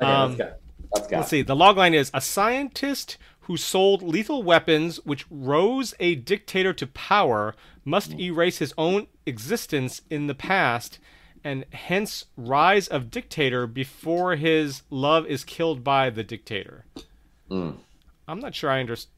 [0.00, 0.52] Okay, um, let's go.
[0.94, 1.16] Let's go.
[1.16, 1.42] Let's see.
[1.42, 7.56] The logline is a scientist who sold lethal weapons which rose a dictator to power
[7.88, 10.98] must erase his own existence in the past
[11.44, 16.84] and hence rise of dictator before his love is killed by the dictator.
[17.50, 17.76] Mm.
[18.26, 19.12] I'm not sure I understand.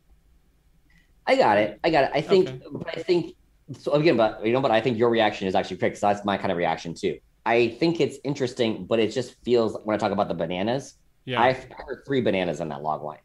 [1.26, 1.80] I got it.
[1.84, 2.10] I got it.
[2.14, 2.62] I think, Okay.
[2.72, 3.34] but I think
[3.78, 5.98] so again, but you know, but I think your reaction is actually correct.
[5.98, 7.18] So that's my kind of reaction too.
[7.47, 10.94] I think it's interesting, but it just feels when I talk about the bananas,
[11.24, 11.40] Yeah.
[11.40, 13.18] I've heard three bananas in that log line.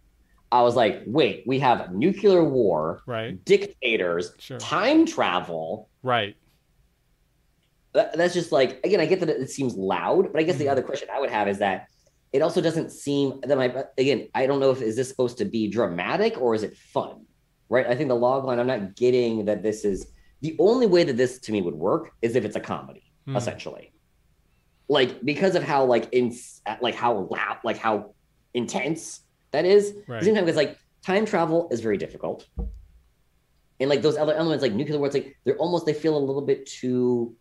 [0.59, 3.43] I was like, wait, we have nuclear war, right.
[3.45, 4.57] dictators, Sure.
[4.57, 5.89] time travel.
[6.03, 6.35] Right.
[7.93, 10.65] That, that's just like again, I get that it seems loud, but I guess the
[10.65, 10.71] Mhm.
[10.71, 11.87] other question I would have is that
[12.33, 15.45] it also doesn't seem that my again, I don't know if is this supposed to
[15.45, 17.25] be dramatic or is it fun,
[17.69, 17.87] right?
[17.87, 20.07] I think the log line, I'm not getting that this is
[20.41, 23.37] the only way that this to me would work is if it's a comedy, Hmm.
[23.37, 23.93] essentially,
[24.89, 26.35] like because of how like in
[26.81, 28.13] like how loud, like how
[28.53, 29.21] intense
[29.55, 29.89] that is.
[29.91, 30.19] At Right.
[30.19, 32.47] the same time, because like time travel is very difficult.
[33.79, 36.23] And like those other elements, like nuclear war, it's like they're almost they feel a
[36.29, 37.35] little bit too.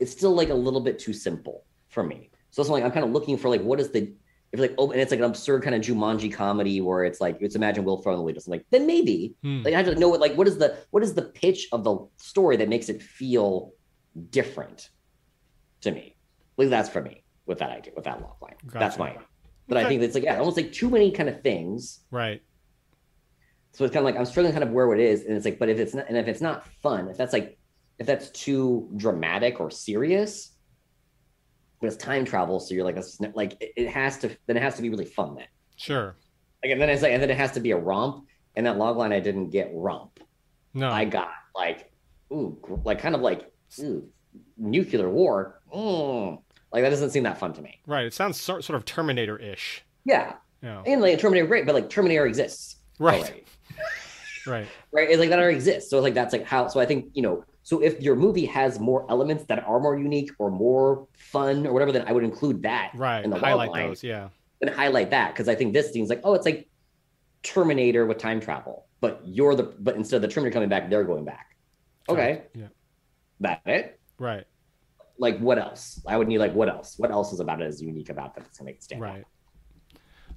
[0.00, 2.30] It's still like a little bit too simple for me.
[2.50, 4.12] So it's like I'm kind of looking for like what is the
[4.52, 7.36] if like oh and it's like an absurd kind of Jumanji comedy where it's like
[7.40, 8.62] it's imagine Will Ferrell in the lead or something.
[8.70, 9.62] Then maybe Hmm.
[9.62, 11.84] like I have to know what like what is the what is the pitch of
[11.84, 13.72] the story that makes it feel
[14.30, 14.88] different
[15.82, 16.16] to me.
[16.56, 18.54] Like that's for me with that idea with that log line.
[18.64, 18.98] That's Gotcha.
[19.68, 22.42] But I think it's like yeah, almost like too many kind of things Right.
[23.72, 25.58] so it's kind of like I'm struggling kind of where it is, and it's like,
[25.58, 27.58] but if it's not, and if it's not fun, if that's like,
[27.98, 30.52] if that's too dramatic or serious,
[31.80, 34.56] but it's time travel, so you're like, that's not, like it, it has to, then
[34.56, 35.34] it has to be really fun.
[35.36, 35.46] Then
[35.76, 36.16] Sure.
[36.62, 38.26] Like, and then it's like, and then it has to be a romp.
[38.56, 40.20] And that log line, I didn't get romp.
[40.72, 40.88] No.
[40.88, 41.90] I got like,
[42.32, 44.08] ooh, like kind of like ooh,
[44.56, 45.60] nuclear war.
[45.74, 46.38] Mm.
[46.74, 47.80] Like that doesn't seem that fun to me.
[47.86, 48.04] right.
[48.04, 49.82] It sounds sort, sort of Terminator ish.
[50.04, 50.82] Yeah, Yeah.
[50.86, 52.76] and like Terminator, great, but like Terminator exists.
[52.98, 53.46] Right.
[54.46, 54.66] Right.
[54.92, 55.08] right?
[55.08, 55.88] It's like that already exists.
[55.88, 56.68] So like that's like how.
[56.68, 57.44] So I think you know.
[57.62, 61.72] So if your movie has more elements that are more unique or more fun or
[61.72, 63.24] whatever, then I would include that Right.
[63.24, 64.04] in the Highlight line those.
[64.04, 64.28] Yeah.
[64.60, 66.68] and highlight that because I think this seems like oh, it's like
[67.42, 71.04] Terminator with time travel, but you're the but instead of the Terminator coming back, they're
[71.04, 71.56] going back.
[72.10, 72.66] Okay, Yeah.
[73.40, 73.98] that it.
[74.18, 74.44] Right.
[75.18, 76.02] Like what else?
[76.06, 76.94] I would need like what else?
[76.98, 79.10] What else is about it is unique about that that's gonna make it stand out?
[79.14, 79.24] Right.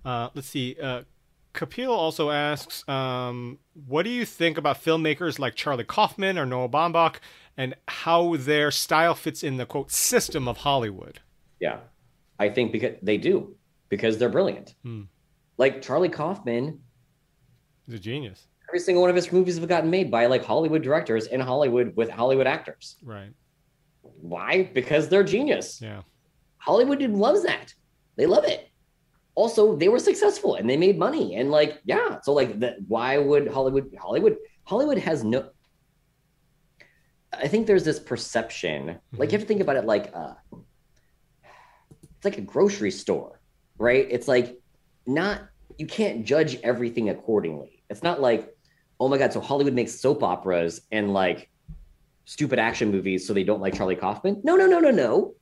[0.05, 0.75] Uh, let's see.
[0.81, 1.01] Uh,
[1.53, 6.69] Kapil also asks, um, what do you think about filmmakers like Charlie Kaufman or Noah
[6.69, 7.15] Baumbach
[7.57, 11.19] and how their style fits in the quote system of Hollywood?
[11.59, 11.79] Yeah,
[12.37, 13.55] I think because they do
[13.89, 14.75] because they're brilliant.
[14.83, 15.03] Hmm.
[15.57, 16.79] Like Charlie Kaufman,
[17.87, 18.45] He's a genius.
[18.69, 21.95] every single one of his movies have gotten made by like Hollywood directors in Hollywood
[21.95, 22.97] with Hollywood actors.
[23.01, 23.31] Right.
[24.21, 24.69] Why?
[24.73, 25.81] Because they're genius.
[25.81, 26.01] Yeah.
[26.57, 27.73] Hollywood loves that.
[28.15, 28.69] They love it.
[29.35, 31.35] Also, they were successful and they made money.
[31.35, 32.19] And like, yeah.
[32.23, 35.49] So like that why would Hollywood Hollywood Hollywood has no
[37.33, 40.33] I think there's this perception, like you have to think about it like uh
[42.01, 43.39] it's like a grocery store,
[43.77, 44.07] right?
[44.09, 44.57] It's like
[45.05, 45.41] not
[45.77, 47.83] you can't judge everything accordingly.
[47.89, 48.49] It's not like,
[48.99, 51.49] oh my god, so Hollywood makes soap operas and like
[52.27, 54.41] stupid action movies so they don't like Charlie Kaufman.
[54.43, 55.33] No, no, no, no, no.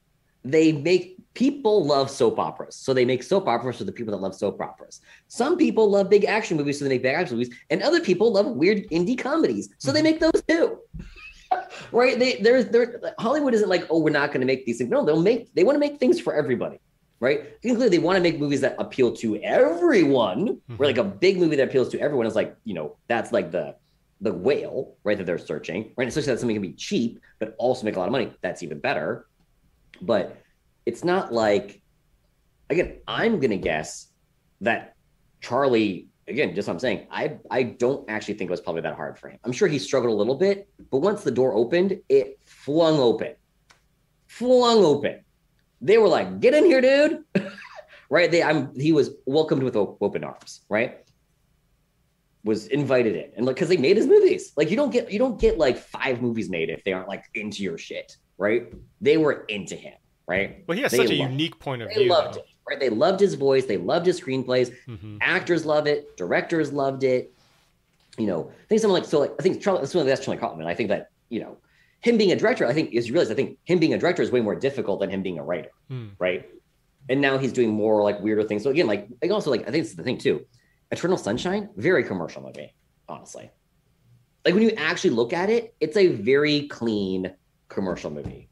[0.43, 2.75] They make people love soap operas.
[2.75, 5.01] So they make soap operas for the people that love soap operas.
[5.27, 7.53] Some people love big action movies, so they make big action movies.
[7.71, 9.69] And other people love weird indie comedies.
[9.79, 10.03] So they mm-hmm.
[10.03, 10.79] make those too.
[11.91, 12.19] right?
[12.19, 14.91] They there's there Hollywood isn't like, oh, we're not gonna make these things.
[14.91, 16.79] No, they'll make they want to make things for everybody.
[17.19, 17.59] Right?
[17.61, 20.45] Clearly they want to make movies that appeal to everyone.
[20.45, 20.83] Where mm-hmm.
[20.83, 23.75] like a big movie that appeals to everyone is like, you know, that's like the
[24.25, 25.17] the whale, right?
[25.17, 26.07] That they're searching, right?
[26.07, 28.33] Especially that something can be cheap, but also make a lot of money.
[28.41, 29.27] That's even better.
[30.01, 30.41] But
[30.85, 31.81] it's not like,
[32.69, 34.07] again, I'm gonna guess
[34.61, 34.95] that
[35.41, 38.95] Charlie, again, just what I'm saying, I I don't actually think it was probably that
[38.95, 39.39] hard for him.
[39.43, 43.35] I'm sure he struggled a little bit, but once the door opened, it flung open.
[44.27, 45.23] Flung open.
[45.81, 47.23] They were like, get in here, dude.
[48.09, 48.31] right?
[48.31, 51.04] They I'm he was welcomed with open arms, right?
[52.45, 53.31] Was invited in.
[53.35, 54.53] And like because they made his movies.
[54.55, 57.25] Like you don't get you don't get like five movies made if they aren't like
[57.33, 58.71] into your shit right?
[59.01, 59.95] They were into him
[60.27, 60.63] right?
[60.67, 62.09] Well, he has They such a loved- unique point of they view.
[62.09, 62.79] loved it right?
[62.79, 63.65] They loved his voice.
[63.65, 64.73] They loved his screenplays.
[64.85, 66.15] Hmm actors love it.
[66.17, 67.31] Directors loved it.
[68.17, 70.23] You know i think someone like so like i think charlie that's one of that's
[70.23, 70.65] charlie Kaufman.
[70.67, 71.57] i think that you know
[71.99, 74.21] him being a director i think is you realize i think him being a director
[74.21, 76.07] is way more difficult than him being a writer Hmm.
[76.17, 76.47] right?
[77.09, 78.63] And now he's doing more like weirder things.
[78.63, 80.45] So again like like also like i think it's the thing too
[80.95, 82.73] eternal sunshine very commercial movie
[83.09, 83.51] honestly.
[84.43, 87.33] Like when you actually look at it it's a very clean
[87.69, 88.49] commercial movie.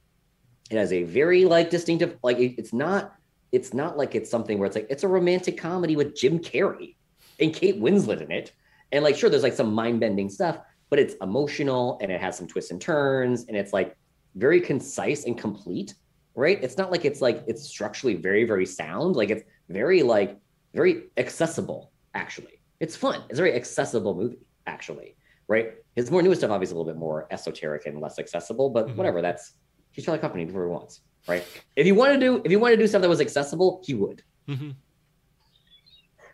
[0.69, 3.13] It has a very like distinctive like it- it's not
[3.51, 6.95] it's not like it's something where it's like it's a romantic comedy with jim carrey
[7.39, 8.51] and kate winslet in it.
[8.91, 10.57] And like sure there's like some mind-bending stuff
[10.89, 13.95] but it's emotional and it has some twists and turns and it's like
[14.35, 15.93] very concise and complete
[16.35, 16.63] right?
[16.63, 19.15] It's not like it's like it's structurally very very sound.
[19.15, 20.37] Like it's very like
[20.73, 24.37] very accessible actually it's fun it's a very accessible movie
[24.67, 25.15] actually
[25.47, 28.87] right his more newest stuff obviously a little bit more esoteric and less accessible but
[28.87, 28.95] Mhm.
[28.95, 29.53] whatever that's
[29.91, 31.43] he's Charlie do whatever he wants right
[31.75, 33.93] if you want to do if you want to do stuff that was accessible he
[33.93, 34.71] would Mm-hmm.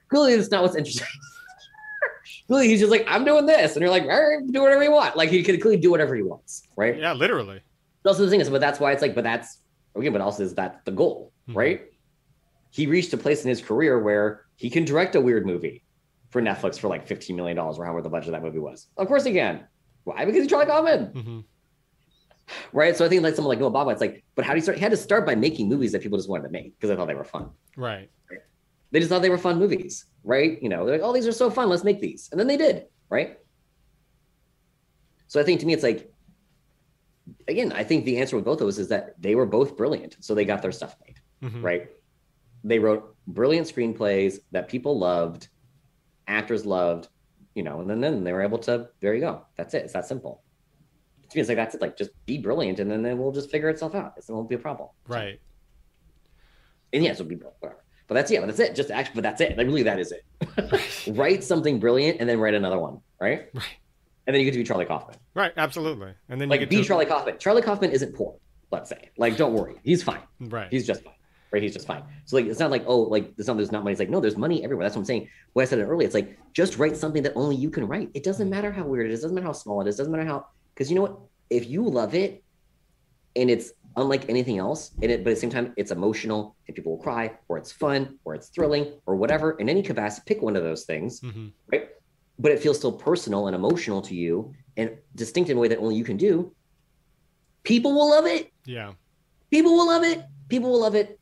[0.10, 1.08] clearly that's not what's interesting
[2.48, 4.92] clearly he's just like i'm doing this and you're like all right do whatever you
[4.92, 7.62] want like he could clearly do whatever he wants right Yeah, literally.
[8.04, 9.58] But also the thing is, but that's why it's like, but that's
[9.94, 11.56] again, but also is that the goal, Mhm.
[11.56, 11.82] right?
[12.70, 15.84] He reached a place in his career where he can direct a weird movie
[16.30, 18.88] for Netflix for like $15 million or however the budget of that movie was.
[18.98, 19.66] Of course he can.
[20.04, 20.26] Why?
[20.26, 21.40] Because he's Charlie Kaufman, hmm
[22.74, 22.98] right?
[22.98, 24.78] So I think like someone like Noah Baumbach, it's like, but how do you start?
[24.80, 26.96] He had to start by making movies that people just wanted to make because they
[26.96, 27.52] thought they were fun.
[27.78, 28.10] Right.
[28.92, 30.60] They just thought they were fun movies, right?
[30.62, 31.70] You know, they're like, oh, these are so fun.
[31.70, 32.28] Let's make these.
[32.32, 33.38] And then they did, right?
[35.28, 36.12] So I think to me, it's like,
[37.48, 40.18] again, I think the answer with both of those is that they were both brilliant.
[40.22, 41.90] So they got their stuff made, hmm right?
[42.64, 45.48] They wrote brilliant screenplays that people loved,
[46.28, 47.08] actors loved,
[47.56, 49.46] you know, and then, then they were able to, there you go.
[49.58, 49.84] That's it.
[49.84, 50.44] It's that simple.
[51.30, 51.82] To me, it's like, that's it.
[51.82, 54.14] Like, just be brilliant and then, then we'll just figure itself out.
[54.18, 54.90] It won't be a problem.
[55.08, 55.40] Right.
[56.92, 57.36] And yes, it'll be.
[57.36, 57.84] Whatever.
[58.08, 58.76] But that's yeah, but that's it.
[58.76, 59.56] Just actually, but that's it.
[59.56, 60.26] Like really, that is it.
[61.16, 63.50] write something brilliant and then write another one, right?
[63.54, 63.64] Right.
[64.26, 65.18] And then you get to be Charlie Kaufman.
[65.36, 65.52] Right.
[65.56, 66.14] Absolutely.
[66.28, 67.38] And then you Like be to Charlie Kaufman.
[67.38, 68.36] Charlie Kaufman isn't poor.
[68.72, 69.10] Let's say.
[69.18, 70.22] Like, don't worry, he's fine.
[70.40, 70.68] Right.
[70.70, 71.14] He's just fine.
[71.52, 71.62] Right?
[71.64, 72.04] He's just fine.
[72.26, 73.94] So like, it's not like, oh, like there's not there's not money.
[73.94, 74.86] It's like, no, there's money everywhere.
[74.86, 75.30] That's what I'm saying.
[75.54, 78.10] What I said it earlier, it's like just write something that only you can write.
[78.14, 79.22] It doesn't matter how weird it is.
[79.22, 79.96] Doesn't matter how small it is.
[79.98, 81.18] Doesn't matter how because you know what?
[81.50, 82.44] If you love it,
[83.36, 86.76] and it's unlike anything else, and it but at the same time it's emotional and
[86.76, 89.52] people will cry, or it's fun, or it's thrilling, or whatever.
[89.54, 91.48] In any capacity, pick one of those things, Mm-hmm.
[91.72, 91.90] right?
[92.38, 95.78] But it feels still personal and emotional to you and distinct in a way that
[95.80, 96.54] only you can do.
[97.64, 98.52] People will love it.
[98.66, 98.94] Yeah.
[99.52, 100.24] People will love it.
[100.48, 101.19] People will love it.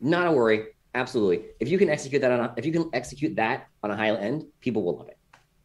[0.00, 0.66] Not a worry.
[0.94, 1.46] Absolutely.
[1.60, 4.10] If you can execute that on a, if you can execute that on a high
[4.14, 5.18] end, people will love it.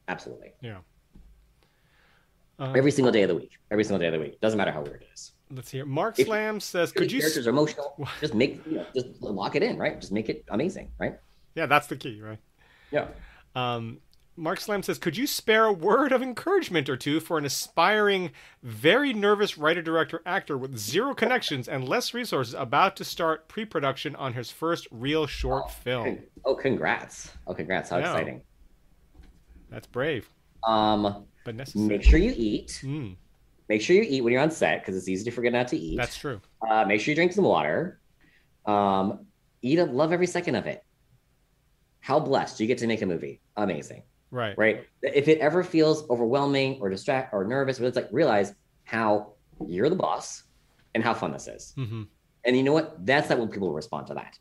[0.08, 0.54] Absolutely.
[0.62, 0.78] Yeah.
[2.60, 3.52] Uh, Every single day of the week.
[3.72, 4.40] Every single day of the week.
[4.42, 5.32] Doesn't matter how weird it is.
[5.50, 5.86] let's hear.
[5.86, 7.96] Mark If- Slam says, "Could you?" characters are emotional?
[8.22, 10.00] Just make you know, just lock it in, right?
[10.00, 11.18] Just make it amazing, right?
[11.56, 12.40] Yeah, that's the key, right?
[12.92, 13.08] Yeah.
[13.56, 14.00] Um,
[14.36, 18.32] Mark Slam says, "Could you spare a word of encouragement or two for an aspiring,
[18.64, 24.16] very nervous writer, director, actor with zero connections and less resources, about to start pre-production
[24.16, 26.20] on his first real short film?
[26.46, 27.32] Oh, congrats.
[27.46, 27.92] Oh, congrats.
[27.92, 28.42] How exciting.
[29.70, 30.30] That's brave,
[30.64, 31.88] Um, but necessary.
[31.88, 32.80] make sure you eat.
[32.84, 33.16] Mm,
[33.70, 35.78] Make sure you eat when you're on set because it's easy to forget not to
[35.78, 35.96] eat.
[35.98, 36.42] that's true.
[36.70, 38.00] Uh, make sure you drink some water.
[38.66, 39.26] Um,
[39.62, 40.84] eat up, love every second of it.
[42.02, 43.40] How blessed you get to make a movie.
[43.56, 44.04] Amazing,
[44.34, 44.58] Right.
[44.58, 44.86] right?
[45.04, 48.52] If it ever feels overwhelming or distract or nervous, but it's like realize
[48.84, 49.34] how
[49.68, 50.44] you're the boss
[50.96, 51.74] and how fun this is.
[51.76, 52.04] hmm
[52.44, 53.06] And you know what?
[53.06, 54.38] That's not when people respond to that,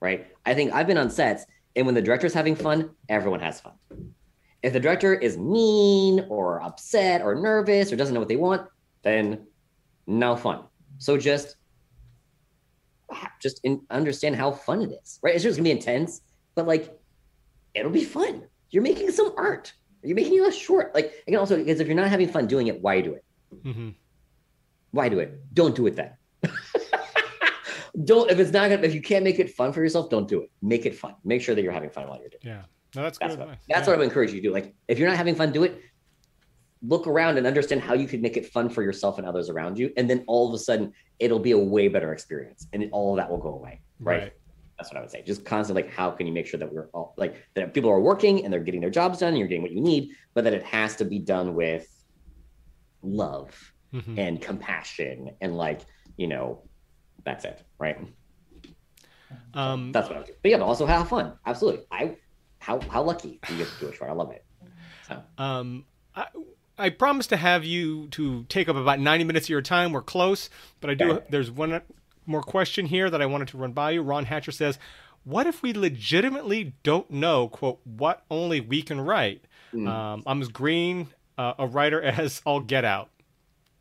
[0.00, 0.28] right?
[0.46, 1.44] I think I've been on sets,
[1.76, 3.74] and when the director's having fun, everyone has fun.
[4.62, 8.66] If the director is mean or upset or nervous or doesn't know what they want,
[9.02, 9.46] then
[10.06, 10.64] no fun.
[10.96, 11.54] So just
[13.40, 15.34] just in, understand how fun it is, right?
[15.34, 16.22] It's just gonna be intense,
[16.54, 16.98] but like
[17.74, 18.48] it'll be fun.
[18.70, 19.72] You're making some art.
[20.02, 20.94] You're making a short.
[20.94, 23.24] Like again, also because if you're not having fun doing it, why do it?
[23.62, 23.90] hmm
[24.90, 25.54] Why do it?
[25.54, 26.12] Don't do it then.
[28.04, 30.42] don't if it's not gonna if you can't make it fun for yourself, don't do
[30.42, 30.50] it.
[30.62, 31.14] Make it fun.
[31.24, 32.46] Make sure that you're having fun while you're doing it.
[32.46, 32.62] Yeah.
[32.94, 33.80] No, that's good That's what that's yeah.
[33.80, 34.52] what I would encourage you to do.
[34.52, 35.80] Like if you're not having fun, do it.
[36.80, 39.78] Look around and understand how you could make it fun for yourself and others around
[39.78, 39.92] you.
[39.96, 42.68] And then all of a sudden it'll be a way better experience.
[42.72, 43.80] And all of that will go away.
[43.98, 44.22] Right.
[44.22, 44.32] Right.
[44.78, 45.22] That's what I would say.
[45.26, 48.00] Just constantly like how can you make sure that we're all like that people are
[48.00, 50.54] working and they're getting their jobs done and you're getting what you need, but that
[50.54, 51.86] it has to be done with
[53.02, 54.18] love Mhm.
[54.18, 55.80] and compassion and like,
[56.16, 56.62] you know,
[57.24, 57.62] that's it.
[57.78, 57.98] Right.
[59.54, 60.34] Um, That's what I would do.
[60.42, 61.32] But yeah, but also have fun.
[61.46, 61.84] Absolutely.
[61.90, 62.16] I
[62.60, 64.10] how how lucky you get to do a short.
[64.10, 64.44] I love it.
[65.06, 65.84] So Um,
[66.14, 66.26] I,
[66.78, 69.92] I promised to have you to take up about 90 minutes of your time.
[69.92, 70.48] We're close,
[70.80, 71.22] but I do.
[71.30, 71.80] There's one
[72.28, 74.02] more question here that I wanted to run by you.
[74.02, 74.78] Ron Hatcher says,
[75.24, 79.88] "What if we legitimately don't know quote what only we can write?" Mm.
[79.88, 83.10] Um, I'm as green uh, a writer as all get out.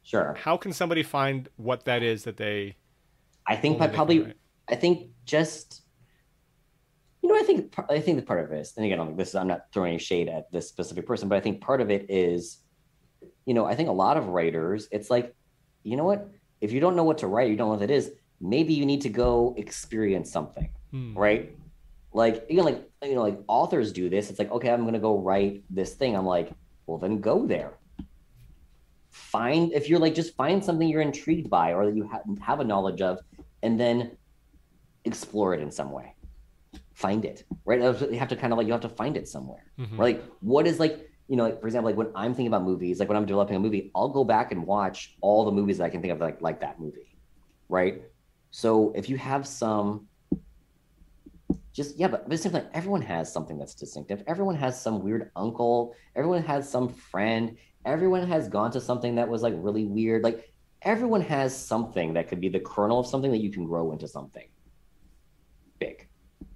[0.04, 0.36] sure.
[0.40, 2.76] How can somebody find what that is that they?
[3.46, 4.34] I think only but they can probably?
[4.70, 5.82] I think just
[7.22, 9.30] you know I think I think the part of it is and again I'm- this
[9.30, 11.90] is, I'm not throwing any shade at this specific person but I think part of
[11.90, 12.60] it is
[13.46, 15.34] you know I think a lot of writers it's like
[15.84, 16.30] you know what
[16.62, 18.86] if you don't know what to write you don't know what it is maybe you
[18.86, 21.18] need to go experience something Hmm.
[21.18, 21.58] right?
[22.14, 24.30] Like even like you know, like authors do this.
[24.30, 26.16] It's like, okay, I'm gonna go write this thing.
[26.16, 26.52] I'm like,
[26.88, 27.74] well, then go there.
[29.12, 32.60] Find if you're like, just find something you're intrigued by or that you ha- have
[32.60, 33.20] a knowledge of,
[33.64, 34.18] and then
[35.06, 36.14] explore it in some way.
[36.94, 37.80] Find it, right?
[37.82, 39.66] You have to kind of like you have to find it somewhere.
[39.80, 39.98] Mhm.
[39.98, 40.16] Right?
[40.18, 43.00] Like, what is like, you know, like for example, like when I'm thinking about movies,
[43.00, 45.86] like when I'm developing a movie, I'll go back and watch all the movies that
[45.86, 47.16] I can think of like like that movie.
[47.70, 48.02] Right?
[48.52, 50.08] So if you have some
[51.74, 54.24] just yeah, but at the everyone has something that's distinctive.
[54.26, 57.56] Everyone has some weird uncle, everyone has some friend,
[57.86, 60.24] everyone has gone to something that was like really weird.
[60.24, 60.52] Like
[60.82, 64.08] everyone has something that could be the kernel of something that you can grow into
[64.08, 64.48] something
[65.80, 66.08] big,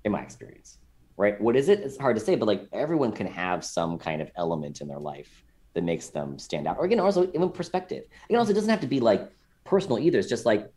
[0.04, 0.80] in my experience
[1.22, 1.40] right?
[1.40, 1.80] What is it?
[1.82, 5.00] It's hard to say, but like everyone can have some kind of element in their
[5.00, 5.44] life
[5.74, 6.78] that makes them stand out.
[6.78, 8.06] Or again, also even perspective.
[8.28, 9.30] Again, also it doesn't have to be like
[9.64, 10.18] personal either.
[10.18, 10.68] It's just like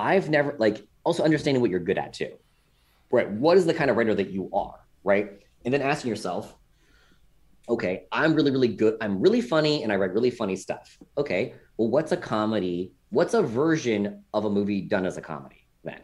[0.00, 2.32] I've never like also understanding what you're good at too.
[3.10, 3.30] Right.
[3.30, 4.80] What is the kind of writer that you are?
[5.04, 5.40] Right.
[5.64, 6.56] And then asking yourself,
[7.68, 8.96] okay, I'm really, really good.
[9.00, 10.96] I'm really funny and I write really funny stuff.
[11.18, 11.54] Okay.
[11.76, 12.92] Well, what's a comedy?
[13.10, 16.00] What's a version of a movie done as a comedy then?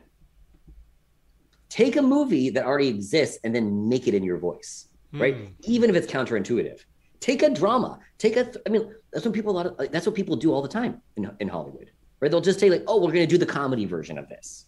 [1.69, 5.37] take a movie that already exists and then make it in your voice, right?
[5.37, 5.45] Hmm.
[5.65, 6.81] Even if it's counterintuitive.
[7.21, 7.99] Take a drama.
[8.19, 8.51] Take a.
[8.67, 9.79] I mean, that's what people a lot of.
[9.79, 11.91] Like, that's what people do all the time in in Hollywood,
[12.27, 12.31] right?
[12.31, 14.67] They'll just say like, "Oh, we're going to do the comedy version of this,"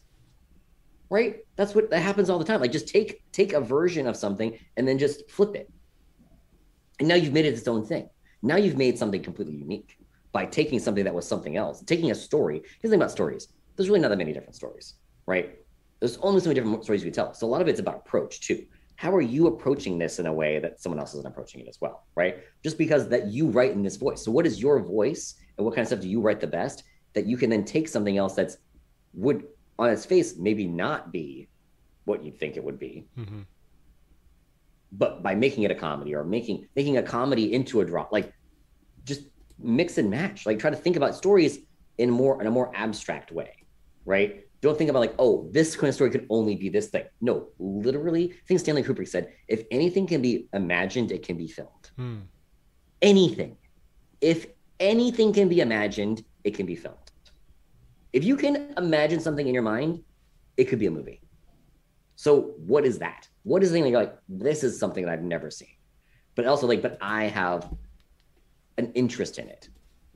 [1.10, 1.38] right?
[1.56, 2.60] That's what that happens all the time.
[2.60, 5.70] Like, just take take a version of something and then just flip it,
[6.98, 8.08] and now you've made it its own thing.
[8.42, 9.98] Now you've made something completely unique
[10.32, 12.56] by taking something that was something else, taking a story.
[12.56, 14.94] Here's the thing about stories: there's really not that many different stories
[15.28, 15.58] right?
[16.00, 17.34] There's only so many different stories we tell.
[17.34, 18.64] So a lot of it's about approach too.
[18.96, 21.80] How are you approaching this in a way that someone else isn't approaching it as
[21.80, 22.38] well, right?
[22.64, 24.24] Just because that you write in this voice.
[24.24, 26.82] So what is your voice and what kind of stuff do you write the best
[27.14, 28.58] that you can then take something else that's
[29.14, 29.44] would
[29.78, 31.48] on its face maybe not be
[32.04, 33.06] what you'd think it would be.
[33.18, 33.40] Mm-hmm.
[34.92, 38.32] But by making it a comedy or making making a comedy into a drama, like
[39.04, 39.22] just
[39.58, 40.46] mix and match.
[40.46, 41.58] Like try to think about stories
[41.98, 43.64] in more in a more abstract way,
[44.04, 44.44] right?
[44.60, 47.04] Don't think about like, oh, this kind of story could only be this thing.
[47.20, 51.46] No, literally, I think Stanley Kubrick said, if anything can be imagined, it can be
[51.46, 51.90] filmed.
[51.96, 52.18] Hmm.
[53.00, 53.56] Anything.
[54.20, 54.46] If
[54.80, 57.08] anything can be imagined, it can be filmed.
[58.12, 60.02] If you can imagine something in your mind,
[60.56, 61.20] it could be a movie.
[62.16, 63.28] So what is that?
[63.42, 65.76] What is the thing that you're like, this is something that I've never seen?
[66.34, 67.70] But also like, but I have
[68.78, 69.68] an interest in it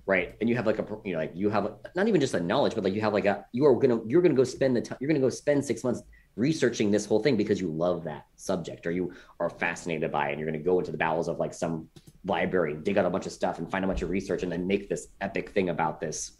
[0.07, 2.41] right and you have like a you know like you have not even just a
[2.41, 4.81] knowledge but like you have like a you are gonna you're gonna go spend the
[4.81, 6.03] time you're gonna go spend six months
[6.37, 10.33] researching this whole thing because you love that subject or you are fascinated by it
[10.33, 11.89] and you're gonna go into the bowels of like some
[12.25, 14.67] library dig out a bunch of stuff and find a bunch of research and then
[14.67, 16.39] make this epic thing about this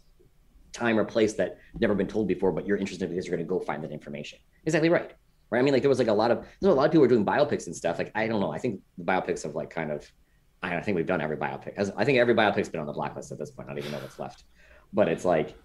[0.71, 3.59] time or place that never been told before but you're interested because you're gonna go
[3.59, 5.13] find that information exactly right
[5.51, 7.05] right i mean like there was like a lot of there's a lot of people
[7.05, 9.69] are doing biopics and stuff like i don't know i think the biopics have like
[9.69, 10.11] kind of
[10.63, 11.73] I think we've done every biopic.
[11.97, 13.67] I think every biopic's been on the Black List at this point.
[13.67, 14.45] I don't even know what's left.
[14.93, 15.55] But it's like,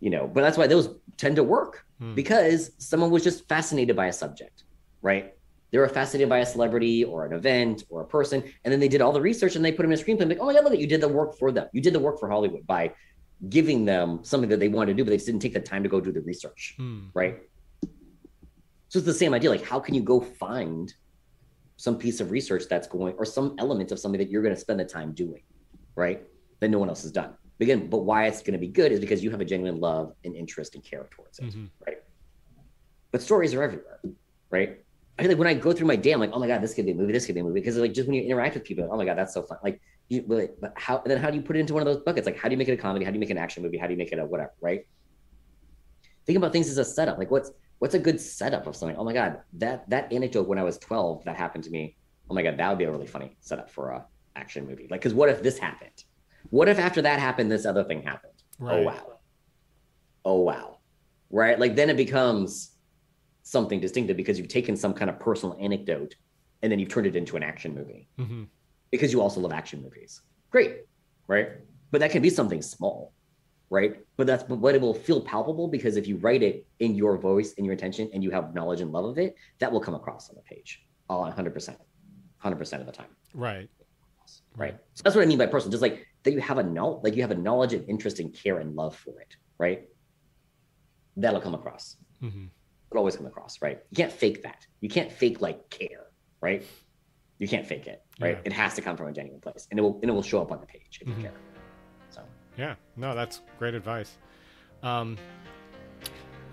[0.00, 2.14] you know, but that's why those tend to work hmm.
[2.14, 4.64] because someone was just fascinated by a subject,
[5.02, 5.34] right?
[5.70, 8.88] They were fascinated by a celebrity or an event or a person, and then they
[8.88, 10.28] did all the research and they put them in a screenplay.
[10.28, 11.68] Like, oh my god, look at you did the work for them.
[11.72, 12.92] You did the work for Hollywood by
[13.48, 15.82] giving them something that they wanted to do, but they just didn't take the time
[15.82, 17.06] to go do the research, hmm.
[17.14, 17.38] right?
[18.88, 19.50] So it's the same idea.
[19.50, 20.92] Like, how can you go find
[21.80, 24.60] some piece of research that's going or some element of something that you're going to
[24.60, 25.40] spend the time doing
[25.94, 26.22] right
[26.60, 27.32] that no one else has done
[27.64, 30.12] again but why it's going to be good is because you have a genuine love
[30.24, 31.66] and interest and care towards it mm-hmm.
[31.86, 31.98] right
[33.12, 34.00] but stories are everywhere
[34.50, 34.80] right
[35.20, 36.72] I feel like when I go through my day, I'm like, oh my god, this
[36.72, 38.54] could be a movie, this could be a movie, because like just when you interact
[38.54, 39.58] with people, oh my god, that's so fun.
[39.62, 39.78] Like,
[40.08, 41.02] you, but, but how?
[41.04, 42.24] Then how do you put it into one of those buckets?
[42.24, 43.04] Like, how do you make it a comedy?
[43.04, 43.76] How do you make an action movie?
[43.76, 44.54] How do you make it a whatever?
[44.62, 44.86] Right?
[46.24, 47.18] Think about things as a setup.
[47.18, 47.50] Like, what's
[47.80, 48.96] what's a good setup of something?
[48.96, 51.96] Oh my god, that that anecdote when I was 12 that happened to me.
[52.30, 54.06] Oh my god, that would be a really funny setup for a
[54.36, 54.88] action movie.
[54.90, 56.04] Like, because what if this happened?
[56.50, 58.32] What if after that happened, this other thing happened?
[58.60, 58.76] Oh, right.
[58.76, 59.18] Oh wow.
[60.24, 60.78] Oh wow.
[61.30, 61.58] Right?
[61.58, 62.72] Like then it becomes
[63.42, 66.14] something distinctive because you've taken some kind of personal anecdote
[66.62, 68.08] and then you've turned it into an action movie.
[68.18, 68.44] Mm-hmm.
[68.90, 70.22] Because you also love action movies.
[70.50, 70.78] Great.
[71.28, 71.50] Right.
[71.90, 73.12] But that can be something small
[73.70, 74.00] right?
[74.16, 77.54] But that's but it will feel palpable because if you write it in your voice
[77.56, 80.28] and your intention and you have knowledge and love of it, that will come across
[80.28, 80.82] on the page.
[81.08, 81.76] All 100%.
[82.44, 83.06] 100% of the time.
[83.32, 83.70] Right.
[84.56, 84.76] Right.
[84.94, 85.70] So that's what I mean by personal.
[85.70, 88.32] Just like that you have a knowledge, like you have a knowledge and interest and
[88.34, 89.88] care and love for it, right?
[91.16, 91.96] That'll come across.
[92.22, 92.46] Mm-hmm.
[92.90, 93.80] It'll always come across, right?
[93.90, 94.66] You can't fake that.
[94.80, 96.06] You can't fake like care,
[96.40, 96.64] right?
[97.38, 98.36] You can't fake it, right?
[98.36, 98.42] Yeah.
[98.44, 100.42] It has to come from a genuine place, and it will and it will show
[100.42, 101.20] up on the page if mm-hmm.
[101.20, 101.34] you care.
[102.10, 102.22] So
[102.56, 104.18] Yeah, no, that's great advice.
[104.82, 105.16] Um,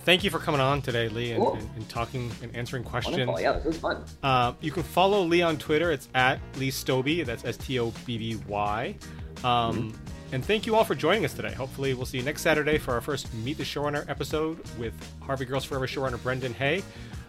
[0.01, 3.17] thank you for coming on today, Lee, and, and, and talking and answering questions.
[3.17, 3.41] Wonderful.
[3.41, 4.05] Yeah, this was fun.
[4.23, 5.91] Uh, you can follow Lee on Twitter.
[5.91, 7.25] It's at Lee Stobby.
[7.25, 8.95] That's S T O B B Y.
[9.43, 9.97] Um, mm-hmm.
[10.33, 11.53] And thank you all for joining us today.
[11.53, 15.45] Hopefully, we'll see you next Saturday for our first Meet the Showrunner episode with Harvey
[15.45, 16.83] Girls Forever showrunner Brendan Hay.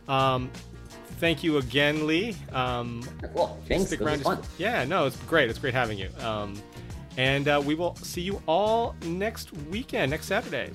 [0.08, 0.50] Um,
[1.20, 2.34] thank you again, Lee.
[2.52, 3.04] Um,
[3.34, 3.60] cool.
[3.68, 3.86] Thanks.
[3.86, 4.24] Stick around.
[4.58, 5.48] Yeah, no, it's great.
[5.48, 6.08] It's great having you.
[6.20, 6.60] Um,
[7.16, 10.70] and uh, we will see you all next weekend, next Saturday.